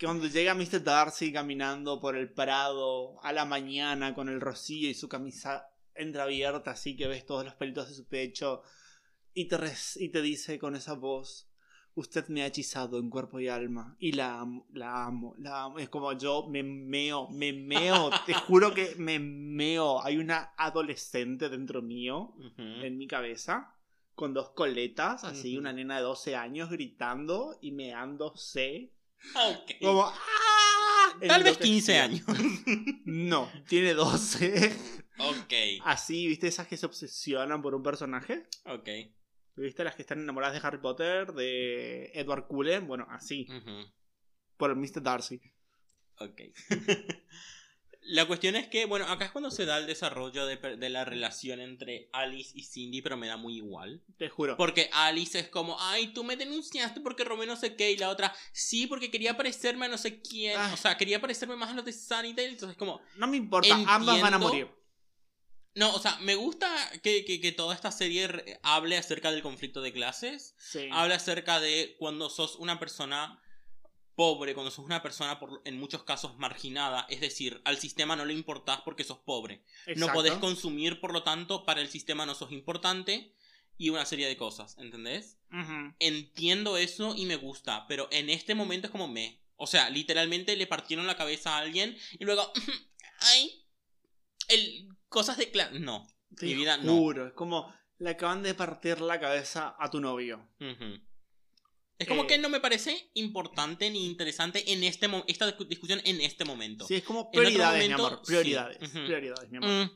Cuando 0.00 0.26
llega 0.26 0.54
Mr. 0.56 0.82
Darcy 0.82 1.32
caminando 1.32 2.00
por 2.00 2.16
el 2.16 2.32
prado 2.32 3.22
a 3.22 3.32
la 3.32 3.44
mañana 3.44 4.12
con 4.12 4.28
el 4.28 4.40
rocío 4.40 4.88
y 4.90 4.94
su 4.94 5.08
camisa 5.08 5.68
entreabierta, 5.94 6.72
así 6.72 6.96
que 6.96 7.06
ves 7.06 7.24
todos 7.26 7.44
los 7.44 7.54
pelitos 7.54 7.88
de 7.90 7.94
su 7.94 8.08
pecho, 8.08 8.62
y 9.34 9.44
te, 9.46 9.56
res- 9.56 9.98
y 10.00 10.08
te 10.08 10.20
dice 10.20 10.58
con 10.58 10.74
esa 10.74 10.94
voz: 10.94 11.46
Usted 11.94 12.28
me 12.28 12.42
ha 12.42 12.46
hechizado 12.46 12.98
en 12.98 13.10
cuerpo 13.10 13.38
y 13.38 13.48
alma, 13.48 13.96
y 13.98 14.12
la 14.12 14.40
amo, 14.40 14.66
la 14.72 15.04
amo, 15.04 15.34
la 15.38 15.64
amo. 15.64 15.78
Es 15.78 15.88
como 15.90 16.12
yo 16.14 16.46
me 16.48 16.62
meo, 16.62 17.28
me 17.28 17.52
meo, 17.52 18.10
te 18.26 18.32
juro 18.34 18.72
que 18.72 18.94
me 18.96 19.18
meo. 19.18 20.02
Hay 20.02 20.16
una 20.16 20.54
adolescente 20.56 21.48
dentro 21.48 21.82
mío, 21.82 22.34
en 22.56 22.96
mi 22.96 23.06
cabeza, 23.06 23.74
con 24.14 24.32
dos 24.32 24.50
coletas, 24.50 25.24
así, 25.24 25.56
una 25.56 25.72
nena 25.72 25.96
de 25.96 26.02
12 26.02 26.34
años 26.36 26.70
gritando 26.70 27.58
y 27.60 27.72
meándose. 27.72 28.92
Ok. 29.34 29.72
Como 29.80 30.04
¡ah! 30.06 30.14
Tal 31.20 31.42
vez 31.42 31.58
Enloquecida. 31.58 31.58
15 31.58 31.98
años. 31.98 32.22
No, 33.04 33.50
tiene 33.68 33.92
12. 33.94 34.74
ok. 35.18 35.52
Así, 35.84 36.26
¿viste 36.26 36.48
esas 36.48 36.66
que 36.66 36.76
se 36.76 36.86
obsesionan 36.86 37.60
por 37.60 37.74
un 37.74 37.82
personaje? 37.82 38.46
Ok. 38.64 38.88
¿Viste? 39.56 39.84
Las 39.84 39.94
que 39.94 40.02
están 40.02 40.20
enamoradas 40.20 40.60
de 40.60 40.66
Harry 40.66 40.78
Potter, 40.78 41.32
de 41.32 42.10
Edward 42.14 42.46
Cullen, 42.46 42.86
bueno, 42.86 43.06
así, 43.10 43.46
por 44.56 44.70
el 44.70 44.76
Mr. 44.76 45.02
Darcy. 45.02 45.40
Ok. 46.18 46.40
La 48.04 48.26
cuestión 48.26 48.56
es 48.56 48.66
que, 48.66 48.84
bueno, 48.84 49.06
acá 49.06 49.26
es 49.26 49.30
cuando 49.30 49.52
se 49.52 49.64
da 49.64 49.78
el 49.78 49.86
desarrollo 49.86 50.44
de, 50.44 50.56
de 50.56 50.90
la 50.90 51.04
relación 51.04 51.60
entre 51.60 52.08
Alice 52.12 52.50
y 52.52 52.64
Cindy, 52.64 53.00
pero 53.00 53.16
me 53.16 53.28
da 53.28 53.36
muy 53.36 53.58
igual. 53.58 54.02
Te 54.18 54.28
juro. 54.28 54.56
Porque 54.56 54.90
Alice 54.92 55.38
es 55.38 55.48
como, 55.48 55.76
ay, 55.78 56.08
tú 56.08 56.24
me 56.24 56.36
denunciaste 56.36 57.00
porque 57.00 57.22
robé 57.22 57.46
no 57.46 57.54
sé 57.54 57.76
qué, 57.76 57.92
y 57.92 57.96
la 57.96 58.08
otra, 58.08 58.34
sí, 58.52 58.88
porque 58.88 59.08
quería 59.08 59.36
parecerme 59.36 59.86
a 59.86 59.88
no 59.88 59.98
sé 59.98 60.20
quién. 60.20 60.58
Ay. 60.58 60.74
O 60.74 60.76
sea, 60.76 60.96
quería 60.96 61.20
parecerme 61.20 61.54
más 61.54 61.70
a 61.70 61.74
los 61.74 61.84
de 61.84 61.92
Sunnydale, 61.92 62.48
entonces 62.48 62.76
como, 62.76 63.00
No 63.16 63.28
me 63.28 63.36
importa, 63.36 63.72
ambas 63.86 64.20
van 64.20 64.34
a 64.34 64.38
morir. 64.38 64.68
No, 65.74 65.94
o 65.94 65.98
sea, 65.98 66.18
me 66.18 66.34
gusta 66.34 66.68
que, 67.02 67.24
que, 67.24 67.40
que 67.40 67.52
toda 67.52 67.74
esta 67.74 67.90
serie 67.90 68.60
hable 68.62 68.96
acerca 68.96 69.32
del 69.32 69.42
conflicto 69.42 69.80
de 69.80 69.92
clases. 69.92 70.54
Sí. 70.58 70.88
habla 70.92 71.16
acerca 71.16 71.60
de 71.60 71.96
cuando 71.98 72.28
sos 72.28 72.56
una 72.56 72.78
persona 72.78 73.42
pobre, 74.14 74.54
cuando 74.54 74.70
sos 74.70 74.84
una 74.84 75.02
persona 75.02 75.38
por, 75.38 75.62
en 75.64 75.78
muchos 75.78 76.04
casos 76.04 76.36
marginada, 76.36 77.06
es 77.08 77.20
decir, 77.20 77.60
al 77.64 77.78
sistema 77.78 78.16
no 78.16 78.24
le 78.24 78.34
importás 78.34 78.82
porque 78.82 79.04
sos 79.04 79.18
pobre. 79.18 79.64
No 79.86 79.92
Exacto. 79.92 80.14
podés 80.14 80.34
consumir, 80.34 81.00
por 81.00 81.12
lo 81.12 81.22
tanto, 81.22 81.64
para 81.64 81.80
el 81.80 81.88
sistema 81.88 82.26
no 82.26 82.34
sos 82.34 82.52
importante 82.52 83.34
y 83.78 83.88
una 83.88 84.04
serie 84.04 84.28
de 84.28 84.36
cosas, 84.36 84.76
¿entendés? 84.78 85.38
Entiendo 85.98 86.76
eso 86.76 87.14
y 87.16 87.24
me 87.26 87.36
gusta, 87.36 87.86
pero 87.88 88.08
en 88.10 88.30
este 88.30 88.54
momento 88.54 88.86
es 88.86 88.90
como 88.90 89.08
me. 89.08 89.40
O 89.56 89.66
sea, 89.66 89.90
literalmente 89.90 90.56
le 90.56 90.66
partieron 90.66 91.06
la 91.06 91.16
cabeza 91.16 91.56
a 91.56 91.58
alguien 91.58 91.96
y 92.18 92.24
luego, 92.24 92.52
ay, 93.20 93.64
el, 94.48 94.88
cosas 95.12 95.36
de 95.36 95.50
clase. 95.50 95.78
No. 95.78 96.08
Te 96.36 96.46
Mi 96.46 96.54
vida, 96.54 96.76
no. 96.78 96.96
juro, 96.96 97.26
es 97.28 97.32
como 97.34 97.72
le 97.98 98.10
acaban 98.10 98.42
de 98.42 98.54
partir 98.54 99.00
la 99.00 99.20
cabeza 99.20 99.76
a 99.78 99.88
tu 99.90 100.00
novio. 100.00 100.48
Es 101.98 102.08
como 102.08 102.24
Eh. 102.24 102.26
que 102.26 102.38
no 102.38 102.48
me 102.48 102.58
parece 102.58 103.10
importante 103.14 103.88
ni 103.90 104.06
interesante 104.06 104.72
en 104.72 104.82
este 104.82 105.06
esta 105.28 105.46
discu- 105.56 105.68
discusión 105.68 106.00
en 106.04 106.20
este 106.20 106.44
momento. 106.44 106.86
Sí, 106.88 106.94
es 106.96 107.04
como 107.04 107.30
prioridades, 107.30 107.86
mi 107.86 107.92
amor. 107.94 108.20
Prioridades. 108.26 108.78
sí. 108.90 108.98
Prioridades, 108.98 109.50
mi 109.50 109.58
amor. 109.58 109.70
Mm, 109.86 109.90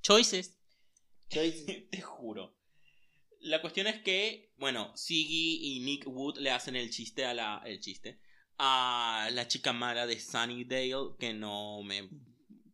choices. 0.00 0.56
Te 1.28 2.00
juro. 2.00 2.56
La 3.40 3.60
cuestión 3.60 3.86
es 3.88 4.00
que, 4.02 4.52
bueno, 4.58 4.92
Siggy 4.96 5.76
y 5.76 5.80
Nick 5.80 6.06
Wood 6.06 6.38
le 6.38 6.50
hacen 6.50 6.76
el 6.76 6.90
chiste 6.90 7.24
a 7.24 7.34
la. 7.34 7.62
el 7.66 7.80
chiste. 7.80 8.20
A 8.58 9.28
la 9.32 9.48
chica 9.48 9.72
mala 9.72 10.06
de 10.06 10.20
Sunnydale, 10.20 11.14
que 11.18 11.32
no 11.32 11.82
me. 11.82 12.08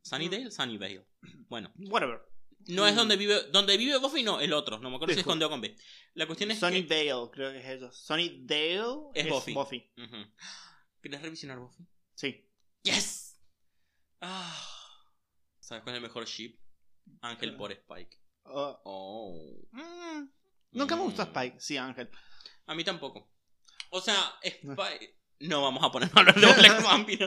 ¿Sunnydale? 0.09 0.51
Sunnyvale. 0.51 1.07
Bueno. 1.49 1.73
Whatever. 1.79 2.21
No 2.69 2.87
es 2.87 2.95
Mm. 2.95 2.97
donde 2.97 3.17
vive. 3.17 3.43
Donde 3.53 3.77
vive 3.77 3.97
Buffy, 3.99 4.23
no, 4.23 4.41
el 4.41 4.53
otro. 4.53 4.79
No 4.79 4.91
me 4.91 4.97
acuerdo 4.97 5.15
si 5.15 5.21
es 5.21 5.27
con 5.27 5.39
D 5.39 5.45
o 5.45 5.51
con 5.51 5.61
B. 5.61 5.77
La 6.15 6.27
cuestión 6.27 6.51
es 6.51 6.59
Sonny 6.59 6.87
que. 6.87 6.95
Dale, 7.07 7.31
creo 7.33 7.53
que 7.53 7.59
es 7.59 7.65
eso. 7.67 7.93
Sonny 7.93 8.41
Dale 8.45 8.83
Es 9.15 9.29
Buffy. 9.29 9.53
Ujú. 9.97 10.17
¿Quieres 11.01 11.23
revisionar 11.23 11.59
Buffy? 11.59 11.85
Sí. 12.15 12.49
¡Yes! 12.83 13.41
Ah. 14.21 14.69
¿Sabes 15.61 15.83
cuál 15.85 15.95
es 15.95 15.99
el 15.99 16.03
mejor 16.03 16.25
ship? 16.27 16.59
Ángel 17.21 17.57
por 17.57 17.71
Spike. 17.73 18.17
Uh, 18.45 18.75
Oh. 18.85 19.69
mm, 19.73 20.29
nunca 20.73 20.97
me 20.97 21.03
gustó 21.03 21.23
Mm. 21.23 21.27
Spike. 21.27 21.61
Sí, 21.61 21.77
Ángel. 21.77 22.11
A 22.67 22.75
mí 22.75 22.83
tampoco. 22.85 23.31
O 23.91 24.01
sea, 24.01 24.39
Spike. 24.43 25.17
No 25.41 25.63
vamos 25.63 25.85
a 25.85 25.93
poner 25.93 26.11
a 26.15 26.19
hablar 26.21 26.35
de 26.35 26.41
Black 26.55 26.83
Vampire. 26.83 27.27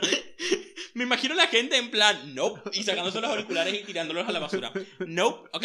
Me 0.94 1.04
imagino 1.04 1.34
la 1.34 1.46
gente 1.46 1.76
en 1.76 1.90
plan, 1.90 2.34
nope, 2.34 2.70
y 2.72 2.82
sacándose 2.82 3.20
los 3.20 3.30
auriculares 3.30 3.74
y 3.74 3.84
tirándolos 3.84 4.28
a 4.28 4.32
la 4.32 4.38
basura. 4.38 4.72
Nope, 5.06 5.48
ok, 5.52 5.64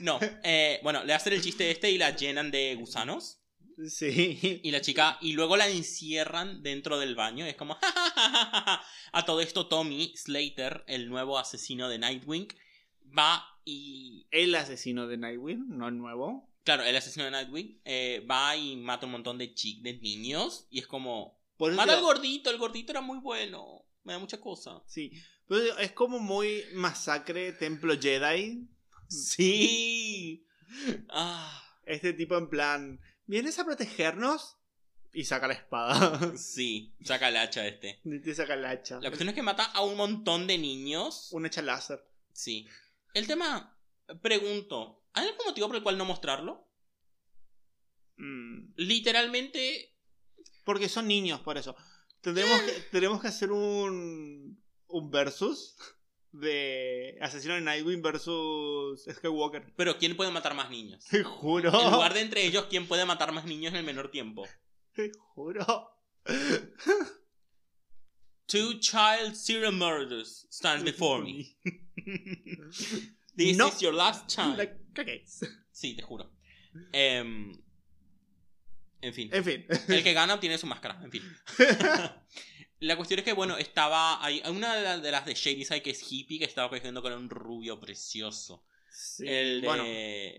no. 0.00 0.18
Eh, 0.42 0.80
bueno, 0.82 1.04
le 1.04 1.14
hacen 1.14 1.32
el 1.32 1.42
chiste 1.42 1.70
este 1.70 1.90
y 1.90 1.98
la 1.98 2.14
llenan 2.14 2.50
de 2.50 2.74
gusanos. 2.76 3.40
Sí. 3.88 4.60
Y 4.62 4.70
la 4.70 4.80
chica, 4.80 5.18
y 5.20 5.32
luego 5.32 5.56
la 5.56 5.68
encierran 5.68 6.62
dentro 6.62 6.98
del 6.98 7.14
baño. 7.14 7.44
Es 7.44 7.56
como, 7.56 7.76
a 7.82 9.24
todo 9.26 9.40
esto, 9.40 9.66
Tommy 9.66 10.14
Slater, 10.16 10.84
el 10.86 11.08
nuevo 11.08 11.38
asesino 11.38 11.88
de 11.88 11.98
Nightwing, 11.98 12.48
va 13.16 13.44
y. 13.64 14.26
El 14.30 14.54
asesino 14.54 15.06
de 15.06 15.18
Nightwing, 15.18 15.68
no 15.68 15.88
el 15.88 15.98
nuevo. 15.98 16.50
Claro, 16.64 16.84
el 16.84 16.96
asesino 16.96 17.26
de 17.26 17.30
Nightwing 17.30 17.80
eh, 17.84 18.26
va 18.28 18.56
y 18.56 18.76
mata 18.76 19.06
un 19.06 19.12
montón 19.12 19.38
de 19.38 19.54
chi 19.54 19.80
de 19.82 19.98
niños. 19.98 20.66
Y 20.70 20.78
es 20.78 20.86
como, 20.86 21.38
Por 21.56 21.72
mata 21.74 21.94
al 21.94 22.02
gordito, 22.02 22.50
el 22.50 22.58
gordito 22.58 22.92
era 22.92 23.02
muy 23.02 23.18
bueno. 23.18 23.85
Me 24.06 24.12
da 24.12 24.18
mucha 24.18 24.40
cosa. 24.40 24.82
Sí. 24.86 25.12
Pero 25.48 25.76
es 25.78 25.92
como 25.92 26.18
muy 26.20 26.64
masacre 26.74 27.52
Templo 27.52 27.94
Jedi. 28.00 28.66
Sí. 29.08 30.42
Ah, 31.10 31.62
Este 31.84 32.12
tipo 32.12 32.36
en 32.36 32.50
plan, 32.50 33.00
¿vienes 33.26 33.58
a 33.60 33.64
protegernos? 33.64 34.56
Y 35.12 35.24
saca 35.24 35.46
la 35.46 35.54
espada. 35.54 36.36
sí, 36.36 36.92
saca 37.04 37.28
el 37.28 37.36
hacha 37.36 37.66
este. 37.66 38.00
Y 38.04 38.20
te 38.20 38.34
saca 38.34 38.54
el 38.54 38.64
hacha. 38.64 38.96
La 38.96 39.08
cuestión 39.10 39.28
es 39.28 39.34
que 39.36 39.42
mata 39.42 39.64
a 39.64 39.82
un 39.82 39.96
montón 39.96 40.46
de 40.48 40.58
niños. 40.58 41.28
Un 41.32 41.46
hacha 41.46 41.62
láser. 41.62 42.04
Sí. 42.32 42.66
El 43.14 43.26
tema, 43.28 43.78
pregunto, 44.22 45.04
¿hay 45.12 45.28
algún 45.28 45.46
motivo 45.46 45.68
por 45.68 45.76
el 45.76 45.82
cual 45.84 45.96
no 45.98 46.04
mostrarlo? 46.04 46.68
Mm, 48.16 48.72
Literalmente, 48.76 49.94
Porque 50.64 50.88
son 50.88 51.06
niños, 51.06 51.40
por 51.40 51.56
eso. 51.58 51.76
Tendremos 52.26 52.60
que, 52.62 52.72
tenemos 52.90 53.20
que 53.22 53.28
hacer 53.28 53.52
un, 53.52 54.60
un 54.88 55.10
versus 55.12 55.76
de 56.32 57.16
Asesino 57.20 57.54
de 57.54 57.60
Nightwing 57.60 58.02
versus 58.02 59.04
Skywalker. 59.08 59.72
pero 59.76 59.96
¿quién 59.96 60.16
puede 60.16 60.32
matar 60.32 60.54
más 60.54 60.68
niños? 60.68 61.04
Te 61.08 61.22
juro. 61.22 61.68
En 61.80 61.92
lugar 61.92 62.14
de 62.14 62.22
entre 62.22 62.44
ellos, 62.44 62.66
¿quién 62.68 62.88
puede 62.88 63.04
matar 63.04 63.30
más 63.32 63.44
niños 63.44 63.72
en 63.72 63.78
el 63.78 63.84
menor 63.84 64.10
tiempo? 64.10 64.44
Te 64.92 65.12
juro. 65.16 65.64
Two 68.48 68.80
child 68.80 69.34
serial 69.36 69.72
murders 69.72 70.46
stands 70.50 70.82
before 70.84 71.22
me. 71.22 71.56
This 73.36 73.56
No. 73.56 73.68
is 73.68 73.80
your 73.80 73.92
last 73.94 74.28
chance. 74.28 74.56
Caguéis. 74.94 75.44
Sí, 75.72 75.94
te 75.94 76.02
juro. 76.02 76.32
Em, 76.92 77.52
en 79.06 79.14
fin. 79.14 79.30
En 79.32 79.44
fin. 79.44 79.66
El 79.88 80.02
que 80.02 80.12
gana 80.12 80.34
obtiene 80.34 80.58
su 80.58 80.66
máscara, 80.66 81.00
en 81.02 81.10
fin. 81.10 81.22
La 82.80 82.96
cuestión 82.96 83.18
es 83.20 83.24
que, 83.24 83.32
bueno, 83.32 83.56
estaba. 83.56 84.22
Hay 84.24 84.42
una 84.50 84.74
de, 84.76 84.82
la- 84.82 84.98
de 84.98 85.10
las 85.10 85.24
de 85.24 85.34
Shady 85.34 85.64
Side 85.64 85.82
que 85.82 85.90
es 85.90 86.12
hippie 86.12 86.38
que 86.38 86.44
estaba 86.44 86.68
cogiendo 86.68 87.00
con 87.00 87.12
un 87.12 87.30
rubio 87.30 87.80
precioso. 87.80 88.64
Sí, 88.90 89.24
El 89.26 89.60
de. 89.62 89.66
Bueno, 89.66 89.84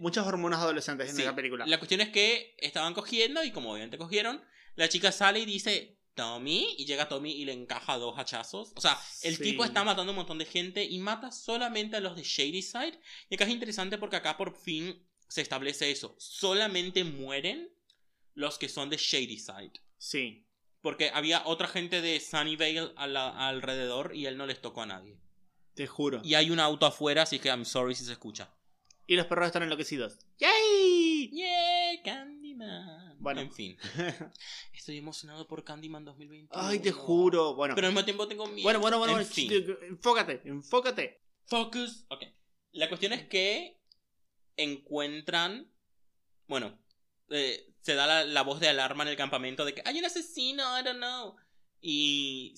muchas 0.02 0.26
hormonas 0.28 0.60
adolescentes 0.60 1.10
en 1.10 1.16
Sí, 1.16 1.22
esa 1.24 1.36
película. 1.36 1.66
La 1.66 1.80
cuestión 1.80 2.02
es 2.02 2.10
que 2.10 2.56
estaban 2.60 2.94
cogiendo 2.94 3.44
y 3.44 3.52
como 3.52 3.72
obviamente 3.72 3.98
cogieron, 3.98 4.44
la 4.76 4.88
chica 4.88 5.12
sale 5.12 5.40
y 5.40 5.46
dice 5.46 5.98
Tommy 6.14 6.76
y 6.78 6.86
llega 6.86 7.08
Tommy 7.10 7.32
y 7.32 7.46
le 7.46 7.54
encaja 7.54 7.98
dos 7.98 8.18
hachazos. 8.20 8.72
O 8.76 8.82
sea, 8.82 9.00
el 9.24 9.36
Sí. 9.38 9.44
tipo 9.44 9.64
está 9.66 9.84
matando 9.84 10.12
un 10.12 10.18
montón 10.18 10.38
de 10.38 10.46
gente 10.46 10.84
y 10.84 11.00
mata 11.00 11.32
solamente 11.32 11.98
a 11.98 12.00
los 12.02 12.16
de 12.16 12.24
Shady 12.24 12.62
Side. 12.62 13.00
Y 13.30 13.36
acá 13.36 13.46
es 13.46 13.52
interesante 13.52 13.98
porque 13.98 14.16
acá 14.16 14.38
por 14.38 14.56
fin 14.56 15.04
se 15.28 15.42
establece 15.42 15.90
eso. 15.90 16.16
Solamente 16.20 17.04
mueren 17.04 17.70
los 18.38 18.58
que 18.60 18.70
son 18.70 18.90
de 18.92 18.98
Shady 18.98 19.40
Side. 19.40 19.74
Sí. 19.98 20.46
Porque 20.82 21.10
había 21.14 21.42
otra 21.48 21.68
gente 21.68 22.02
de 22.02 22.20
Sunnyvale 22.20 22.94
a 22.96 23.08
la- 23.08 23.48
alrededor 23.50 24.16
y 24.16 24.28
él 24.28 24.38
no 24.38 24.46
les 24.46 24.62
tocó 24.62 24.84
a 24.84 24.86
nadie. 24.86 25.20
Te 25.74 25.88
juro. 25.88 26.22
Y 26.24 26.36
hay 26.36 26.52
un 26.52 26.60
auto 26.60 26.86
afuera, 26.86 27.24
así 27.24 27.40
que 27.40 27.50
I'm 27.50 27.66
sorry 27.66 27.96
si 27.96 28.06
se 28.06 28.12
escucha. 28.12 28.54
Y 29.08 29.16
los 29.16 29.26
perros 29.26 29.48
están 29.48 29.64
enloquecidos. 29.64 30.20
¡Yay! 30.38 31.30
Yeah, 31.32 32.04
Candyman. 32.04 33.18
Bueno. 33.20 33.42
En 33.42 33.52
fin. 33.52 33.76
Estoy 34.74 34.98
emocionado 34.98 35.48
por 35.48 35.64
Candyman 35.64 36.06
2021. 36.06 36.50
Ay, 36.52 36.78
te 36.80 36.92
juro. 36.92 37.56
Bueno, 37.56 37.74
Pero 37.74 37.88
al 37.88 37.94
mismo 37.94 38.06
tiempo 38.06 38.28
tengo 38.28 38.46
miedo. 38.48 38.64
bueno, 38.64 38.80
bueno, 38.80 39.00
bueno. 39.00 39.18
En 39.20 39.26
fin. 39.26 39.50
Enfócate, 39.90 40.42
enfócate. 40.46 41.22
Focus. 41.48 42.06
Ok. 42.10 42.24
La 42.74 42.88
cuestión 42.88 43.14
es 43.14 43.28
que 43.28 43.80
encuentran. 44.58 45.72
Bueno, 46.48 46.78
eh, 47.30 47.74
se 47.88 47.96
da 47.96 48.06
la, 48.06 48.26
la 48.26 48.42
voz 48.42 48.60
de 48.60 48.68
alarma 48.68 49.04
en 49.06 49.08
el 49.12 49.16
campamento 49.16 49.64
de 49.64 49.74
que 49.74 49.82
hay 49.86 49.98
un 49.98 50.04
asesino, 50.04 50.78
I 50.78 50.84
don't 50.84 50.98
know. 50.98 51.38
Y 51.80 52.54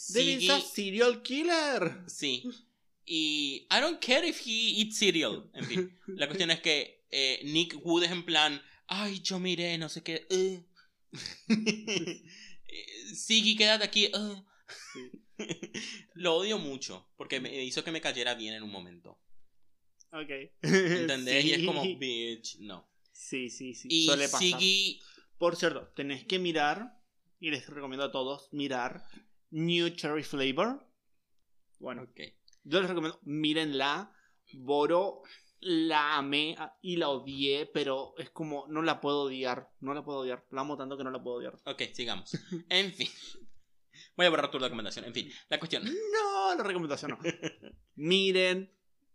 a 0.49 0.59
serial 0.59 1.21
killer. 1.21 2.01
Sí. 2.07 2.43
Y 3.05 3.67
I 3.69 3.79
don't 3.79 4.03
care 4.03 4.27
if 4.27 4.41
he 4.43 4.81
eats 4.81 4.97
cereal. 4.97 5.47
En 5.53 5.65
fin. 5.65 5.99
La 6.07 6.25
cuestión 6.25 6.49
es 6.49 6.61
que 6.61 7.05
eh, 7.11 7.41
Nick 7.43 7.79
Wood 7.85 8.05
es 8.05 8.11
en 8.11 8.25
plan, 8.25 8.59
ay, 8.87 9.19
yo 9.19 9.39
miré, 9.39 9.77
no 9.77 9.87
sé 9.87 10.01
qué. 10.01 10.25
eh". 10.31 10.63
Eh, 11.47 13.13
Siggy, 13.13 13.55
quédate 13.55 13.83
aquí. 13.83 14.05
eh". 14.05 14.43
Lo 16.15 16.37
odio 16.37 16.57
mucho 16.57 17.07
porque 17.17 17.39
me 17.39 17.63
hizo 17.63 17.83
que 17.83 17.91
me 17.91 18.01
cayera 18.01 18.33
bien 18.33 18.55
en 18.55 18.63
un 18.63 18.71
momento. 18.71 19.19
Ok. 20.11 20.31
¿Entendés? 20.63 21.45
Y 21.45 21.53
es 21.53 21.65
como, 21.67 21.83
bitch, 21.83 22.57
no. 22.61 22.89
Sí, 23.11 23.51
sí, 23.51 23.75
sí. 23.75 23.87
Y. 23.91 24.09
Siggy, 24.27 25.01
Por 25.39 25.55
cierto, 25.55 25.87
tenés 25.95 26.25
que 26.25 26.37
mirar, 26.37 26.99
y 27.39 27.49
les 27.49 27.67
recomiendo 27.67 28.05
a 28.05 28.11
todos 28.11 28.49
mirar 28.51 29.05
New 29.49 29.89
Cherry 29.89 30.23
Flavor. 30.23 30.85
Bueno, 31.79 32.03
ok. 32.03 32.19
yo 32.65 32.81
les 32.81 32.89
recomiendo, 32.89 33.19
mírenla. 33.23 34.13
Boro 34.53 35.21
la 35.61 36.17
amé 36.17 36.57
y 36.81 36.97
la 36.97 37.09
odié, 37.09 37.67
pero 37.67 38.15
es 38.17 38.29
como, 38.31 38.65
no 38.67 38.81
la 38.81 38.99
puedo 38.99 39.23
odiar, 39.23 39.69
no 39.79 39.93
la 39.93 40.03
puedo 40.03 40.19
odiar, 40.19 40.45
la 40.51 40.61
amo 40.61 40.75
tanto 40.75 40.97
que 40.97 41.03
no 41.03 41.11
la 41.11 41.23
puedo 41.23 41.37
odiar. 41.37 41.57
Ok, 41.65 41.83
sigamos. 41.93 42.31
En 42.69 42.93
fin. 42.93 43.07
Voy 44.17 44.25
a 44.25 44.29
borrar 44.29 44.51
tu 44.51 44.59
recomendación. 44.59 45.05
En 45.05 45.13
fin, 45.13 45.31
la 45.47 45.59
cuestión. 45.59 45.85
No, 45.85 46.55
la 46.55 46.63
recomendación 46.63 47.11
no. 47.11 47.19
Miren, 47.95 48.73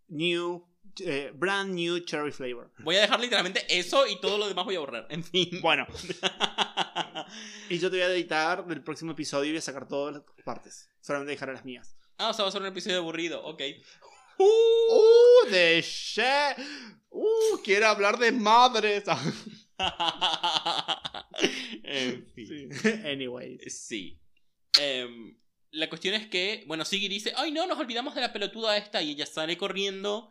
new, 0.09 0.67
eh, 1.01 1.33
brand 1.35 1.75
new 1.75 1.99
cherry 2.01 2.33
flavor. 2.33 2.71
Voy 2.79 2.97
a 2.97 3.03
dejar 3.03 3.21
literalmente 3.21 3.65
eso 3.69 4.07
y 4.07 4.21
todo 4.21 4.39
lo 4.39 4.49
demás 4.49 4.65
voy 4.65 4.77
a 4.77 4.81
borrar. 4.81 5.07
En 5.11 5.25
fin. 5.25 5.61
Bueno, 5.61 5.87
y 7.69 7.79
yo 7.79 7.91
te 7.91 7.97
voy 7.97 8.05
a 8.05 8.13
editar 8.13 8.67
del 8.67 8.83
próximo 8.83 9.13
episodio 9.13 9.47
y 9.47 9.53
voy 9.53 9.59
a 9.59 9.63
sacar 9.63 9.89
todas 9.89 10.15
las 10.17 10.25
partes. 10.45 10.89
Solamente 11.01 11.33
dejaré 11.33 11.53
las 11.53 11.65
mías. 11.65 11.97
ah, 12.19 12.31
o 12.31 12.33
sea, 12.33 12.45
va 12.45 12.49
a 12.49 12.53
ser 12.53 12.63
un 12.63 12.69
episodio 12.69 12.99
aburrido. 12.99 13.45
Ok. 13.45 13.63
¡Uh! 14.39 15.51
De 15.51 15.83
shit. 15.83 16.59
¡Uh! 17.11 17.63
Quiere 17.63 17.85
hablar 17.85 18.19
de 18.19 18.33
madres. 18.33 19.05
en 21.85 22.27
fin. 22.35 22.73
Sí. 22.73 22.89
Anyways. 23.05 23.87
Sí. 23.87 24.21
Em, 24.81 25.37
la 25.71 25.89
cuestión 25.89 26.15
es 26.15 26.27
que, 26.27 26.65
bueno, 26.67 26.85
Siggy 26.85 27.09
dice, 27.09 27.33
ay 27.37 27.53
no, 27.53 27.67
nos 27.67 27.79
olvidamos 27.79 28.15
de 28.15 28.21
la 28.21 28.33
pelotuda 28.33 28.77
esta 28.77 29.03
y 29.03 29.11
ella 29.13 29.27
sale 29.27 29.57
corriendo 29.57 30.31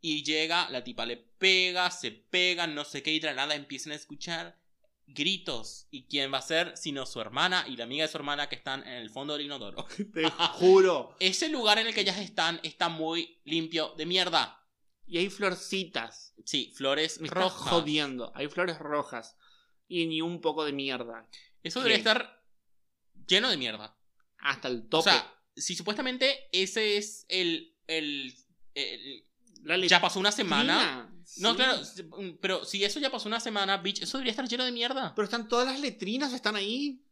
y 0.00 0.22
llega, 0.24 0.68
la 0.70 0.82
tipa 0.84 1.04
le 1.06 1.16
pega, 1.16 1.90
se 1.90 2.10
pega, 2.10 2.66
no 2.66 2.84
sé 2.84 3.02
qué 3.02 3.12
y 3.12 3.20
de 3.20 3.28
la 3.28 3.34
nada 3.34 3.54
empiezan 3.54 3.92
a 3.92 3.96
escuchar 3.96 4.58
gritos. 5.06 5.86
¿Y 5.90 6.04
quién 6.06 6.32
va 6.32 6.38
a 6.38 6.42
ser? 6.42 6.76
Sino 6.76 7.04
su 7.06 7.20
hermana 7.20 7.64
y 7.68 7.76
la 7.76 7.84
amiga 7.84 8.04
de 8.06 8.10
su 8.12 8.16
hermana 8.16 8.48
que 8.48 8.54
están 8.56 8.82
en 8.86 8.94
el 8.94 9.10
fondo 9.10 9.34
del 9.34 9.46
inodoro. 9.46 9.86
Te 10.14 10.28
juro. 10.30 11.16
Ese 11.20 11.48
lugar 11.48 11.78
en 11.78 11.86
el 11.88 11.94
que 11.94 12.02
ellas 12.02 12.18
están 12.18 12.60
está 12.62 12.88
muy 12.88 13.40
limpio 13.44 13.94
de 13.96 14.06
mierda. 14.06 14.56
Y 15.06 15.18
hay 15.18 15.28
florcitas. 15.28 16.34
Sí, 16.44 16.72
flores 16.76 17.20
Me 17.20 17.26
estás 17.26 17.42
rojas. 17.42 17.68
jodiendo. 17.72 18.32
Hay 18.36 18.46
flores 18.48 18.78
rojas. 18.78 19.36
Y 19.88 20.06
ni 20.06 20.20
un 20.22 20.40
poco 20.40 20.64
de 20.64 20.72
mierda. 20.72 21.28
Eso 21.64 21.80
debería 21.80 21.98
estar 21.98 22.44
lleno 23.26 23.50
de 23.50 23.56
mierda. 23.56 23.98
Hasta 24.38 24.68
el 24.68 24.82
O 24.86 24.88
tope. 24.88 25.10
sea, 25.10 25.34
si 25.56 25.74
supuestamente 25.74 26.48
ese 26.52 26.96
es 26.96 27.26
el. 27.28 27.76
el, 27.88 28.34
el- 28.74 29.26
La 29.62 29.76
ya 29.76 30.00
pasó 30.00 30.18
una 30.20 30.32
semana. 30.32 31.12
No, 31.38 31.54
claro, 31.54 31.80
pero 32.40 32.64
si 32.64 32.82
eso 32.84 32.98
ya 32.98 33.10
pasó 33.10 33.28
una 33.28 33.40
semana, 33.40 33.76
bitch, 33.76 34.02
eso 34.02 34.18
debería 34.18 34.32
estar 34.32 34.48
lleno 34.48 34.64
de 34.64 34.72
mierda. 34.72 35.14
Pero 35.14 35.24
están 35.24 35.48
todas 35.48 35.66
las 35.66 35.78
letrinas, 35.80 36.32
están 36.32 36.56
ahí. 36.56 37.04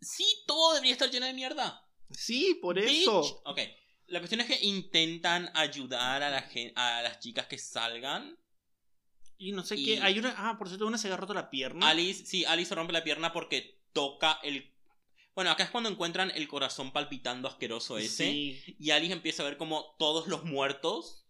Sí, 0.00 0.24
todo 0.46 0.74
debería 0.74 0.92
estar 0.94 1.10
lleno 1.10 1.26
de 1.26 1.32
mierda. 1.34 1.86
Sí, 2.10 2.58
por 2.60 2.74
Bitch. 2.74 3.02
eso. 3.02 3.42
Ok. 3.44 3.60
La 4.08 4.18
cuestión 4.18 4.40
es 4.40 4.46
que 4.48 4.64
intentan 4.64 5.50
ayudar 5.54 6.22
a, 6.22 6.30
la 6.30 6.48
a 6.76 7.02
las 7.02 7.20
chicas 7.20 7.46
que 7.46 7.56
salgan. 7.56 8.36
Y 9.38 9.52
no 9.52 9.64
sé 9.64 9.76
Y- 9.76 9.84
qué. 9.84 10.00
Hay 10.02 10.18
una. 10.18 10.34
Ah, 10.36 10.58
por 10.58 10.68
cierto, 10.68 10.86
una 10.86 10.98
se 10.98 11.10
ha 11.10 11.16
roto 11.16 11.34
la 11.34 11.50
pierna. 11.50 11.88
Alice, 11.88 12.26
sí, 12.26 12.44
Alice 12.44 12.68
se 12.68 12.74
rompe 12.74 12.92
la 12.92 13.04
pierna 13.04 13.32
porque 13.32 13.80
toca 13.92 14.38
el. 14.42 14.70
Bueno, 15.34 15.50
acá 15.50 15.64
es 15.64 15.70
cuando 15.70 15.88
encuentran 15.88 16.30
el 16.34 16.46
corazón 16.48 16.92
palpitando 16.92 17.48
asqueroso 17.48 17.96
ese. 17.96 18.24
Sí. 18.30 18.76
Y 18.78 18.90
Alice 18.90 19.12
empieza 19.12 19.42
a 19.42 19.46
ver 19.46 19.56
como 19.56 19.94
todos 19.98 20.26
los 20.26 20.44
muertos. 20.44 21.21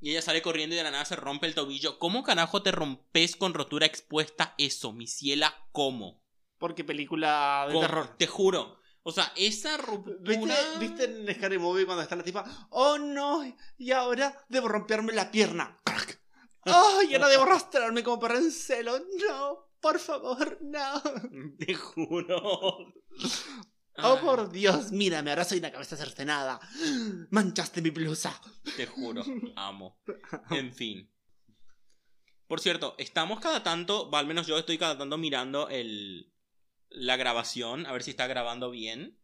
Y 0.00 0.10
ella 0.10 0.22
sale 0.22 0.42
corriendo 0.42 0.74
y 0.74 0.78
de 0.78 0.84
la 0.84 0.90
nada 0.90 1.04
se 1.04 1.16
rompe 1.16 1.46
el 1.46 1.54
tobillo. 1.54 1.98
¿Cómo 1.98 2.22
carajo 2.22 2.62
te 2.62 2.72
rompes 2.72 3.36
con 3.36 3.54
rotura 3.54 3.86
expuesta 3.86 4.54
eso, 4.58 4.92
mi 4.92 5.06
ciela? 5.06 5.54
¿Cómo? 5.72 6.22
Porque 6.58 6.84
película 6.84 7.64
de 7.66 7.74
¿Cómo? 7.74 7.86
terror. 7.86 8.16
Te 8.16 8.26
juro. 8.26 8.78
O 9.02 9.12
sea, 9.12 9.32
esa 9.36 9.76
¿Viste, 9.76 9.86
ruptura. 9.86 10.56
¿Viste 10.78 11.04
en 11.04 11.34
Scary 11.34 11.58
Movie 11.58 11.84
cuando 11.84 12.02
está 12.02 12.16
la 12.16 12.22
tipa? 12.22 12.44
Oh 12.70 12.96
no, 12.98 13.42
y 13.76 13.90
ahora 13.92 14.44
debo 14.48 14.68
romperme 14.68 15.12
la 15.12 15.30
pierna. 15.30 15.78
¡Oh, 16.66 17.02
y 17.02 17.14
ahora 17.14 17.28
debo 17.28 17.42
arrastrarme 17.42 18.02
como 18.02 18.18
perro 18.18 18.38
en 18.38 18.50
celo! 18.50 18.98
¡No! 18.98 19.68
Por 19.80 19.98
favor, 19.98 20.58
no. 20.62 21.02
Te 21.58 21.74
juro. 21.74 22.94
Oh, 23.98 24.18
por 24.20 24.50
Dios, 24.50 24.90
mírame, 24.90 25.30
ahora 25.30 25.44
soy 25.44 25.58
una 25.58 25.70
cabeza 25.70 25.96
cercenada. 25.96 26.60
Manchaste 27.30 27.80
mi 27.80 27.90
blusa. 27.90 28.40
Te 28.76 28.86
juro. 28.86 29.22
Amo. 29.56 30.00
En 30.50 30.72
fin. 30.72 31.10
Por 32.46 32.60
cierto, 32.60 32.94
estamos 32.98 33.40
cada 33.40 33.62
tanto, 33.62 34.10
va, 34.10 34.18
al 34.18 34.26
menos 34.26 34.46
yo 34.46 34.58
estoy 34.58 34.78
cada 34.78 34.98
tanto 34.98 35.16
mirando 35.16 35.68
el, 35.68 36.32
la 36.90 37.16
grabación, 37.16 37.86
a 37.86 37.92
ver 37.92 38.02
si 38.02 38.10
está 38.10 38.26
grabando 38.26 38.70
bien. 38.70 39.20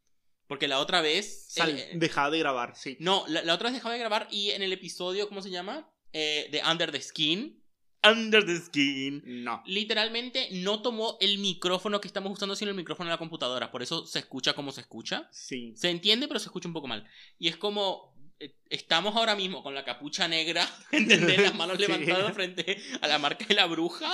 Porque 0.47 0.69
la 0.69 0.81
otra 0.81 1.01
vez. 1.01 1.47
Sal, 1.49 1.79
eh, 1.79 1.91
dejaba 1.95 2.31
de 2.31 2.39
grabar, 2.39 2.75
sí. 2.77 2.97
No, 2.99 3.25
la, 3.29 3.43
la 3.43 3.55
otra 3.55 3.69
vez 3.69 3.75
dejaba 3.75 3.95
de 3.95 4.01
grabar 4.01 4.27
y 4.31 4.51
en 4.51 4.63
el 4.63 4.73
episodio, 4.73 5.29
¿cómo 5.29 5.43
se 5.43 5.51
llama? 5.51 5.93
Eh, 6.13 6.49
de 6.51 6.63
Under 6.69 6.91
the 6.91 7.01
Skin. 7.01 7.60
Under 8.03 8.45
the 8.47 8.57
Skin. 8.57 9.23
No. 9.45 9.63
Literalmente 9.67 10.49
no 10.53 10.81
tomó 10.83 11.19
el 11.21 11.39
micrófono 11.39 12.01
que 12.01 12.09
estamos 12.09 12.33
usando, 12.33 12.57
sino 12.57 12.71
el 12.71 12.77
micrófono 12.77 13.09
de 13.11 13.15
la 13.15 13.19
computadora. 13.19 13.71
Por 13.71 13.83
eso 13.83 14.07
se 14.07 14.19
escucha 14.21 14.55
como 14.55 14.73
se 14.73 14.81
escucha. 14.81 15.29
Sí. 15.33 15.73
Se 15.77 15.91
entiende, 15.91 16.27
pero 16.29 16.41
se 16.41 16.47
escucha 16.47 16.69
un 16.69 16.75
poco 16.75 16.87
mal. 16.87 17.07
Y 17.39 17.49
es 17.49 17.57
como. 17.57 18.15
eh, 18.39 18.55
Estamos 18.71 19.15
ahora 19.17 19.37
mismo 19.37 19.63
con 19.63 19.75
la 19.75 19.85
capucha 19.85 20.27
negra, 20.29 20.67
¿entendés? 20.93 21.43
Las 21.43 21.55
manos 21.55 21.77
Sí. 21.77 21.83
levantadas 21.83 22.33
frente 22.35 22.79
a 23.03 23.07
la 23.09 23.19
marca 23.19 23.45
de 23.45 23.55
la 23.55 23.67
bruja, 23.67 24.11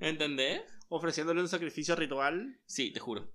¿entendés? 0.00 0.62
Ofreciéndole 0.88 1.40
un 1.40 1.48
sacrificio 1.48 1.94
ritual. 1.94 2.58
Sí, 2.66 2.90
te 2.90 2.98
juro. 2.98 3.32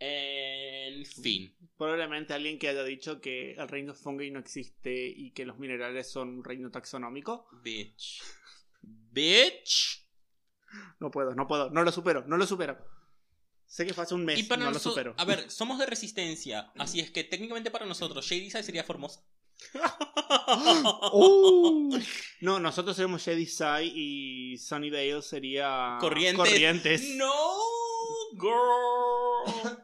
En 0.00 1.04
fin. 1.04 1.54
Probablemente 1.76 2.32
alguien 2.34 2.58
que 2.58 2.68
haya 2.68 2.82
dicho 2.84 3.20
que 3.20 3.52
el 3.52 3.68
reino 3.68 3.94
fungi 3.94 4.30
no 4.30 4.38
existe 4.40 5.06
y 5.14 5.32
que 5.32 5.44
los 5.44 5.58
minerales 5.58 6.10
son 6.10 6.28
un 6.38 6.44
reino 6.44 6.70
taxonómico. 6.70 7.46
Bitch. 7.62 8.22
Bitch. 8.80 10.06
No 11.00 11.10
puedo, 11.10 11.34
no 11.34 11.46
puedo, 11.46 11.70
no 11.70 11.82
lo 11.82 11.92
supero, 11.92 12.24
no 12.26 12.36
lo 12.36 12.46
supero. 12.46 12.78
Sé 13.66 13.84
que 13.86 13.92
fue 13.92 14.04
hace 14.04 14.14
un 14.14 14.24
mes, 14.24 14.38
Y 14.38 14.44
para 14.44 14.64
no 14.64 14.70
lo 14.70 14.78
supero. 14.78 15.14
A 15.18 15.24
ver, 15.24 15.50
somos 15.50 15.78
de 15.78 15.86
resistencia, 15.86 16.72
así 16.78 17.00
es 17.00 17.10
que 17.10 17.24
técnicamente 17.24 17.70
para 17.70 17.84
nosotros 17.86 18.24
Shady 18.24 18.50
Side 18.50 18.62
sería 18.62 18.84
Formosa. 18.84 19.22
Uh. 21.12 21.98
no, 22.40 22.60
nosotros 22.60 22.96
seremos 22.96 23.22
Jedi 23.24 23.46
Sai 23.46 23.92
y 23.94 24.58
Sunnyvale 24.58 25.20
sería 25.22 25.98
Corrientes. 26.00 26.36
Corrientes. 26.36 27.02
No, 27.16 27.32
girl. 28.32 29.78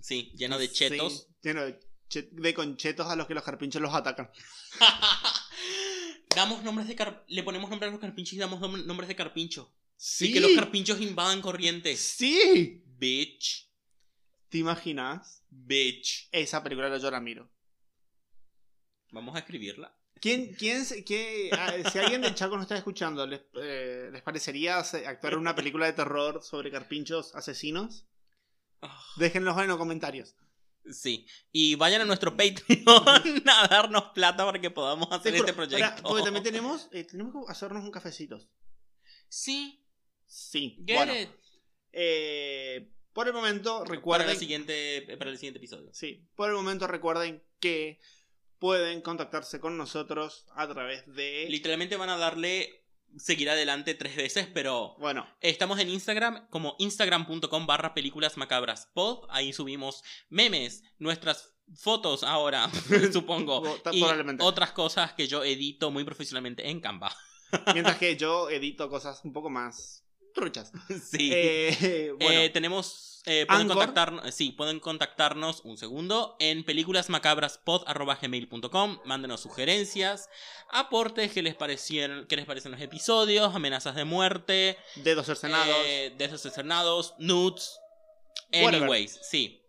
Sí, 0.00 0.32
lleno 0.36 0.58
de 0.58 0.70
chetos. 0.70 1.12
Sí, 1.12 1.34
lleno 1.42 1.62
de, 1.62 1.80
de 2.10 2.54
conchetos 2.54 3.06
a 3.06 3.16
los 3.16 3.26
que 3.26 3.34
los 3.34 3.42
carpinchos 3.42 3.82
los 3.82 3.94
atacan. 3.94 4.30
damos 6.34 6.62
nombres 6.62 6.88
de 6.88 6.96
car- 6.96 7.24
le 7.28 7.42
ponemos 7.42 7.70
nombres 7.70 7.88
a 7.88 7.92
los 7.92 8.00
carpinchos 8.00 8.32
y 8.34 8.38
damos 8.38 8.60
nom- 8.60 8.84
nombres 8.84 9.08
de 9.08 9.16
carpincho. 9.16 9.72
Sí. 9.96 10.26
Y 10.28 10.32
que 10.32 10.40
los 10.40 10.52
carpinchos 10.52 11.00
invadan 11.00 11.40
corrientes. 11.40 12.00
Sí. 12.00 12.82
Bitch. 12.86 13.70
¿Te 14.48 14.58
imaginas? 14.58 15.44
Bitch. 15.50 16.28
Esa 16.32 16.62
película 16.62 16.96
yo 16.98 17.10
la 17.10 17.20
miro. 17.20 17.50
Vamos 19.12 19.34
a 19.36 19.38
escribirla. 19.40 19.96
¿Quién, 20.20 20.54
quién, 20.54 20.84
se- 20.84 21.04
qué- 21.04 21.50
ah, 21.52 21.74
si 21.90 21.98
alguien 21.98 22.22
del 22.22 22.34
Chaco 22.34 22.56
nos 22.56 22.64
está 22.64 22.76
escuchando, 22.76 23.26
¿les, 23.26 23.42
eh, 23.60 24.08
¿les 24.12 24.22
parecería 24.22 24.78
actuar 24.78 25.34
en 25.34 25.38
una 25.40 25.54
película 25.54 25.86
de 25.86 25.92
terror 25.92 26.42
sobre 26.42 26.70
carpinchos 26.70 27.34
asesinos? 27.34 28.06
Ah, 28.80 28.98
Déjenlos 29.16 29.58
en 29.60 29.68
los 29.68 29.76
comentarios. 29.76 30.34
Sí. 30.90 31.26
Y 31.50 31.74
vayan 31.76 32.02
a 32.02 32.04
nuestro 32.04 32.36
Patreon 32.36 32.84
a 33.48 33.68
darnos 33.68 34.04
plata 34.14 34.44
para 34.44 34.60
que 34.60 34.70
podamos 34.70 35.08
hacer 35.12 35.34
este 35.34 35.52
proyecto. 35.52 35.78
pará, 35.78 36.02
porque 36.02 36.22
también 36.24 36.44
tenemos, 36.44 36.88
eh, 36.92 37.04
tenemos 37.04 37.32
que 37.46 37.52
hacernos 37.52 37.82
un 37.84 37.90
cafecito. 37.90 38.38
Sí. 39.28 39.84
Sí. 40.26 40.82
Get 40.86 40.96
bueno, 40.96 41.14
it. 41.14 41.28
eh, 41.92 42.90
por 43.12 43.28
el 43.28 43.32
momento 43.32 43.80
Para 43.80 43.90
recuerden. 43.90 44.30
el, 44.30 44.36
siguiente, 44.36 45.16
para 45.18 45.30
el 45.30 45.36
siguiente 45.38 45.58
episodio. 45.58 45.92
Sí, 45.94 46.26
por 46.34 46.48
el 46.50 46.56
momento 46.56 46.86
recuerden 46.86 47.42
que 47.60 48.00
pueden 48.58 49.00
contactarse 49.02 49.60
con 49.60 49.76
nosotros 49.76 50.46
a 50.54 50.66
través 50.68 51.06
de. 51.14 51.46
Literalmente 51.48 51.96
van 51.96 52.10
a 52.10 52.16
darle 52.16 52.83
seguir 53.16 53.50
adelante 53.50 53.94
tres 53.94 54.16
veces, 54.16 54.48
pero 54.52 54.96
Bueno, 54.98 55.26
estamos 55.40 55.78
en 55.78 55.88
Instagram 55.88 56.48
como 56.50 56.76
instagram.com 56.78 57.66
barra 57.66 57.94
películas 57.94 58.36
macabras 58.36 58.90
pod. 58.94 59.26
Ahí 59.30 59.52
subimos 59.52 60.02
memes, 60.28 60.82
nuestras 60.98 61.54
fotos 61.74 62.22
ahora, 62.22 62.70
supongo. 63.12 63.62
Y 63.92 64.04
otras 64.40 64.72
cosas 64.72 65.12
que 65.14 65.26
yo 65.26 65.44
edito 65.44 65.90
muy 65.90 66.04
profesionalmente 66.04 66.68
en 66.68 66.80
Canva. 66.80 67.14
mientras 67.72 67.98
que 67.98 68.16
yo 68.16 68.50
edito 68.50 68.88
cosas 68.88 69.24
un 69.24 69.32
poco 69.32 69.50
más 69.50 70.03
truchas. 70.34 70.72
sí. 71.10 71.30
Eh, 71.32 72.12
bueno, 72.18 72.40
Eh, 72.40 72.50
tenemos. 72.50 73.22
eh, 73.26 73.46
pueden 73.48 73.68
contactarnos. 73.68 74.34
Sí, 74.34 74.52
pueden 74.52 74.80
contactarnos 74.80 75.60
un 75.64 75.78
segundo 75.78 76.36
en 76.40 76.64
películasmacabraspod.gmail.com. 76.64 78.98
Mándenos 79.04 79.40
sugerencias, 79.40 80.28
aportes 80.70 81.32
que 81.32 81.42
les 81.42 81.54
parecieron, 81.54 82.26
que 82.26 82.36
les 82.36 82.46
parecen 82.46 82.72
los 82.72 82.80
episodios, 82.80 83.54
amenazas 83.54 83.94
de 83.94 84.04
muerte, 84.04 84.76
dedos 84.96 85.26
cercenados. 85.26 85.76
eh, 85.86 86.12
de 86.16 86.24
esos 86.24 86.44
escenados, 86.46 87.14
nudes. 87.18 87.78
Whatever. 88.52 88.74
Anyways, 88.82 89.18
sí. 89.22 89.62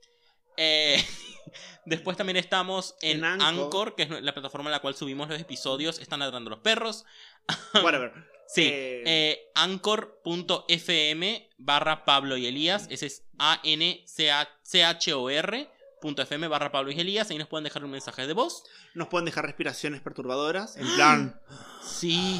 Eh, 0.57 1.03
Después 1.85 2.17
también 2.17 2.37
estamos 2.37 2.95
en, 3.01 3.19
En 3.19 3.25
Anchor. 3.25 3.47
Anchor, 3.47 3.95
que 3.95 4.03
es 4.03 4.09
la 4.09 4.33
plataforma 4.33 4.69
en 4.69 4.71
la 4.71 4.79
cual 4.81 4.95
subimos 4.95 5.29
los 5.29 5.39
episodios. 5.39 5.99
Están 5.99 6.19
ladrando 6.19 6.49
los 6.49 6.59
perros. 6.59 7.05
Whatever. 7.75 8.11
Sí, 8.55 8.63
Eh, 8.63 9.03
eh, 9.05 9.51
anchor.fm 9.55 11.49
barra 11.57 12.05
Pablo 12.05 12.37
y 12.37 12.47
Elías. 12.47 12.87
Ese 12.89 13.07
es 13.07 13.23
A-N-C-H-O-R. 13.37 14.05
.fm 16.01 16.47
barra 16.47 16.71
Pablo 16.71 16.91
y 16.91 16.99
Elías. 16.99 17.29
Ahí 17.31 17.37
nos 17.37 17.47
pueden 17.47 17.63
dejar 17.63 17.83
un 17.83 17.91
mensaje 17.91 18.27
de 18.27 18.33
voz. 18.33 18.63
Nos 18.93 19.07
pueden 19.07 19.25
dejar 19.25 19.45
respiraciones 19.45 20.01
perturbadoras. 20.01 20.77
En 20.77 20.87
plan. 20.95 21.41
Sí. 21.83 22.39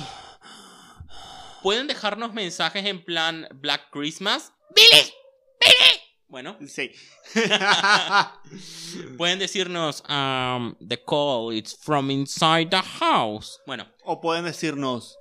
Pueden 1.63 1.88
dejarnos 1.88 2.34
mensajes 2.34 2.86
en 2.86 3.03
plan 3.03 3.47
Black 3.55 3.89
Christmas. 3.91 4.53
¡Billy! 4.76 5.11
¡Billy! 5.59 6.01
Bueno, 6.28 6.57
sí. 6.68 6.91
pueden 9.18 9.39
decirnos 9.39 10.03
um, 10.07 10.76
The 10.86 11.01
call 11.03 11.53
is 11.53 11.76
from 11.82 12.11
inside 12.11 12.70
the 12.70 12.82
house. 12.82 13.59
Bueno, 13.66 13.88
o 14.03 14.22
pueden 14.22 14.45
decirnos. 14.45 15.18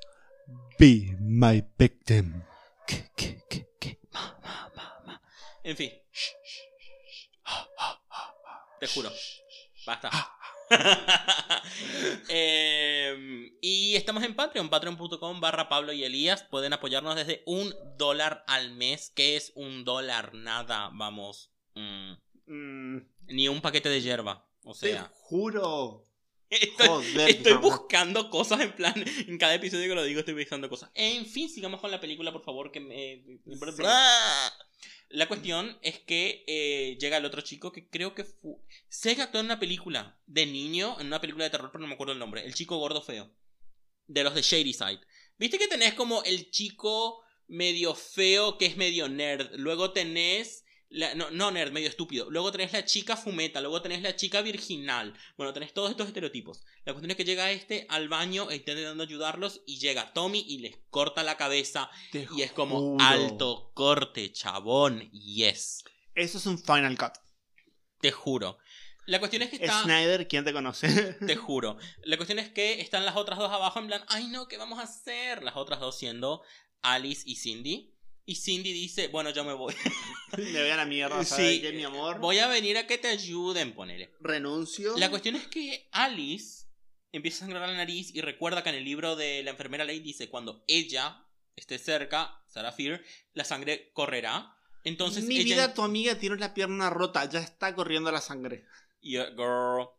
Be 0.78 1.16
my 1.20 1.62
victim. 1.78 2.42
En 5.62 5.76
fin. 5.76 5.90
Te 8.80 8.86
juro. 8.88 9.10
Basta. 9.86 10.10
Em, 12.28 13.52
y 13.60 13.94
estamos 13.96 14.22
en 14.24 14.34
Patreon, 14.34 14.68
patreon.com 14.70 15.40
barra 15.40 15.68
Pablo 15.68 15.92
y 15.92 16.04
Elías. 16.04 16.42
Pueden 16.42 16.72
apoyarnos 16.72 17.16
desde 17.16 17.42
un 17.46 17.74
dólar 17.96 18.44
al 18.46 18.72
mes. 18.72 19.10
que 19.14 19.36
es 19.36 19.52
un 19.54 19.84
dólar? 19.84 20.34
Nada, 20.34 20.90
vamos. 20.92 21.50
mm, 21.74 22.14
Mm, 22.46 22.98
ni 23.28 23.48
un 23.48 23.60
paquete 23.62 23.88
de 23.88 24.02
hierba. 24.02 24.46
O 24.64 24.72
te 24.74 24.90
sea, 24.92 25.10
juro. 25.14 26.06
Estoy, 26.50 26.86
Joder, 26.86 27.30
estoy 27.30 27.52
no. 27.54 27.60
buscando 27.60 28.30
cosas 28.30 28.60
en 28.60 28.72
plan. 28.72 28.94
En 29.28 29.38
cada 29.38 29.54
episodio 29.54 29.88
que 29.88 29.94
lo 29.94 30.04
digo, 30.04 30.20
estoy 30.20 30.34
buscando 30.34 30.68
cosas. 30.68 30.90
En 30.94 31.26
fin, 31.26 31.48
sigamos 31.48 31.80
con 31.80 31.90
la 31.90 32.00
película, 32.00 32.32
por 32.32 32.44
favor. 32.44 32.70
Que 32.70 32.80
me. 32.80 33.22
La 35.10 35.28
cuestión 35.28 35.78
es 35.82 36.00
que 36.00 36.44
eh, 36.46 36.96
llega 36.98 37.18
el 37.18 37.24
otro 37.24 37.40
chico 37.42 37.70
que 37.70 37.88
creo 37.88 38.14
que 38.14 38.24
fue. 38.24 38.56
Sé 38.88 39.14
que 39.14 39.22
actuó 39.22 39.40
en 39.40 39.46
una 39.46 39.60
película 39.60 40.18
de 40.26 40.46
niño, 40.46 40.96
en 40.98 41.06
una 41.06 41.20
película 41.20 41.44
de 41.44 41.50
terror, 41.50 41.70
pero 41.70 41.82
no 41.82 41.88
me 41.88 41.94
acuerdo 41.94 42.12
el 42.12 42.18
nombre. 42.18 42.44
El 42.44 42.54
chico 42.54 42.78
gordo 42.78 43.02
feo. 43.02 43.30
De 44.06 44.24
los 44.24 44.34
de 44.34 44.42
Shady 44.42 44.72
Side. 44.72 45.00
Viste 45.38 45.58
que 45.58 45.68
tenés 45.68 45.94
como 45.94 46.22
el 46.24 46.50
chico 46.50 47.22
medio 47.46 47.94
feo 47.94 48.58
que 48.58 48.66
es 48.66 48.76
medio 48.76 49.08
nerd. 49.08 49.50
Luego 49.54 49.92
tenés. 49.92 50.63
La- 50.94 51.14
no, 51.14 51.30
no 51.30 51.50
nerd, 51.50 51.72
medio 51.72 51.88
estúpido. 51.88 52.30
Luego 52.30 52.50
tenés 52.52 52.72
la 52.72 52.84
chica 52.84 53.16
fumeta. 53.16 53.60
Luego 53.60 53.82
tenés 53.82 54.00
la 54.02 54.16
chica 54.16 54.40
virginal. 54.42 55.14
Bueno, 55.36 55.52
tenés 55.52 55.72
todos 55.74 55.90
estos 55.90 56.06
estereotipos. 56.08 56.62
La 56.84 56.92
cuestión 56.92 57.10
es 57.10 57.16
que 57.16 57.24
llega 57.24 57.50
este 57.50 57.86
al 57.90 58.08
baño 58.08 58.50
e 58.50 58.56
intentando 58.56 59.02
ayudarlos. 59.02 59.60
Y 59.66 59.78
llega 59.78 60.12
Tommy 60.12 60.44
y 60.48 60.58
les 60.58 60.76
corta 60.90 61.22
la 61.22 61.36
cabeza. 61.36 61.90
Te 62.12 62.26
Y 62.36 62.42
es 62.42 62.52
como 62.52 62.96
alto 63.00 63.72
corte, 63.74 64.32
chabón. 64.32 65.10
Yes. 65.10 65.84
Eso 66.14 66.38
es 66.38 66.46
un 66.46 66.58
Final 66.58 66.96
Cut. 66.96 67.12
Te 68.00 68.12
juro. 68.12 68.58
La 69.06 69.18
cuestión 69.18 69.42
es 69.42 69.50
que 69.50 69.56
está. 69.56 69.82
Snyder, 69.82 70.28
¿quién 70.28 70.44
te 70.44 70.52
conoce? 70.52 70.88
Te 71.26 71.36
juro. 71.36 71.76
La 72.04 72.16
cuestión 72.16 72.38
es 72.38 72.48
que 72.50 72.80
están 72.80 73.04
las 73.04 73.16
otras 73.16 73.38
dos 73.38 73.50
abajo 73.50 73.78
en 73.78 73.88
plan, 73.88 74.02
ay 74.08 74.28
no, 74.28 74.48
¿qué 74.48 74.56
vamos 74.56 74.78
a 74.78 74.84
hacer? 74.84 75.42
Las 75.42 75.56
otras 75.56 75.80
dos 75.80 75.98
siendo 75.98 76.42
Alice 76.80 77.22
y 77.26 77.36
Cindy. 77.36 77.93
Y 78.26 78.36
Cindy 78.36 78.72
dice, 78.72 79.08
bueno, 79.08 79.30
yo 79.30 79.44
me 79.44 79.52
voy. 79.52 79.74
Me 80.36 80.60
voy 80.62 80.70
a 80.70 80.76
la 80.76 80.84
mierda, 80.84 81.22
¿sabes 81.24 81.56
Sí, 81.56 81.60
qué, 81.60 81.72
mi 81.72 81.84
amor? 81.84 82.18
Voy 82.18 82.38
a 82.38 82.48
venir 82.48 82.76
a 82.76 82.88
que 82.88 82.98
te 82.98 83.06
ayuden, 83.06 83.72
ponele. 83.72 84.12
Renuncio. 84.18 84.96
La 84.96 85.08
cuestión 85.08 85.36
es 85.36 85.46
que 85.46 85.88
Alice 85.92 86.66
empieza 87.12 87.36
a 87.36 87.46
sangrar 87.46 87.68
la 87.68 87.76
nariz 87.76 88.12
y 88.12 88.20
recuerda 88.20 88.64
que 88.64 88.70
en 88.70 88.74
el 88.74 88.84
libro 88.84 89.14
de 89.14 89.44
la 89.44 89.52
enfermera 89.52 89.84
Ley 89.84 90.00
dice, 90.00 90.28
cuando 90.28 90.64
ella 90.66 91.24
esté 91.54 91.78
cerca, 91.78 92.42
Sarah 92.48 92.72
Fear, 92.72 93.00
la 93.32 93.44
sangre 93.44 93.92
correrá. 93.92 94.56
Entonces 94.82 95.24
Mi 95.24 95.36
ella... 95.36 95.44
vida, 95.44 95.74
tu 95.74 95.82
amiga 95.82 96.18
tiene 96.18 96.36
la 96.36 96.52
pierna 96.52 96.90
rota, 96.90 97.28
ya 97.28 97.38
está 97.38 97.72
corriendo 97.76 98.10
la 98.10 98.20
sangre. 98.20 98.64
Yeah, 99.02 99.30
girl. 99.36 99.90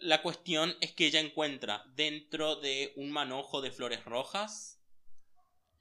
La 0.00 0.20
cuestión 0.20 0.76
es 0.82 0.92
que 0.92 1.06
ella 1.06 1.20
encuentra 1.20 1.84
dentro 1.94 2.56
de 2.56 2.92
un 2.96 3.10
manojo 3.10 3.62
de 3.62 3.70
flores 3.70 4.04
rojas 4.04 4.80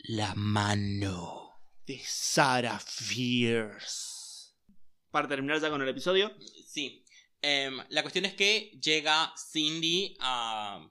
la 0.04 0.34
mano. 0.36 1.51
De 1.86 2.00
Sarah 2.06 2.80
Fierce. 2.80 4.52
Para 5.10 5.28
terminar 5.28 5.60
ya 5.60 5.70
con 5.70 5.82
el 5.82 5.90
episodio, 5.90 6.32
Sí. 6.68 7.04
Em, 7.42 7.80
la 7.90 8.02
cuestión 8.04 8.26
es 8.26 8.34
que 8.36 8.78
llega 8.82 9.34
Cindy 9.36 10.16
a 10.20 10.88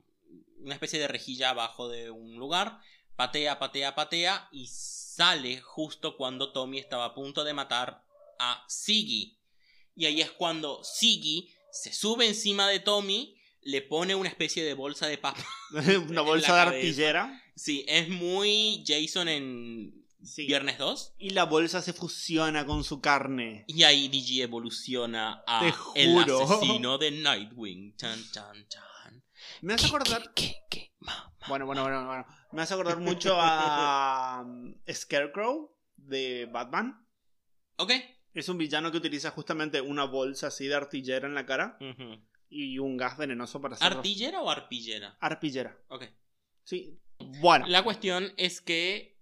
una 0.58 0.74
especie 0.74 0.98
de 0.98 1.06
rejilla 1.08 1.50
abajo 1.50 1.88
de 1.88 2.10
un 2.10 2.36
lugar, 2.36 2.80
patea, 3.16 3.58
patea, 3.58 3.94
patea 3.94 4.48
y 4.50 4.66
sale 4.66 5.60
justo 5.60 6.16
cuando 6.16 6.52
Tommy 6.52 6.78
estaba 6.78 7.04
a 7.06 7.14
punto 7.14 7.44
de 7.44 7.54
matar 7.54 8.04
a 8.38 8.64
Siggy. 8.68 9.38
Y 9.94 10.06
ahí 10.06 10.20
es 10.20 10.32
cuando 10.32 10.82
Siggy 10.82 11.50
se 11.70 11.92
sube 11.92 12.26
encima 12.26 12.68
de 12.68 12.80
Tommy, 12.80 13.36
le 13.62 13.82
pone 13.82 14.14
una 14.14 14.28
especie 14.28 14.64
de 14.64 14.74
bolsa 14.74 15.06
de 15.06 15.18
papa. 15.18 15.44
una 16.08 16.22
bolsa 16.22 16.52
de 16.52 16.64
cabeza. 16.64 16.76
artillera. 16.76 17.42
Sí, 17.54 17.84
es 17.86 18.08
muy 18.08 18.82
Jason 18.86 19.28
en 19.28 19.99
Sí. 20.22 20.46
Viernes 20.46 20.78
2. 20.78 21.14
Y 21.18 21.30
la 21.30 21.44
bolsa 21.44 21.82
se 21.82 21.92
fusiona 21.92 22.66
con 22.66 22.84
su 22.84 23.00
carne. 23.00 23.64
Y 23.66 23.82
ahí 23.84 24.08
DJ 24.08 24.44
evoluciona 24.44 25.42
a 25.46 25.60
Te 25.94 26.02
el 26.02 26.18
asesino 26.18 26.98
de 26.98 27.10
Nightwing. 27.10 27.96
Chan, 27.96 28.18
chan, 28.32 28.66
chan. 28.68 29.24
Me 29.62 29.74
hace 29.74 29.86
acordar. 29.86 30.32
¿Qué, 30.34 30.56
qué, 30.70 30.92
ma, 31.00 31.32
ma? 31.40 31.48
Bueno, 31.48 31.66
bueno, 31.66 31.82
bueno, 31.82 32.06
bueno. 32.06 32.26
Me 32.52 32.62
hace 32.62 32.74
acordar 32.74 32.98
mucho 32.98 33.36
a 33.38 34.42
um, 34.44 34.74
Scarecrow 34.90 35.76
de 35.96 36.46
Batman. 36.46 37.06
Ok. 37.76 37.92
Es 38.32 38.48
un 38.48 38.58
villano 38.58 38.90
que 38.90 38.98
utiliza 38.98 39.30
justamente 39.30 39.80
una 39.80 40.04
bolsa 40.04 40.48
así 40.48 40.66
de 40.66 40.74
artillera 40.74 41.26
en 41.26 41.34
la 41.34 41.46
cara 41.46 41.78
y 42.48 42.78
un 42.78 42.96
gas 42.96 43.16
venenoso 43.16 43.60
para 43.60 43.74
hacer. 43.74 43.92
¿Artillera 43.92 44.40
o 44.40 44.50
arpillera? 44.50 45.16
Arpillera. 45.20 45.76
Ok. 45.88 46.04
Sí. 46.64 47.00
Bueno. 47.40 47.66
La 47.66 47.82
cuestión 47.82 48.32
es 48.36 48.60
que 48.60 49.19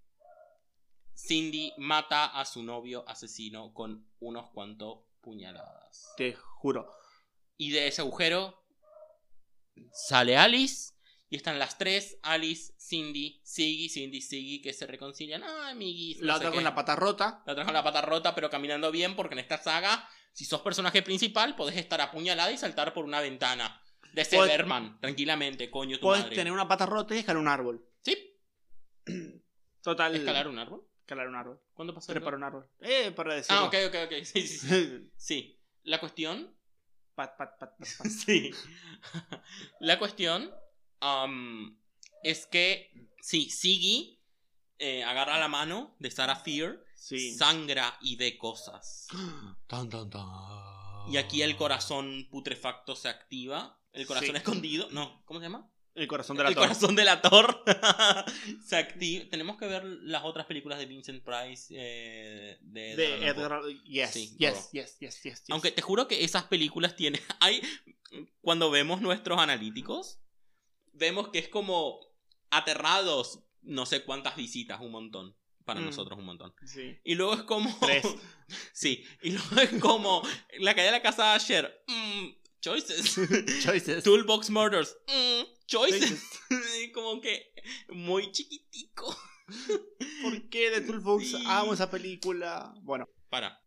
Cindy 1.27 1.73
mata 1.77 2.25
a 2.25 2.45
su 2.45 2.63
novio 2.63 3.03
asesino 3.07 3.73
con 3.73 4.07
unos 4.19 4.49
cuantos 4.51 4.99
puñaladas. 5.21 6.13
Te 6.17 6.33
juro. 6.33 6.89
Y 7.57 7.71
de 7.71 7.87
ese 7.87 8.01
agujero 8.01 8.63
sale 9.91 10.37
Alice. 10.37 10.93
Y 11.31 11.35
están 11.35 11.59
las 11.59 11.77
tres, 11.77 12.17
Alice, 12.23 12.73
Cindy, 12.79 13.39
Siggy, 13.43 13.87
Cindy, 13.89 14.19
Siggy, 14.19 14.61
que 14.63 14.73
se 14.73 14.87
reconcilian. 14.87 15.43
Ah, 15.43 15.69
amiguis. 15.69 16.19
no 16.21 16.25
La 16.25 16.37
otra 16.37 16.51
con 16.51 16.63
la 16.63 16.73
pata 16.73 16.95
rota. 16.95 17.43
La 17.45 17.53
otra 17.53 17.65
con 17.65 17.73
la 17.75 17.83
pata 17.83 18.01
rota, 18.01 18.33
pero 18.33 18.49
caminando 18.49 18.89
bien, 18.91 19.15
porque 19.15 19.35
en 19.35 19.39
esta 19.39 19.59
saga, 19.61 20.09
si 20.33 20.45
sos 20.45 20.61
personaje 20.61 21.03
principal, 21.03 21.55
podés 21.55 21.77
estar 21.77 22.01
apuñalada 22.01 22.51
y 22.51 22.57
saltar 22.57 22.95
por 22.95 23.05
una 23.05 23.21
ventana. 23.21 23.79
De 24.13 24.25
Severman, 24.25 24.99
tranquilamente, 24.99 25.69
coño, 25.69 25.97
tu 25.99 26.07
Puedes 26.07 26.23
madre. 26.23 26.35
tener 26.35 26.51
una 26.51 26.67
pata 26.67 26.87
rota 26.87 27.13
y 27.13 27.19
escalar 27.19 27.39
un 27.39 27.47
árbol. 27.47 27.87
Sí, 28.01 28.17
Total. 29.83 30.15
escalar 30.15 30.47
un 30.47 30.57
árbol. 30.57 30.88
Escalar 31.09 31.27
un 31.27 31.35
árbol. 31.37 31.59
¿Cuándo 31.73 31.91
pasó? 31.95 32.11
Trepar 32.13 32.35
un 32.35 32.43
árbol. 32.43 32.69
Eh, 32.81 33.09
para 33.15 33.33
decirlo. 33.33 33.61
Ah, 33.61 33.63
ok, 33.63 33.73
ok, 33.87 33.95
ok. 34.05 34.23
Sí, 34.23 34.47
sí, 34.47 34.57
sí. 34.59 35.11
Sí. 35.17 35.59
La 35.81 35.99
cuestión. 35.99 36.55
Pat, 37.15 37.35
pat, 37.35 37.57
pat, 37.57 37.75
pat, 37.79 37.87
pat. 37.97 38.07
Sí. 38.11 38.51
La 39.79 39.97
cuestión. 39.97 40.51
es 42.21 42.45
que. 42.45 43.09
Sí, 43.21 43.49
Siggy 43.49 44.21
eh, 44.77 45.03
agarra 45.03 45.39
la 45.39 45.47
mano 45.47 45.95
de 45.97 46.11
Sarah 46.11 46.35
Fear, 46.35 46.79
Sí. 46.95 47.33
sangra 47.33 47.97
y 48.01 48.15
ve 48.15 48.37
cosas. 48.37 49.07
Tan, 49.67 49.89
tan, 49.89 50.11
tan. 50.11 51.11
Y 51.11 51.17
aquí 51.17 51.41
el 51.41 51.57
corazón 51.57 52.27
putrefacto 52.29 52.95
se 52.95 53.09
activa. 53.09 53.81
El 53.93 54.05
corazón 54.05 54.29
Sí. 54.29 54.37
escondido. 54.37 54.87
No, 54.91 55.23
¿cómo 55.25 55.39
se 55.39 55.47
llama? 55.47 55.67
El 55.95 56.07
corazón 56.07 56.37
de 56.37 56.43
la 56.43 56.49
el 56.49 56.55
torre. 56.55 56.67
corazón 56.67 56.95
de 56.95 57.03
la 57.03 57.21
Thor 57.21 57.63
se 58.65 58.75
activa. 58.77 59.25
Tenemos 59.29 59.57
que 59.57 59.67
ver 59.67 59.83
las 59.85 60.23
otras 60.23 60.45
películas 60.45 60.79
de 60.79 60.85
Vincent 60.85 61.23
Price. 61.23 61.73
eh, 61.75 62.57
de, 62.61 62.95
De 62.95 63.15
Edgar 63.27 63.51
Allan 63.53 63.61
Poe. 63.63 63.71
Edgar. 63.71 63.83
Yes, 63.85 64.11
Sí, 64.11 64.35
yes, 64.37 64.69
yes, 64.71 64.97
yes, 64.99 65.21
yes, 65.21 65.23
yes. 65.23 65.43
Aunque 65.49 65.71
te 65.71 65.81
juro 65.81 66.07
que 66.07 66.23
esas 66.23 66.43
películas 66.45 66.95
tienen. 66.95 67.21
Hay. 67.39 67.61
Cuando 68.41 68.71
vemos 68.71 69.01
nuestros 69.01 69.39
analíticos, 69.39 70.19
vemos 70.93 71.29
que 71.29 71.39
es 71.39 71.49
como 71.49 71.99
aterrados. 72.49 73.39
No 73.61 73.85
sé 73.85 74.03
cuántas 74.03 74.35
visitas, 74.35 74.79
un 74.81 74.91
montón. 74.91 75.35
Para 75.65 75.81
Mm. 75.81 75.85
nosotros, 75.85 76.17
un 76.17 76.25
montón. 76.25 76.53
Sí. 76.65 76.97
Y 77.03 77.15
luego 77.15 77.33
es 77.35 77.43
como. 77.43 77.77
Tres. 77.79 78.03
sí. 78.73 79.05
Y 79.21 79.31
luego 79.31 79.61
es 79.61 79.81
como. 79.81 80.23
La 80.59 80.73
caída 80.73 80.91
de 80.91 80.97
la 80.97 81.01
casa 81.03 81.23
de 81.31 81.35
Asher. 81.35 81.83
mm, 81.87 82.27
choices. 82.61 83.15
Choices. 83.63 84.03
Toolbox 84.03 84.49
Murders. 84.49 84.95
mm, 85.07 85.58
choices. 85.69 86.21
Como 86.93 87.21
que. 87.21 87.53
Muy 87.89 88.31
chiquitico. 88.31 89.15
¿Por 90.23 90.49
qué 90.49 90.69
de 90.69 90.81
Toolbox 90.81 91.31
Sí. 91.31 91.43
amo 91.45 91.73
esa 91.73 91.89
película? 91.89 92.73
Bueno, 92.81 93.07
Para. 93.29 93.61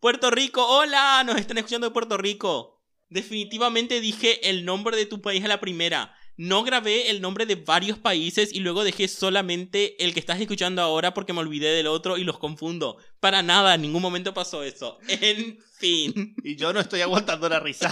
Puerto 0.00 0.30
Rico, 0.30 0.66
hola. 0.66 1.22
Nos 1.24 1.36
están 1.36 1.58
escuchando 1.58 1.86
de 1.88 1.92
Puerto 1.92 2.16
Rico. 2.16 2.80
Definitivamente 3.08 4.00
dije 4.00 4.48
el 4.48 4.64
nombre 4.64 4.96
de 4.96 5.06
tu 5.06 5.20
país 5.20 5.44
a 5.44 5.48
la 5.48 5.60
primera. 5.60 6.16
No 6.38 6.62
grabé 6.64 7.10
el 7.10 7.20
nombre 7.20 7.44
de 7.44 7.56
varios 7.56 7.98
países 7.98 8.54
y 8.54 8.60
luego 8.60 8.84
dejé 8.84 9.06
solamente 9.06 10.02
el 10.02 10.14
que 10.14 10.20
estás 10.20 10.40
escuchando 10.40 10.80
ahora 10.80 11.12
porque 11.12 11.34
me 11.34 11.40
olvidé 11.40 11.72
del 11.72 11.86
otro 11.86 12.16
y 12.16 12.24
los 12.24 12.38
confundo. 12.38 12.96
Para 13.20 13.42
nada, 13.42 13.74
en 13.74 13.82
ningún 13.82 14.00
momento 14.02 14.32
pasó 14.32 14.62
eso. 14.62 14.98
En 15.08 15.58
fin. 15.78 16.34
Y 16.42 16.56
yo 16.56 16.72
no 16.72 16.80
estoy 16.80 17.02
aguantando 17.02 17.48
la 17.48 17.60
risa. 17.60 17.90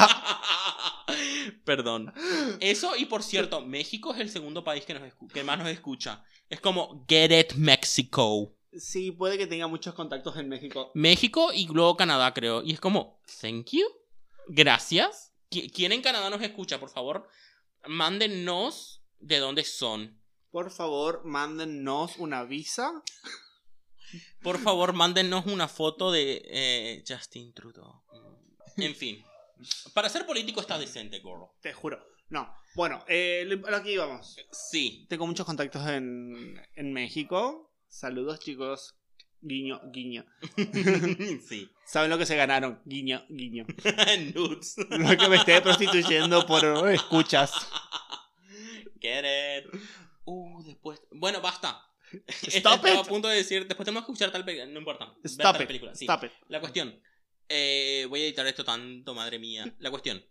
Perdón. 1.65 2.13
Eso, 2.61 2.97
y 2.97 3.07
por 3.07 3.23
cierto, 3.23 3.61
México 3.65 4.13
es 4.15 4.21
el 4.21 4.31
segundo 4.31 4.65
país 4.65 4.85
que, 4.85 4.95
nos 4.95 5.13
que 5.33 5.45
más 5.45 5.59
nos 5.59 5.69
escucha. 5.69 6.25
Es 6.49 6.61
como 6.61 7.05
Get 7.09 7.31
It 7.33 7.53
Mexico. 7.55 8.57
Sí, 8.73 9.11
puede 9.11 9.37
que 9.37 9.47
tenga 9.47 9.67
muchos 9.67 9.95
contactos 9.95 10.37
en 10.37 10.49
México. 10.49 10.91
México 10.95 11.53
y 11.53 11.67
luego 11.67 11.97
Canadá, 11.97 12.33
creo. 12.33 12.63
Y 12.63 12.73
es 12.73 12.81
como, 12.81 13.21
thank 13.41 13.71
you. 13.73 13.87
Gracias. 14.49 15.33
Qui- 15.51 15.73
¿Quién 15.73 15.93
en 15.93 16.03
Canadá 16.03 16.31
nos 16.31 16.43
escucha, 16.43 16.79
por 16.79 16.89
favor? 16.91 17.27
Mándennos 17.87 19.03
de 19.19 19.39
dónde 19.39 19.65
son. 19.65 20.21
Por 20.51 20.71
favor, 20.71 21.23
mándennos 21.25 22.17
una 22.19 22.45
visa. 22.45 23.03
Por 24.43 24.59
favor, 24.59 24.93
mándennos 24.93 25.47
una 25.47 25.69
foto 25.69 26.11
de 26.11 26.43
eh, 26.45 27.05
Justin 27.07 27.53
Trudeau. 27.53 28.03
En 28.77 28.95
fin. 28.95 29.25
Para 29.95 30.09
ser 30.09 30.27
político 30.27 30.61
está 30.61 30.79
decente, 30.79 31.21
gorro. 31.21 31.55
Te 31.61 31.73
juro. 31.73 32.05
No. 32.29 32.53
Bueno, 32.75 33.05
eh, 33.09 33.45
lo- 33.47 33.67
a 33.67 33.71
lo 33.71 33.83
que 33.83 33.93
íbamos. 33.93 34.37
Sí. 34.53 35.07
Tengo 35.09 35.27
muchos 35.27 35.45
contactos 35.47 35.87
en, 35.89 36.61
en 36.75 36.93
México. 36.93 37.73
Saludos, 37.89 38.39
chicos. 38.41 38.95
Guiño, 39.43 39.81
guiño. 39.91 40.25
sí. 41.49 41.71
¿Saben 41.87 42.11
lo 42.11 42.19
que 42.19 42.27
se 42.27 42.37
ganaron? 42.37 42.81
Guiño, 42.85 43.25
guiño. 43.29 43.67
Nudes. 44.35 44.77
No 44.91 45.11
es 45.11 45.17
que 45.19 45.29
me 45.29 45.37
esté 45.37 45.61
prostituyendo 45.61 46.47
por 46.47 46.89
escuchas. 46.91 47.53
It. 49.01 49.67
Uh, 50.25 50.63
después. 50.63 51.01
Bueno, 51.11 51.41
basta. 51.41 51.87
Stop 52.29 52.85
Estaba 52.85 53.01
a 53.01 53.05
punto 53.05 53.29
de 53.29 53.37
decir, 53.37 53.67
después 53.67 53.85
tenemos 53.85 54.05
que 54.05 54.13
escuchar 54.13 54.31
tal 54.31 54.45
película. 54.45 54.71
No 54.71 54.79
importa. 54.81 55.15
Stop 55.25 55.61
it. 55.61 55.67
película. 55.67 55.95
Sí. 55.95 56.05
Stop 56.05 56.25
it. 56.25 56.33
La 56.49 56.61
cuestión. 56.61 57.01
Eh, 57.53 58.07
voy 58.09 58.21
a 58.21 58.25
editar 58.27 58.47
esto 58.47 58.65
tanto, 58.65 59.13
madre 59.13 59.41
mía. 59.41 59.75
La 59.81 59.91
cuestión. 59.91 60.25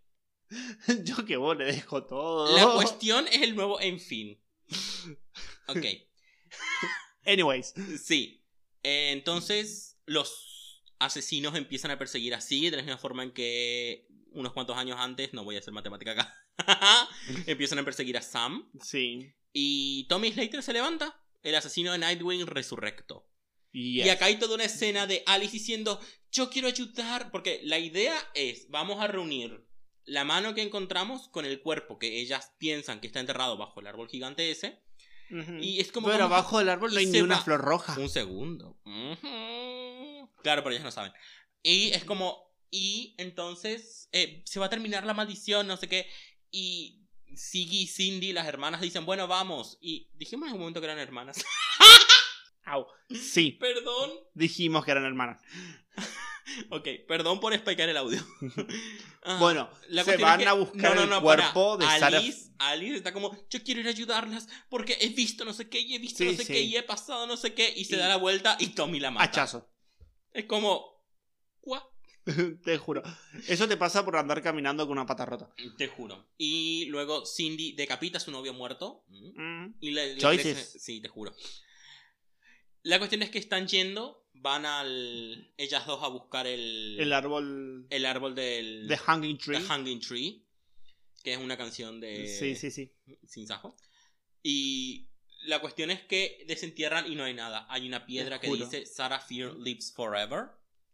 Yo 1.03 1.26
que 1.26 1.36
vos 1.38 1.55
le 1.57 1.65
dejo 1.65 2.05
todo. 2.05 2.55
La 2.55 2.74
cuestión 2.74 3.28
es 3.28 3.41
el 3.41 3.55
nuevo 3.55 3.80
en 3.82 3.99
fin. 3.99 4.41
Ok. 5.67 5.86
Anyways. 7.26 7.74
Sí. 8.01 8.45
Eh, 8.84 9.11
entonces, 9.11 9.99
los 10.05 10.82
asesinos 10.97 11.55
empiezan 11.55 11.91
a 11.91 11.99
perseguir 11.99 12.34
así, 12.34 12.70
de 12.70 12.78
la 12.78 12.84
misma 12.84 12.97
forma 12.97 13.24
en 13.24 13.32
que 13.32 14.07
unos 14.32 14.53
cuantos 14.53 14.78
años 14.78 14.97
antes, 14.99 15.34
no 15.34 15.43
voy 15.43 15.57
a 15.57 15.59
hacer 15.59 15.74
matemática 15.74 16.11
acá, 16.11 16.36
empiezan 17.47 17.80
a 17.80 17.86
perseguir 17.86 18.17
a 18.17 18.22
Sam. 18.22 18.70
Sí. 18.82 19.34
Y 19.51 20.05
Tommy 20.07 20.32
Slater 20.32 20.63
se 20.63 20.74
levanta, 20.74 21.22
el 21.43 21.55
asesino 21.55 21.91
de 21.91 21.97
Nightwing 21.97 22.47
resurrecto. 22.47 23.28
Yes. 23.72 24.05
Y 24.05 24.09
acá 24.09 24.26
hay 24.26 24.39
toda 24.39 24.55
una 24.55 24.65
escena 24.65 25.05
de 25.05 25.24
Alice 25.26 25.51
diciendo, 25.51 25.99
yo 26.32 26.49
quiero 26.49 26.67
ayudar, 26.67 27.32
porque 27.32 27.61
la 27.63 27.80
idea 27.80 28.15
es, 28.34 28.69
vamos 28.69 29.01
a 29.01 29.07
reunir 29.07 29.65
la 30.05 30.23
mano 30.23 30.55
que 30.55 30.61
encontramos 30.63 31.27
con 31.30 31.45
el 31.45 31.61
cuerpo 31.61 31.99
que 31.99 32.19
ellas 32.19 32.53
piensan 32.57 32.99
que 32.99 33.07
está 33.07 33.19
enterrado 33.19 33.57
bajo 33.57 33.80
el 33.80 33.88
árbol 33.88 34.09
gigante 34.09 34.49
ese. 34.51 34.82
Y 35.61 35.80
es 35.80 35.91
como... 35.91 36.07
Pero 36.07 36.23
a- 36.23 36.27
abajo 36.27 36.57
del 36.57 36.69
árbol 36.69 36.91
no 36.91 36.99
hay 36.99 37.05
ni 37.05 37.21
una 37.21 37.39
flor 37.39 37.61
roja. 37.61 37.95
Un 37.99 38.09
segundo. 38.09 38.80
Claro, 40.41 40.63
pero 40.63 40.71
ellas 40.71 40.84
no 40.84 40.91
saben. 40.91 41.11
Y 41.61 41.89
es 41.91 42.03
como... 42.03 42.49
Y 42.71 43.15
entonces 43.17 44.09
eh, 44.11 44.41
se 44.45 44.59
va 44.59 44.67
a 44.67 44.69
terminar 44.69 45.03
la 45.05 45.13
maldición, 45.13 45.67
no 45.67 45.77
sé 45.77 45.88
qué. 45.89 46.07
Y 46.51 47.03
Siggy 47.36 47.82
y 47.84 47.88
Cindy, 47.88 48.34
las 48.34 48.47
hermanas, 48.47 48.82
dicen, 48.82 49.05
bueno, 49.05 49.27
vamos. 49.27 49.77
Y 49.82 50.09
dijimos 50.13 50.47
en 50.47 50.53
un 50.53 50.59
momento 50.61 50.80
que 50.80 50.86
eran 50.86 50.99
hermanas. 50.99 51.43
Au. 52.70 52.86
Sí, 53.09 53.51
Perdón. 53.59 54.11
dijimos 54.34 54.86
que 54.86 54.91
eran 54.91 55.05
hermanas. 55.05 55.41
Ok, 56.72 56.88
perdón 57.07 57.39
por 57.39 57.53
explicar 57.53 57.88
el 57.89 57.97
audio. 57.97 58.20
Ah, 59.22 59.38
Bueno, 59.38 59.70
la 59.89 60.03
se 60.05 60.15
es 60.15 60.22
van 60.22 60.39
que- 60.39 60.47
a 60.47 60.53
buscar 60.53 60.95
no, 60.95 61.05
no, 61.05 61.17
el 61.17 61.22
cuerpo 61.22 61.78
para. 61.78 61.93
de 61.93 61.99
Sarah. 61.99 62.17
Alice, 62.20 62.51
Alice 62.57 62.95
está 62.95 63.11
como, 63.13 63.38
yo 63.49 63.61
quiero 63.63 63.82
ir 63.82 63.88
a 63.88 63.89
ayudarlas 63.89 64.47
porque 64.70 64.97
he 65.01 65.09
visto 65.09 65.43
no 65.43 65.51
sé 65.53 65.67
qué 65.70 65.82
y 65.82 65.93
he 65.93 65.99
visto 65.99 66.20
Sí, 66.20 66.26
no 66.32 66.32
sé 66.38 66.45
sí. 66.45 66.53
qué 66.53 66.61
y 66.61 66.76
he 66.78 66.84
pasado 66.84 67.28
no 67.28 67.36
sé 67.36 67.53
qué 67.53 67.72
y 67.76 67.84
se 67.86 67.97
Y- 67.97 67.99
da 67.99 68.07
la 68.07 68.15
vuelta 68.15 68.55
y 68.59 68.67
Tommy 68.67 68.99
la 69.01 69.11
mata. 69.11 69.26
Hachazo. 69.26 69.70
Es 70.32 70.45
como, 70.45 71.03
¿what? 71.63 71.84
te 72.63 72.78
juro. 72.78 73.03
Eso 73.47 73.67
te 73.67 73.76
pasa 73.76 74.05
por 74.05 74.15
andar 74.15 74.41
caminando 74.41 74.88
con 74.88 74.97
una 74.97 75.05
pata 75.05 75.26
rota. 75.26 75.53
Te 75.78 75.88
juro. 75.89 76.30
Y 76.38 76.86
luego 76.86 77.26
Cindy 77.26 77.74
decapita 77.74 78.17
a 78.20 78.22
su 78.22 78.32
novio 78.32 78.53
muerto. 78.53 79.03
Mm. 79.09 79.74
Y 79.82 79.91
le, 79.91 80.13
le 80.15 80.22
Choices. 80.22 80.57
crece- 80.76 80.80
Sí, 80.80 81.01
te 81.01 81.09
juro. 81.09 81.36
La 82.84 82.97
cuestión 82.97 83.21
es 83.21 83.30
que 83.30 83.39
están 83.39 83.67
yendo, 83.67 84.30
van 84.34 84.65
al... 84.65 85.51
Ellas 85.57 85.86
dos 85.86 86.01
a 86.03 86.07
buscar 86.07 86.47
el... 86.47 86.97
El 86.99 87.13
árbol 87.13 87.88
el 87.89 88.05
árbol 88.05 88.36
del... 88.36 88.88
de 88.88 88.97
Hanging 88.97 89.38
Tree. 89.38 89.57
The 89.59 89.65
Hanging 89.65 89.99
Tree. 89.99 90.45
Que 91.23 91.34
es 91.34 91.39
una 91.39 91.57
canción 91.57 91.99
de... 91.99 92.27
Sí, 92.27 92.55
sí, 92.55 92.71
sí. 92.71 92.91
Sin 93.27 93.47
sajo. 93.47 93.75
Y 94.41 95.09
la 95.45 95.59
cuestión 95.59 95.91
es 95.91 96.01
que 96.01 96.43
desentierran 96.47 97.11
y 97.11 97.15
no 97.15 97.23
hay 97.23 97.34
nada. 97.34 97.67
Hay 97.69 97.88
una 97.88 98.05
piedra 98.05 98.39
que 98.39 98.47
juro. 98.47 98.65
dice 98.65 98.86
Sarah 98.86 99.19
Fear 99.19 99.55
lives 99.55 99.91
forever. 99.91 100.47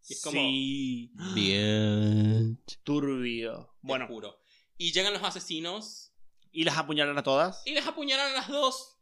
Y 0.08 0.14
es 0.14 0.22
como... 0.22 0.40
Sí. 0.40 1.12
Bien. 1.34 2.60
Turbio. 2.84 3.76
Bueno. 3.82 4.08
Bueno, 4.08 4.36
Y 4.78 4.92
llegan 4.92 5.14
los 5.14 5.24
asesinos 5.24 6.12
y 6.52 6.64
las 6.64 6.78
apuñalan 6.78 7.18
a 7.18 7.24
todas. 7.24 7.62
y 7.66 7.74
les 7.74 7.86
apuñalan 7.86 8.32
a 8.32 8.34
las 8.34 8.48
dos. 8.48 8.95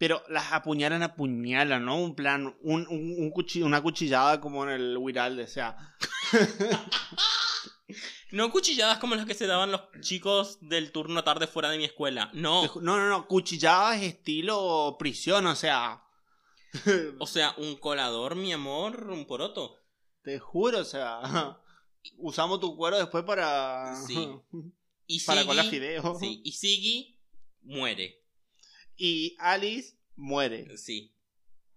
Pero 0.00 0.22
las 0.30 0.50
apuñalan, 0.50 1.02
apuñalan, 1.02 1.84
¿no? 1.84 1.96
Un 2.02 2.14
plan, 2.14 2.56
un, 2.62 2.86
un, 2.88 3.32
un 3.34 3.62
una 3.64 3.82
cuchillada 3.82 4.40
como 4.40 4.64
en 4.64 4.70
el 4.70 4.96
Wiralde, 4.96 5.44
o 5.44 5.46
sea. 5.46 5.76
No 8.32 8.52
cuchilladas 8.52 8.98
como 8.98 9.16
las 9.16 9.26
que 9.26 9.34
se 9.34 9.48
daban 9.48 9.72
los 9.72 9.80
chicos 10.02 10.58
del 10.60 10.92
turno 10.92 11.24
tarde 11.24 11.48
fuera 11.48 11.68
de 11.68 11.78
mi 11.78 11.84
escuela. 11.84 12.30
No. 12.32 12.62
No, 12.76 12.96
no, 12.96 13.08
no, 13.08 13.26
cuchilladas 13.26 14.00
estilo 14.02 14.94
prisión, 14.98 15.46
o 15.46 15.56
sea. 15.56 16.04
O 17.18 17.26
sea, 17.26 17.54
un 17.58 17.74
colador, 17.76 18.36
mi 18.36 18.52
amor, 18.52 19.10
un 19.10 19.26
poroto. 19.26 19.74
Te 20.22 20.38
juro, 20.38 20.78
o 20.78 20.84
sea. 20.84 21.58
Usamos 22.18 22.60
tu 22.60 22.76
cuero 22.76 22.98
después 22.98 23.24
para. 23.24 23.96
Sí. 24.06 24.28
Y 25.12 25.24
Para 25.24 25.42
Siggy- 25.42 25.46
colar 25.46 25.66
fideos. 25.66 26.20
Sí, 26.20 26.40
y 26.44 26.52
Siggy 26.52 27.18
muere. 27.62 28.19
Y 29.02 29.34
Alice 29.38 29.96
muere. 30.16 30.76
Sí. 30.76 31.16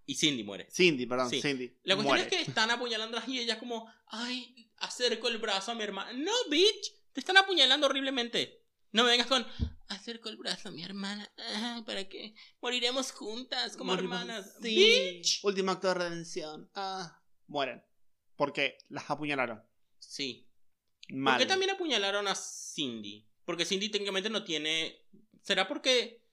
Y 0.04 0.14
Cindy 0.16 0.44
muere. 0.44 0.68
Cindy, 0.70 1.06
perdón, 1.06 1.30
Sí. 1.30 1.40
Cindy. 1.40 1.68
La 1.84 1.94
cuestión 1.96 2.18
muere. 2.18 2.22
es 2.22 2.28
que 2.28 2.42
están 2.50 2.70
apuñalándolas 2.70 3.26
y 3.28 3.38
ella 3.38 3.58
como, 3.58 3.90
ay, 4.08 4.70
acerco 4.76 5.28
el 5.28 5.38
brazo 5.38 5.72
a 5.72 5.74
mi 5.74 5.82
hermana. 5.84 6.12
No, 6.12 6.32
bitch, 6.50 6.92
te 7.14 7.20
están 7.20 7.38
apuñalando 7.38 7.86
horriblemente. 7.86 8.62
No 8.92 9.04
me 9.04 9.10
vengas 9.10 9.26
con, 9.26 9.46
acerco 9.88 10.28
el 10.28 10.36
brazo 10.36 10.68
a 10.68 10.72
mi 10.72 10.82
hermana. 10.84 11.32
Ah, 11.38 11.82
¿Para 11.86 12.06
qué? 12.10 12.34
Moriremos 12.60 13.10
juntas 13.12 13.76
como 13.78 13.92
Morimos- 13.94 14.20
hermanas. 14.20 14.54
Sí. 14.60 14.74
Bitch. 14.76 15.40
Último 15.44 15.70
acto 15.70 15.88
de 15.88 15.94
redención. 15.94 16.70
Ah. 16.74 17.22
Mueren. 17.46 17.82
Porque 18.36 18.76
las 18.90 19.08
apuñalaron. 19.10 19.62
Sí. 19.98 20.46
Mal. 21.08 21.34
¿Por 21.36 21.42
qué 21.42 21.48
también 21.48 21.70
apuñalaron 21.70 22.28
a 22.28 22.34
Cindy? 22.34 23.26
Porque 23.46 23.64
Cindy 23.64 23.88
técnicamente 23.88 24.28
no 24.28 24.44
tiene... 24.44 25.00
¿Será 25.42 25.66
porque 25.68 26.23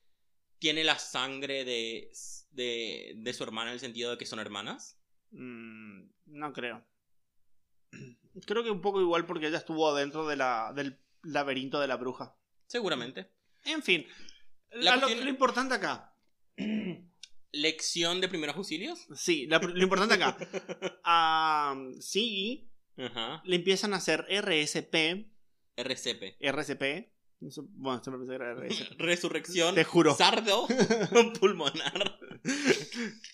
tiene 0.62 0.84
la 0.84 1.00
sangre 1.00 1.66
de, 1.66 2.12
de, 2.52 3.14
de 3.18 3.34
su 3.34 3.44
hermana 3.44 3.72
en 3.72 3.74
el 3.74 3.80
sentido 3.80 4.12
de 4.12 4.18
que 4.20 4.28
son 4.28 4.38
hermanas? 4.40 5.02
Mm, 5.32 6.04
no 6.28 6.54
creo. 6.54 6.86
Creo 8.46 8.64
que 8.64 8.70
un 8.70 8.80
poco 8.80 9.02
igual 9.02 9.26
porque 9.26 9.48
ella 9.48 9.58
estuvo 9.58 9.94
dentro 9.96 10.26
de 10.28 10.36
la, 10.38 10.72
del 10.74 11.02
laberinto 11.24 11.80
de 11.82 11.88
la 11.88 11.98
bruja. 11.98 12.38
Seguramente. 12.68 13.30
En 13.66 13.82
fin. 13.82 14.06
La 14.70 14.96
lo, 14.96 15.10
importante 15.10 15.74
acá. 15.74 16.16
Lección 17.52 18.22
de 18.22 18.30
primeros 18.30 18.56
auxilios. 18.56 19.08
Sí, 19.16 19.48
la- 19.48 19.58
lo 19.60 19.84
importante 19.84 20.14
acá. 20.14 20.38
Siggy 22.00 22.72
Ajá. 22.98 23.42
le 23.44 23.56
empiezan 23.58 23.94
a 23.94 23.98
hacer 23.98 24.26
RSP. 24.30 25.28
RCP. 25.76 26.38
RSP. 26.40 27.12
Bueno, 27.42 28.04
siempre 28.04 28.20
pensé 28.26 28.30
que 28.30 28.36
era 28.36 28.54
RSP. 28.54 29.00
Resurrección. 29.00 29.76
Te 29.76 29.84
juro. 29.84 30.16
Sardo 30.16 30.68
pulmonar. 31.40 32.20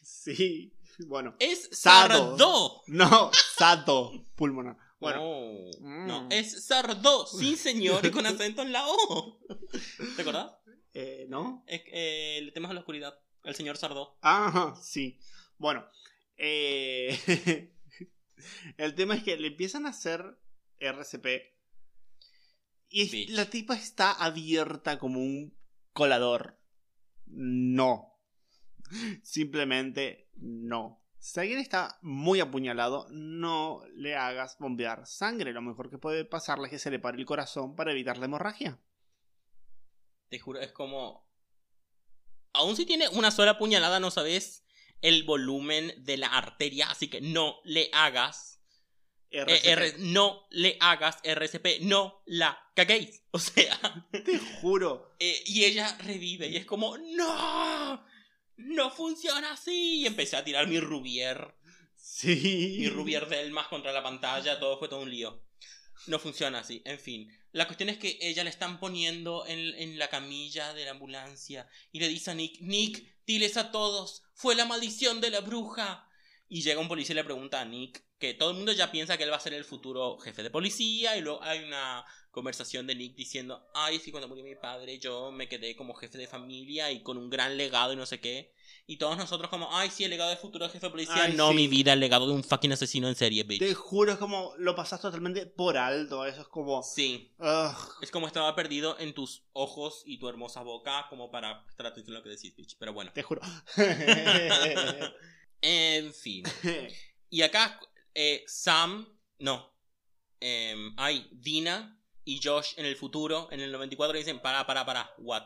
Sí. 0.01 0.73
Bueno. 1.07 1.35
Es 1.39 1.69
Sardo. 1.71 2.37
sardo. 2.37 2.81
No, 2.87 3.31
Sato 3.33 4.11
pulmonar. 4.35 4.77
Bueno. 4.99 5.19
No, 5.19 5.57
Mm. 5.79 6.07
no, 6.07 6.27
es 6.31 6.65
sardo, 6.65 7.27
sí 7.27 7.55
señor, 7.55 8.03
y 8.05 8.09
con 8.09 8.25
acento 8.25 8.63
en 8.63 8.71
la 8.71 8.87
O. 8.87 9.39
¿Te 10.15 10.21
acordás? 10.23 10.51
Eh, 10.93 11.27
¿No? 11.29 11.63
Es, 11.67 11.81
eh, 11.87 12.39
le 12.43 12.51
temas 12.51 12.71
a 12.71 12.73
la 12.73 12.79
oscuridad. 12.79 13.19
El 13.43 13.53
señor 13.55 13.77
Sardo. 13.77 14.17
Ajá, 14.21 14.75
sí. 14.81 15.19
Bueno. 15.59 15.85
eh, 16.37 17.71
el 18.77 18.95
tema 18.95 19.15
es 19.15 19.23
que 19.23 19.37
le 19.37 19.47
empiezan 19.49 19.85
a 19.85 19.89
hacer 19.89 20.39
RCP. 20.79 21.56
Y 22.89 23.09
Bitch. 23.09 23.29
la 23.31 23.49
tipa 23.49 23.75
está 23.75 24.11
abierta 24.11 24.97
como 24.99 25.19
un 25.19 25.57
colador. 25.93 26.59
No. 27.25 28.13
Simplemente 29.23 30.29
no. 30.35 31.03
Si 31.19 31.39
alguien 31.39 31.59
está 31.59 31.97
muy 32.01 32.39
apuñalado, 32.39 33.07
no 33.09 33.81
le 33.95 34.15
hagas 34.15 34.57
bombear 34.59 35.05
sangre. 35.05 35.51
Lo 35.51 35.61
mejor 35.61 35.89
que 35.89 35.97
puede 35.97 36.25
pasarle 36.25 36.65
es 36.65 36.71
que 36.71 36.79
se 36.79 36.91
le 36.91 36.99
pare 36.99 37.17
el 37.17 37.25
corazón 37.25 37.75
para 37.75 37.91
evitar 37.91 38.17
la 38.17 38.25
hemorragia. 38.25 38.79
Te 40.29 40.39
juro, 40.39 40.59
es 40.59 40.71
como. 40.71 41.27
Aún 42.53 42.75
si 42.75 42.85
tiene 42.85 43.09
una 43.09 43.31
sola 43.31 43.57
puñalada, 43.57 43.99
no 43.99 44.11
sabes 44.11 44.65
el 45.01 45.23
volumen 45.23 45.93
de 45.97 46.17
la 46.17 46.27
arteria, 46.27 46.89
así 46.89 47.09
que 47.09 47.21
no 47.21 47.57
le 47.63 47.89
hagas. 47.93 48.56
Eh, 49.31 49.41
RCP. 49.41 49.67
R- 49.67 49.93
no 49.99 50.47
le 50.51 50.77
hagas 50.79 51.17
RCP, 51.23 51.81
no 51.81 52.21
la 52.25 52.57
caguéis. 52.75 53.21
O 53.31 53.39
sea, 53.39 53.77
Te 54.11 54.37
juro. 54.61 55.15
eh, 55.19 55.43
y 55.45 55.65
ella 55.65 55.95
revive 55.99 56.47
y 56.47 56.55
es 56.57 56.65
como, 56.65 56.97
¡No! 56.97 58.03
¡No 58.57 58.89
funciona 58.91 59.51
así! 59.53 60.01
Y 60.01 60.05
empecé 60.07 60.35
a 60.37 60.43
tirar 60.43 60.67
mi 60.67 60.79
Rubier, 60.79 61.53
Sí. 61.95 62.77
mi 62.79 62.89
Rubier 62.89 63.27
del 63.27 63.51
más 63.51 63.67
contra 63.67 63.91
la 63.91 64.01
pantalla, 64.01 64.59
todo 64.59 64.79
fue 64.79 64.87
todo 64.89 65.01
un 65.01 65.11
lío. 65.11 65.43
No 66.07 66.19
funciona 66.19 66.59
así, 66.59 66.81
en 66.85 66.99
fin. 66.99 67.29
La 67.51 67.65
cuestión 67.65 67.89
es 67.89 67.97
que 67.97 68.17
ella 68.21 68.43
le 68.43 68.49
están 68.49 68.79
poniendo 68.79 69.45
en, 69.47 69.59
en 69.75 69.97
la 69.99 70.09
camilla 70.09 70.73
de 70.73 70.85
la 70.85 70.91
ambulancia 70.91 71.67
y 71.91 71.99
le 71.99 72.07
dice 72.07 72.31
a 72.31 72.33
Nick, 72.35 72.59
Nick, 72.61 73.03
diles 73.25 73.57
a 73.57 73.71
todos, 73.71 74.23
fue 74.33 74.55
la 74.55 74.65
maldición 74.65 75.21
de 75.21 75.31
la 75.31 75.41
bruja. 75.41 76.07
Y 76.49 76.61
llega 76.61 76.79
un 76.79 76.87
policía 76.87 77.13
y 77.13 77.17
le 77.17 77.23
pregunta 77.25 77.59
a 77.61 77.65
Nick, 77.65 78.03
que 78.19 78.33
todo 78.33 78.51
el 78.51 78.57
mundo 78.57 78.71
ya 78.71 78.91
piensa 78.91 79.17
que 79.17 79.23
él 79.23 79.31
va 79.31 79.37
a 79.37 79.41
ser 79.41 79.53
el 79.53 79.63
futuro 79.63 80.17
jefe 80.19 80.43
de 80.43 80.49
policía, 80.49 81.17
y 81.17 81.21
luego 81.21 81.41
hay 81.43 81.63
una 81.63 82.05
conversación 82.31 82.85
de 82.85 82.95
Nick 82.95 83.15
diciendo, 83.15 83.67
ay, 83.73 83.99
sí, 83.99 84.11
cuando 84.11 84.27
murió 84.27 84.43
mi 84.43 84.55
padre 84.55 84.99
yo 84.99 85.31
me 85.31 85.47
quedé 85.47 85.75
como 85.75 85.95
jefe 85.95 86.17
de 86.17 86.27
familia 86.27 86.91
y 86.91 87.01
con 87.01 87.17
un 87.17 87.29
gran 87.29 87.57
legado 87.57 87.93
y 87.93 87.95
no 87.95 88.05
sé 88.05 88.19
qué. 88.19 88.53
Y 88.85 88.97
todos 88.97 89.17
nosotros 89.17 89.49
como, 89.49 89.75
ay, 89.75 89.89
sí, 89.89 90.03
el 90.03 90.11
legado 90.11 90.29
de 90.29 90.37
futuro 90.37 90.69
jefe 90.69 90.85
de 90.85 90.91
policía. 90.91 91.23
Ay, 91.23 91.33
no, 91.33 91.49
sí. 91.49 91.55
mi 91.55 91.67
vida, 91.67 91.93
el 91.93 91.99
legado 91.99 92.27
de 92.27 92.33
un 92.33 92.43
fucking 92.43 92.71
asesino 92.71 93.07
en 93.07 93.15
serie, 93.15 93.43
bitch. 93.43 93.59
Te 93.59 93.73
juro, 93.73 94.11
es 94.13 94.17
como 94.17 94.53
lo 94.57 94.75
pasas 94.75 95.01
totalmente 95.01 95.45
por 95.45 95.77
alto. 95.77 96.25
Eso 96.25 96.41
es 96.41 96.47
como. 96.47 96.83
Sí. 96.83 97.33
ugh. 97.39 97.75
Es 98.01 98.11
como 98.11 98.27
estaba 98.27 98.55
perdido 98.55 98.97
en 98.99 99.13
tus 99.13 99.43
ojos 99.53 100.03
y 100.05 100.19
tu 100.19 100.29
hermosa 100.29 100.61
boca 100.61 101.07
como 101.09 101.31
para 101.31 101.49
a 101.51 101.93
lo 102.07 102.23
que 102.23 102.29
decís, 102.29 102.55
bitch. 102.55 102.77
Pero 102.77 102.93
bueno. 102.93 103.11
Te 103.13 103.23
juro. 103.23 103.41
En 105.59 106.13
fin. 106.13 106.45
Y 107.29 107.41
acá 107.41 107.79
eh, 108.19 108.43
Sam, 108.47 109.07
no. 109.39 109.71
em, 110.39 110.93
hay 110.97 111.29
Dina 111.31 111.93
y 112.25 112.39
Josh 112.43 112.73
en 112.77 112.85
el 112.85 112.95
futuro, 112.95 113.47
en 113.51 113.59
el 113.61 113.71
94, 113.71 114.17
dicen, 114.17 114.39
para, 114.41 114.65
para, 114.65 114.85
para, 114.85 115.13
what? 115.19 115.43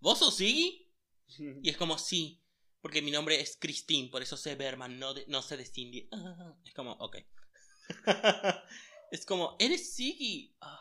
¿Vos 0.00 0.18
sos 0.18 0.34
Siggy? 0.36 0.84
Y 1.62 1.68
es 1.70 1.76
como, 1.76 1.96
sí, 1.98 2.42
porque 2.80 3.02
mi 3.02 3.10
nombre 3.10 3.40
es 3.40 3.56
Christine, 3.60 4.08
por 4.08 4.22
eso 4.22 4.36
sé 4.36 4.54
Berman, 4.56 4.98
no, 4.98 5.12
de- 5.14 5.24
no 5.28 5.42
sé 5.42 5.56
de 5.56 5.64
Cindy. 5.64 6.08
Ah, 6.12 6.54
es 6.64 6.74
como, 6.74 6.92
ok. 6.92 7.16
es 9.10 9.24
como, 9.26 9.56
¿eres 9.58 9.94
Siggy? 9.94 10.56
Ah. 10.60 10.80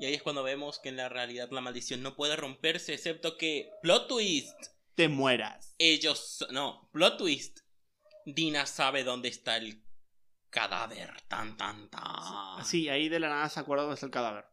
Y 0.00 0.06
ahí 0.06 0.14
es 0.14 0.22
cuando 0.22 0.42
vemos 0.44 0.78
que 0.78 0.90
en 0.90 0.96
la 0.96 1.08
realidad 1.08 1.50
la 1.50 1.60
maldición 1.60 2.02
no 2.02 2.14
puede 2.14 2.36
romperse, 2.36 2.94
excepto 2.94 3.36
que, 3.36 3.70
plot 3.82 4.06
twist, 4.08 4.54
Te 4.94 5.08
mueras. 5.08 5.74
ellos, 5.78 6.46
no, 6.50 6.88
plot 6.92 7.18
twist, 7.18 7.60
Dina 8.24 8.66
sabe 8.66 9.02
dónde 9.04 9.28
está 9.28 9.56
el 9.56 9.82
cadáver, 10.50 11.10
tan, 11.28 11.56
tan, 11.56 11.88
tan. 11.88 12.64
Sí, 12.64 12.88
ahí 12.88 13.08
de 13.08 13.20
la 13.20 13.28
nada 13.28 13.48
se 13.48 13.60
acuerda 13.60 13.82
dónde 13.84 13.94
está 13.94 14.06
el 14.06 14.12
cadáver. 14.12 14.44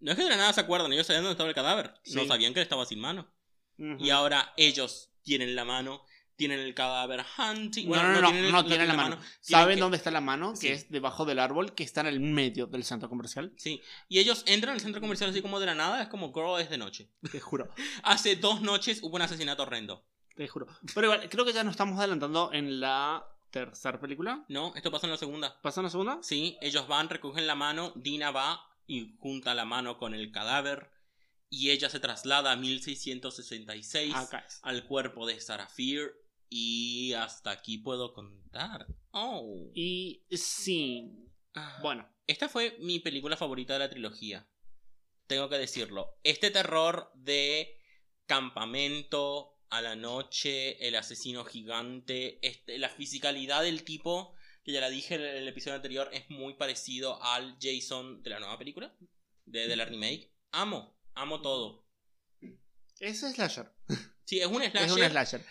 No 0.00 0.12
es 0.12 0.16
que 0.16 0.24
de 0.24 0.30
la 0.30 0.36
nada 0.36 0.52
se 0.52 0.60
acuerdan, 0.60 0.92
ellos 0.92 1.06
sabían 1.06 1.24
dónde 1.24 1.32
estaba 1.32 1.48
el 1.48 1.54
cadáver, 1.54 1.92
no 2.14 2.24
sabían 2.26 2.52
que 2.54 2.60
él 2.60 2.64
estaba 2.64 2.84
sin 2.86 3.00
mano. 3.00 3.32
Y 3.76 4.10
ahora 4.10 4.52
ellos 4.56 5.10
tienen 5.22 5.54
la 5.54 5.64
mano, 5.64 6.02
tienen 6.36 6.60
el 6.60 6.72
cadáver 6.74 7.24
hunting. 7.36 7.84
No, 7.86 7.90
Bueno, 7.90 8.12
no, 8.12 8.20
no, 8.20 8.30
tienen, 8.32 8.52
no 8.52 8.64
tienen 8.64 8.88
la 8.88 8.94
mano. 8.94 9.18
¿Saben 9.40 9.74
que- 9.76 9.80
dónde 9.80 9.96
está 9.96 10.10
la 10.12 10.20
mano? 10.20 10.54
Sí. 10.56 10.68
Que 10.68 10.72
es 10.74 10.88
debajo 10.90 11.24
del 11.24 11.38
árbol 11.40 11.74
que 11.74 11.82
está 11.84 12.00
en 12.02 12.06
el 12.08 12.20
medio 12.20 12.66
del 12.66 12.84
centro 12.84 13.08
comercial. 13.08 13.52
Sí, 13.56 13.82
y 14.08 14.18
ellos 14.20 14.44
entran 14.46 14.74
al 14.74 14.80
centro 14.80 15.00
comercial 15.00 15.30
así 15.30 15.42
como 15.42 15.58
de 15.60 15.66
la 15.66 15.74
nada, 15.74 16.00
es 16.02 16.08
como, 16.08 16.32
girl, 16.32 16.60
es 16.60 16.70
de 16.70 16.78
noche. 16.78 17.10
Te 17.32 17.40
juro. 17.40 17.68
Hace 18.04 18.36
dos 18.36 18.60
noches 18.62 19.00
hubo 19.02 19.16
un 19.16 19.22
asesinato 19.22 19.62
horrendo. 19.64 20.04
Te 20.36 20.46
juro. 20.46 20.66
Pero 20.94 21.06
igual, 21.12 21.28
creo 21.28 21.44
que 21.44 21.52
ya 21.52 21.64
nos 21.64 21.72
estamos 21.72 21.98
adelantando 21.98 22.52
en 22.52 22.78
la 22.80 23.24
tercera 23.50 24.00
película. 24.00 24.44
No, 24.48 24.74
esto 24.74 24.90
pasa 24.90 25.06
en 25.06 25.12
la 25.12 25.18
segunda. 25.18 25.60
¿Pasa 25.62 25.80
en 25.80 25.84
la 25.84 25.90
segunda? 25.90 26.18
Sí, 26.22 26.56
ellos 26.60 26.86
van, 26.88 27.08
recogen 27.08 27.46
la 27.46 27.54
mano, 27.54 27.92
Dina 27.96 28.30
va 28.30 28.60
y 28.86 29.16
junta 29.18 29.54
la 29.54 29.64
mano 29.64 29.98
con 29.98 30.14
el 30.14 30.30
cadáver 30.32 30.90
y 31.50 31.70
ella 31.70 31.88
se 31.88 32.00
traslada 32.00 32.52
a 32.52 32.56
1666 32.56 34.14
Acá 34.14 34.44
es. 34.46 34.60
al 34.62 34.86
cuerpo 34.86 35.26
de 35.26 35.40
Sarah 35.40 35.68
Fear 35.68 36.10
y 36.50 37.12
hasta 37.14 37.50
aquí 37.50 37.78
puedo 37.78 38.12
contar. 38.12 38.86
Oh. 39.10 39.70
Y 39.74 40.24
sí. 40.30 41.10
Ah. 41.54 41.78
Bueno. 41.82 42.08
Esta 42.26 42.48
fue 42.48 42.76
mi 42.80 43.00
película 43.00 43.38
favorita 43.38 43.72
de 43.72 43.78
la 43.78 43.88
trilogía. 43.90 44.46
Tengo 45.26 45.48
que 45.48 45.56
decirlo. 45.56 46.18
Este 46.24 46.50
terror 46.50 47.10
de 47.14 47.78
campamento 48.26 49.57
a 49.70 49.82
la 49.82 49.96
noche, 49.96 50.86
el 50.86 50.94
asesino 50.96 51.44
gigante, 51.44 52.38
este, 52.46 52.78
la 52.78 52.88
fisicalidad 52.88 53.62
del 53.62 53.84
tipo, 53.84 54.34
que 54.64 54.72
ya 54.72 54.80
la 54.80 54.90
dije 54.90 55.14
en 55.14 55.22
el 55.22 55.48
episodio 55.48 55.76
anterior, 55.76 56.08
es 56.12 56.28
muy 56.30 56.54
parecido 56.54 57.22
al 57.22 57.56
Jason 57.60 58.22
de 58.22 58.30
la 58.30 58.40
nueva 58.40 58.58
película, 58.58 58.94
de, 59.44 59.68
de 59.68 59.76
la 59.76 59.84
remake. 59.84 60.32
Amo, 60.52 60.98
amo 61.14 61.40
todo. 61.42 61.86
Es 63.00 63.20
slasher. 63.20 63.70
Sí, 64.24 64.40
es 64.40 64.46
un 64.46 64.62
slasher. 64.62 64.76
Es 64.86 64.92
un 64.92 65.04
slasher. 65.04 65.44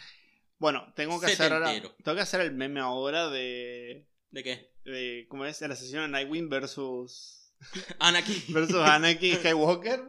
Bueno, 0.60 0.92
tengo 0.96 1.20
que 1.20 1.28
hacer 1.28 1.54
ahora. 1.54 1.72
Tengo 1.72 2.16
que 2.16 2.22
hacer 2.22 2.42
el 2.42 2.52
meme 2.54 2.80
ahora 2.80 3.30
de. 3.30 4.08
¿De 4.32 4.44
qué? 4.44 4.72
de 4.84 5.26
¿Cómo 5.30 5.46
es? 5.46 5.62
El 5.62 5.72
asesino 5.72 6.02
de 6.02 6.08
Nightwing 6.08 6.50
versus. 6.50 7.54
Anakin. 8.00 8.44
versus 8.54 8.76
Anakin 8.76 9.36
Skywalker. 9.40 10.04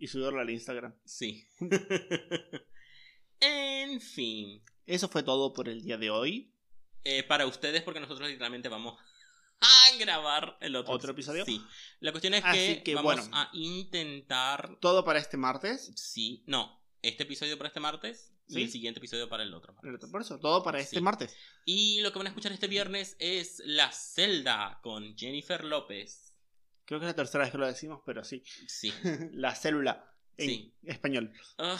Y 0.00 0.08
subirlo 0.08 0.40
al 0.40 0.50
Instagram. 0.50 0.94
Sí. 1.04 1.44
en 3.40 4.00
fin. 4.00 4.62
Eso 4.86 5.08
fue 5.08 5.22
todo 5.22 5.52
por 5.52 5.68
el 5.68 5.82
día 5.82 5.96
de 5.98 6.10
hoy. 6.10 6.52
Eh, 7.04 7.22
para 7.22 7.46
ustedes, 7.46 7.82
porque 7.82 8.00
nosotros 8.00 8.28
literalmente 8.28 8.68
vamos 8.68 8.98
a 9.60 9.96
grabar 9.98 10.56
el 10.60 10.74
otro, 10.76 10.92
¿Otro 10.94 11.12
episodio? 11.12 11.44
Sí. 11.44 11.62
La 12.00 12.12
cuestión 12.12 12.34
es 12.34 12.44
Así 12.44 12.76
que, 12.76 12.82
que, 12.82 12.94
vamos 12.94 13.14
bueno. 13.14 13.30
a 13.36 13.50
intentar. 13.52 14.78
Todo 14.80 15.04
para 15.04 15.18
este 15.18 15.36
martes. 15.36 15.92
Sí, 15.96 16.42
no. 16.46 16.82
Este 17.02 17.22
episodio 17.22 17.56
para 17.56 17.68
este 17.68 17.80
martes 17.80 18.32
y 18.48 18.54
Sí. 18.54 18.62
el 18.62 18.70
siguiente 18.70 18.98
episodio 18.98 19.28
para 19.28 19.42
el 19.42 19.54
otro 19.54 19.74
martes. 19.74 20.10
Por 20.10 20.22
eso, 20.22 20.38
todo 20.40 20.62
para 20.62 20.80
este 20.80 20.96
Sí. 20.96 21.02
martes. 21.02 21.36
Y 21.64 22.00
lo 22.00 22.10
que 22.12 22.18
van 22.18 22.26
a 22.26 22.30
escuchar 22.30 22.52
este 22.52 22.66
viernes 22.68 23.16
es 23.18 23.62
La 23.64 23.92
Celda 23.92 24.80
con 24.82 25.16
Jennifer 25.16 25.62
López. 25.64 26.29
Creo 26.90 26.98
que 26.98 27.06
es 27.06 27.10
la 27.10 27.14
tercera 27.14 27.44
vez 27.44 27.52
que 27.52 27.58
lo 27.58 27.68
decimos, 27.68 28.02
pero 28.04 28.24
sí. 28.24 28.42
Sí. 28.66 28.92
La 29.32 29.54
célula. 29.54 30.12
En 30.36 30.48
Sí. 30.48 30.74
español. 30.82 31.32
Ugh. 31.56 31.78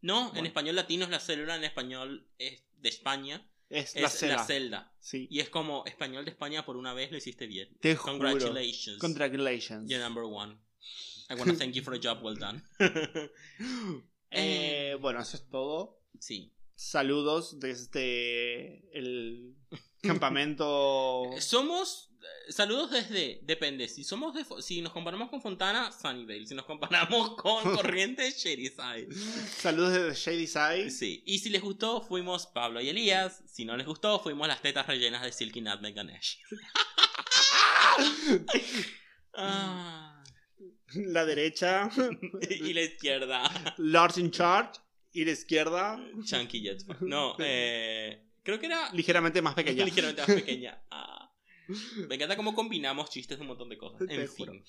No, 0.00 0.34
en 0.34 0.44
español 0.44 0.74
latino 0.74 1.04
es 1.04 1.10
la 1.12 1.20
célula, 1.20 1.54
en 1.54 1.62
español 1.62 2.28
es 2.36 2.64
de 2.80 2.88
España 2.88 3.48
Es, 3.70 3.94
es 3.94 4.02
la 4.02 4.08
celda. 4.10 4.36
la 4.38 4.44
celda. 4.44 4.92
Sí. 4.98 5.28
Y 5.30 5.38
es 5.38 5.50
como 5.50 5.84
español 5.86 6.24
de 6.24 6.32
España 6.32 6.66
por 6.66 6.76
una 6.76 6.92
vez 6.94 7.12
lo 7.12 7.16
hiciste 7.16 7.46
bien. 7.46 7.78
Te 7.80 7.94
juro. 7.94 8.14
Congratulations. 8.18 8.98
Congratulations. 8.98 9.88
You're 9.88 10.02
number 10.02 10.24
one. 10.24 10.58
I 11.30 11.34
want 11.34 11.52
to 11.52 11.56
thank 11.56 11.74
you 11.74 11.82
for 11.84 11.94
a 11.94 12.00
job 12.02 12.24
well 12.24 12.36
done. 12.36 12.60
Eh, 14.36 14.96
bueno, 15.00 15.20
eso 15.20 15.36
es 15.36 15.48
todo. 15.48 16.00
Sí. 16.18 16.52
Saludos 16.74 17.60
desde 17.60 18.82
el 18.98 19.54
campamento. 20.04 21.30
Somos. 21.40 22.10
eh, 22.20 22.52
Saludos 22.52 22.90
desde. 22.90 23.40
Depende. 23.42 23.88
Si 23.88 24.04
somos 24.04 24.34
de. 24.34 24.44
Si 24.62 24.80
nos 24.82 24.92
comparamos 24.92 25.30
con 25.30 25.40
Fontana, 25.42 25.90
Sunnyvale. 25.92 26.46
Si 26.46 26.54
nos 26.54 26.64
comparamos 26.66 27.34
con 27.36 27.62
Corrientes, 27.76 28.40
Side. 28.40 29.08
Saludos 29.58 29.92
desde 29.92 30.14
Shady 30.14 30.46
Side. 30.46 30.90
Sí. 30.90 31.22
Y 31.26 31.38
si 31.38 31.50
les 31.50 31.62
gustó, 31.62 32.00
fuimos 32.02 32.46
Pablo 32.46 32.80
y 32.80 32.88
Elías. 32.88 33.42
Si 33.46 33.64
no 33.64 33.76
les 33.76 33.86
gustó, 33.86 34.20
fuimos 34.20 34.46
las 34.48 34.62
tetas 34.62 34.86
rellenas 34.86 35.22
de 35.22 35.32
Silky 35.32 35.60
Nutmeg 35.60 35.94
Ganesh. 35.94 36.38
Ah. 39.36 40.22
La 40.96 41.24
derecha, 41.24 41.90
y 42.50 42.72
la 42.72 42.82
izquierda. 42.82 43.74
Lars 43.78 44.18
in 44.18 44.30
Charge. 44.30 44.80
Y 45.12 45.24
la 45.24 45.30
izquierda, 45.32 46.00
Chunky 46.24 46.60
Jetpack. 46.60 47.00
No, 47.02 47.36
eh. 47.38 48.23
Creo 48.44 48.60
que 48.60 48.66
era. 48.66 48.92
ligeramente 48.92 49.42
más 49.42 49.54
pequeña. 49.54 49.84
Ligeramente 49.90 50.22
más 50.22 50.30
pequeña. 50.30 50.80
Ah. 50.90 51.20
Me 52.08 52.16
encanta 52.16 52.36
cómo 52.36 52.54
combinamos 52.54 53.08
chistes 53.08 53.38
de 53.38 53.42
un 53.42 53.48
montón 53.48 53.70
de 53.70 53.78
cosas. 53.78 54.06
Te 54.06 54.14
En 54.14 54.26
juro. 54.28 54.52
fin. 54.52 54.64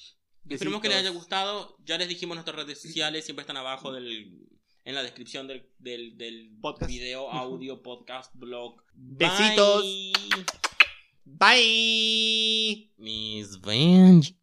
Esperemos 0.49 0.81
que 0.81 0.87
les 0.87 0.97
haya 0.99 1.09
gustado. 1.09 1.75
Ya 1.83 1.97
les 1.97 2.07
dijimos 2.07 2.35
nuestras 2.37 2.55
redes 2.55 2.81
sociales, 2.81 3.25
siempre 3.25 3.41
están 3.41 3.57
abajo 3.57 3.91
del, 3.91 4.47
en 4.85 4.95
la 4.95 5.03
descripción 5.03 5.45
del, 5.47 5.69
del, 5.77 6.15
del 6.17 6.51
Podcast. 6.61 6.89
video, 6.89 7.29
audio, 7.29 7.81
podcast, 7.81 8.31
blog. 8.35 8.81
Besitos. 8.93 9.83
Bye. 9.83 10.13
Bye. 11.25 12.93
Mis 12.97 13.59
Benji. 13.59 14.37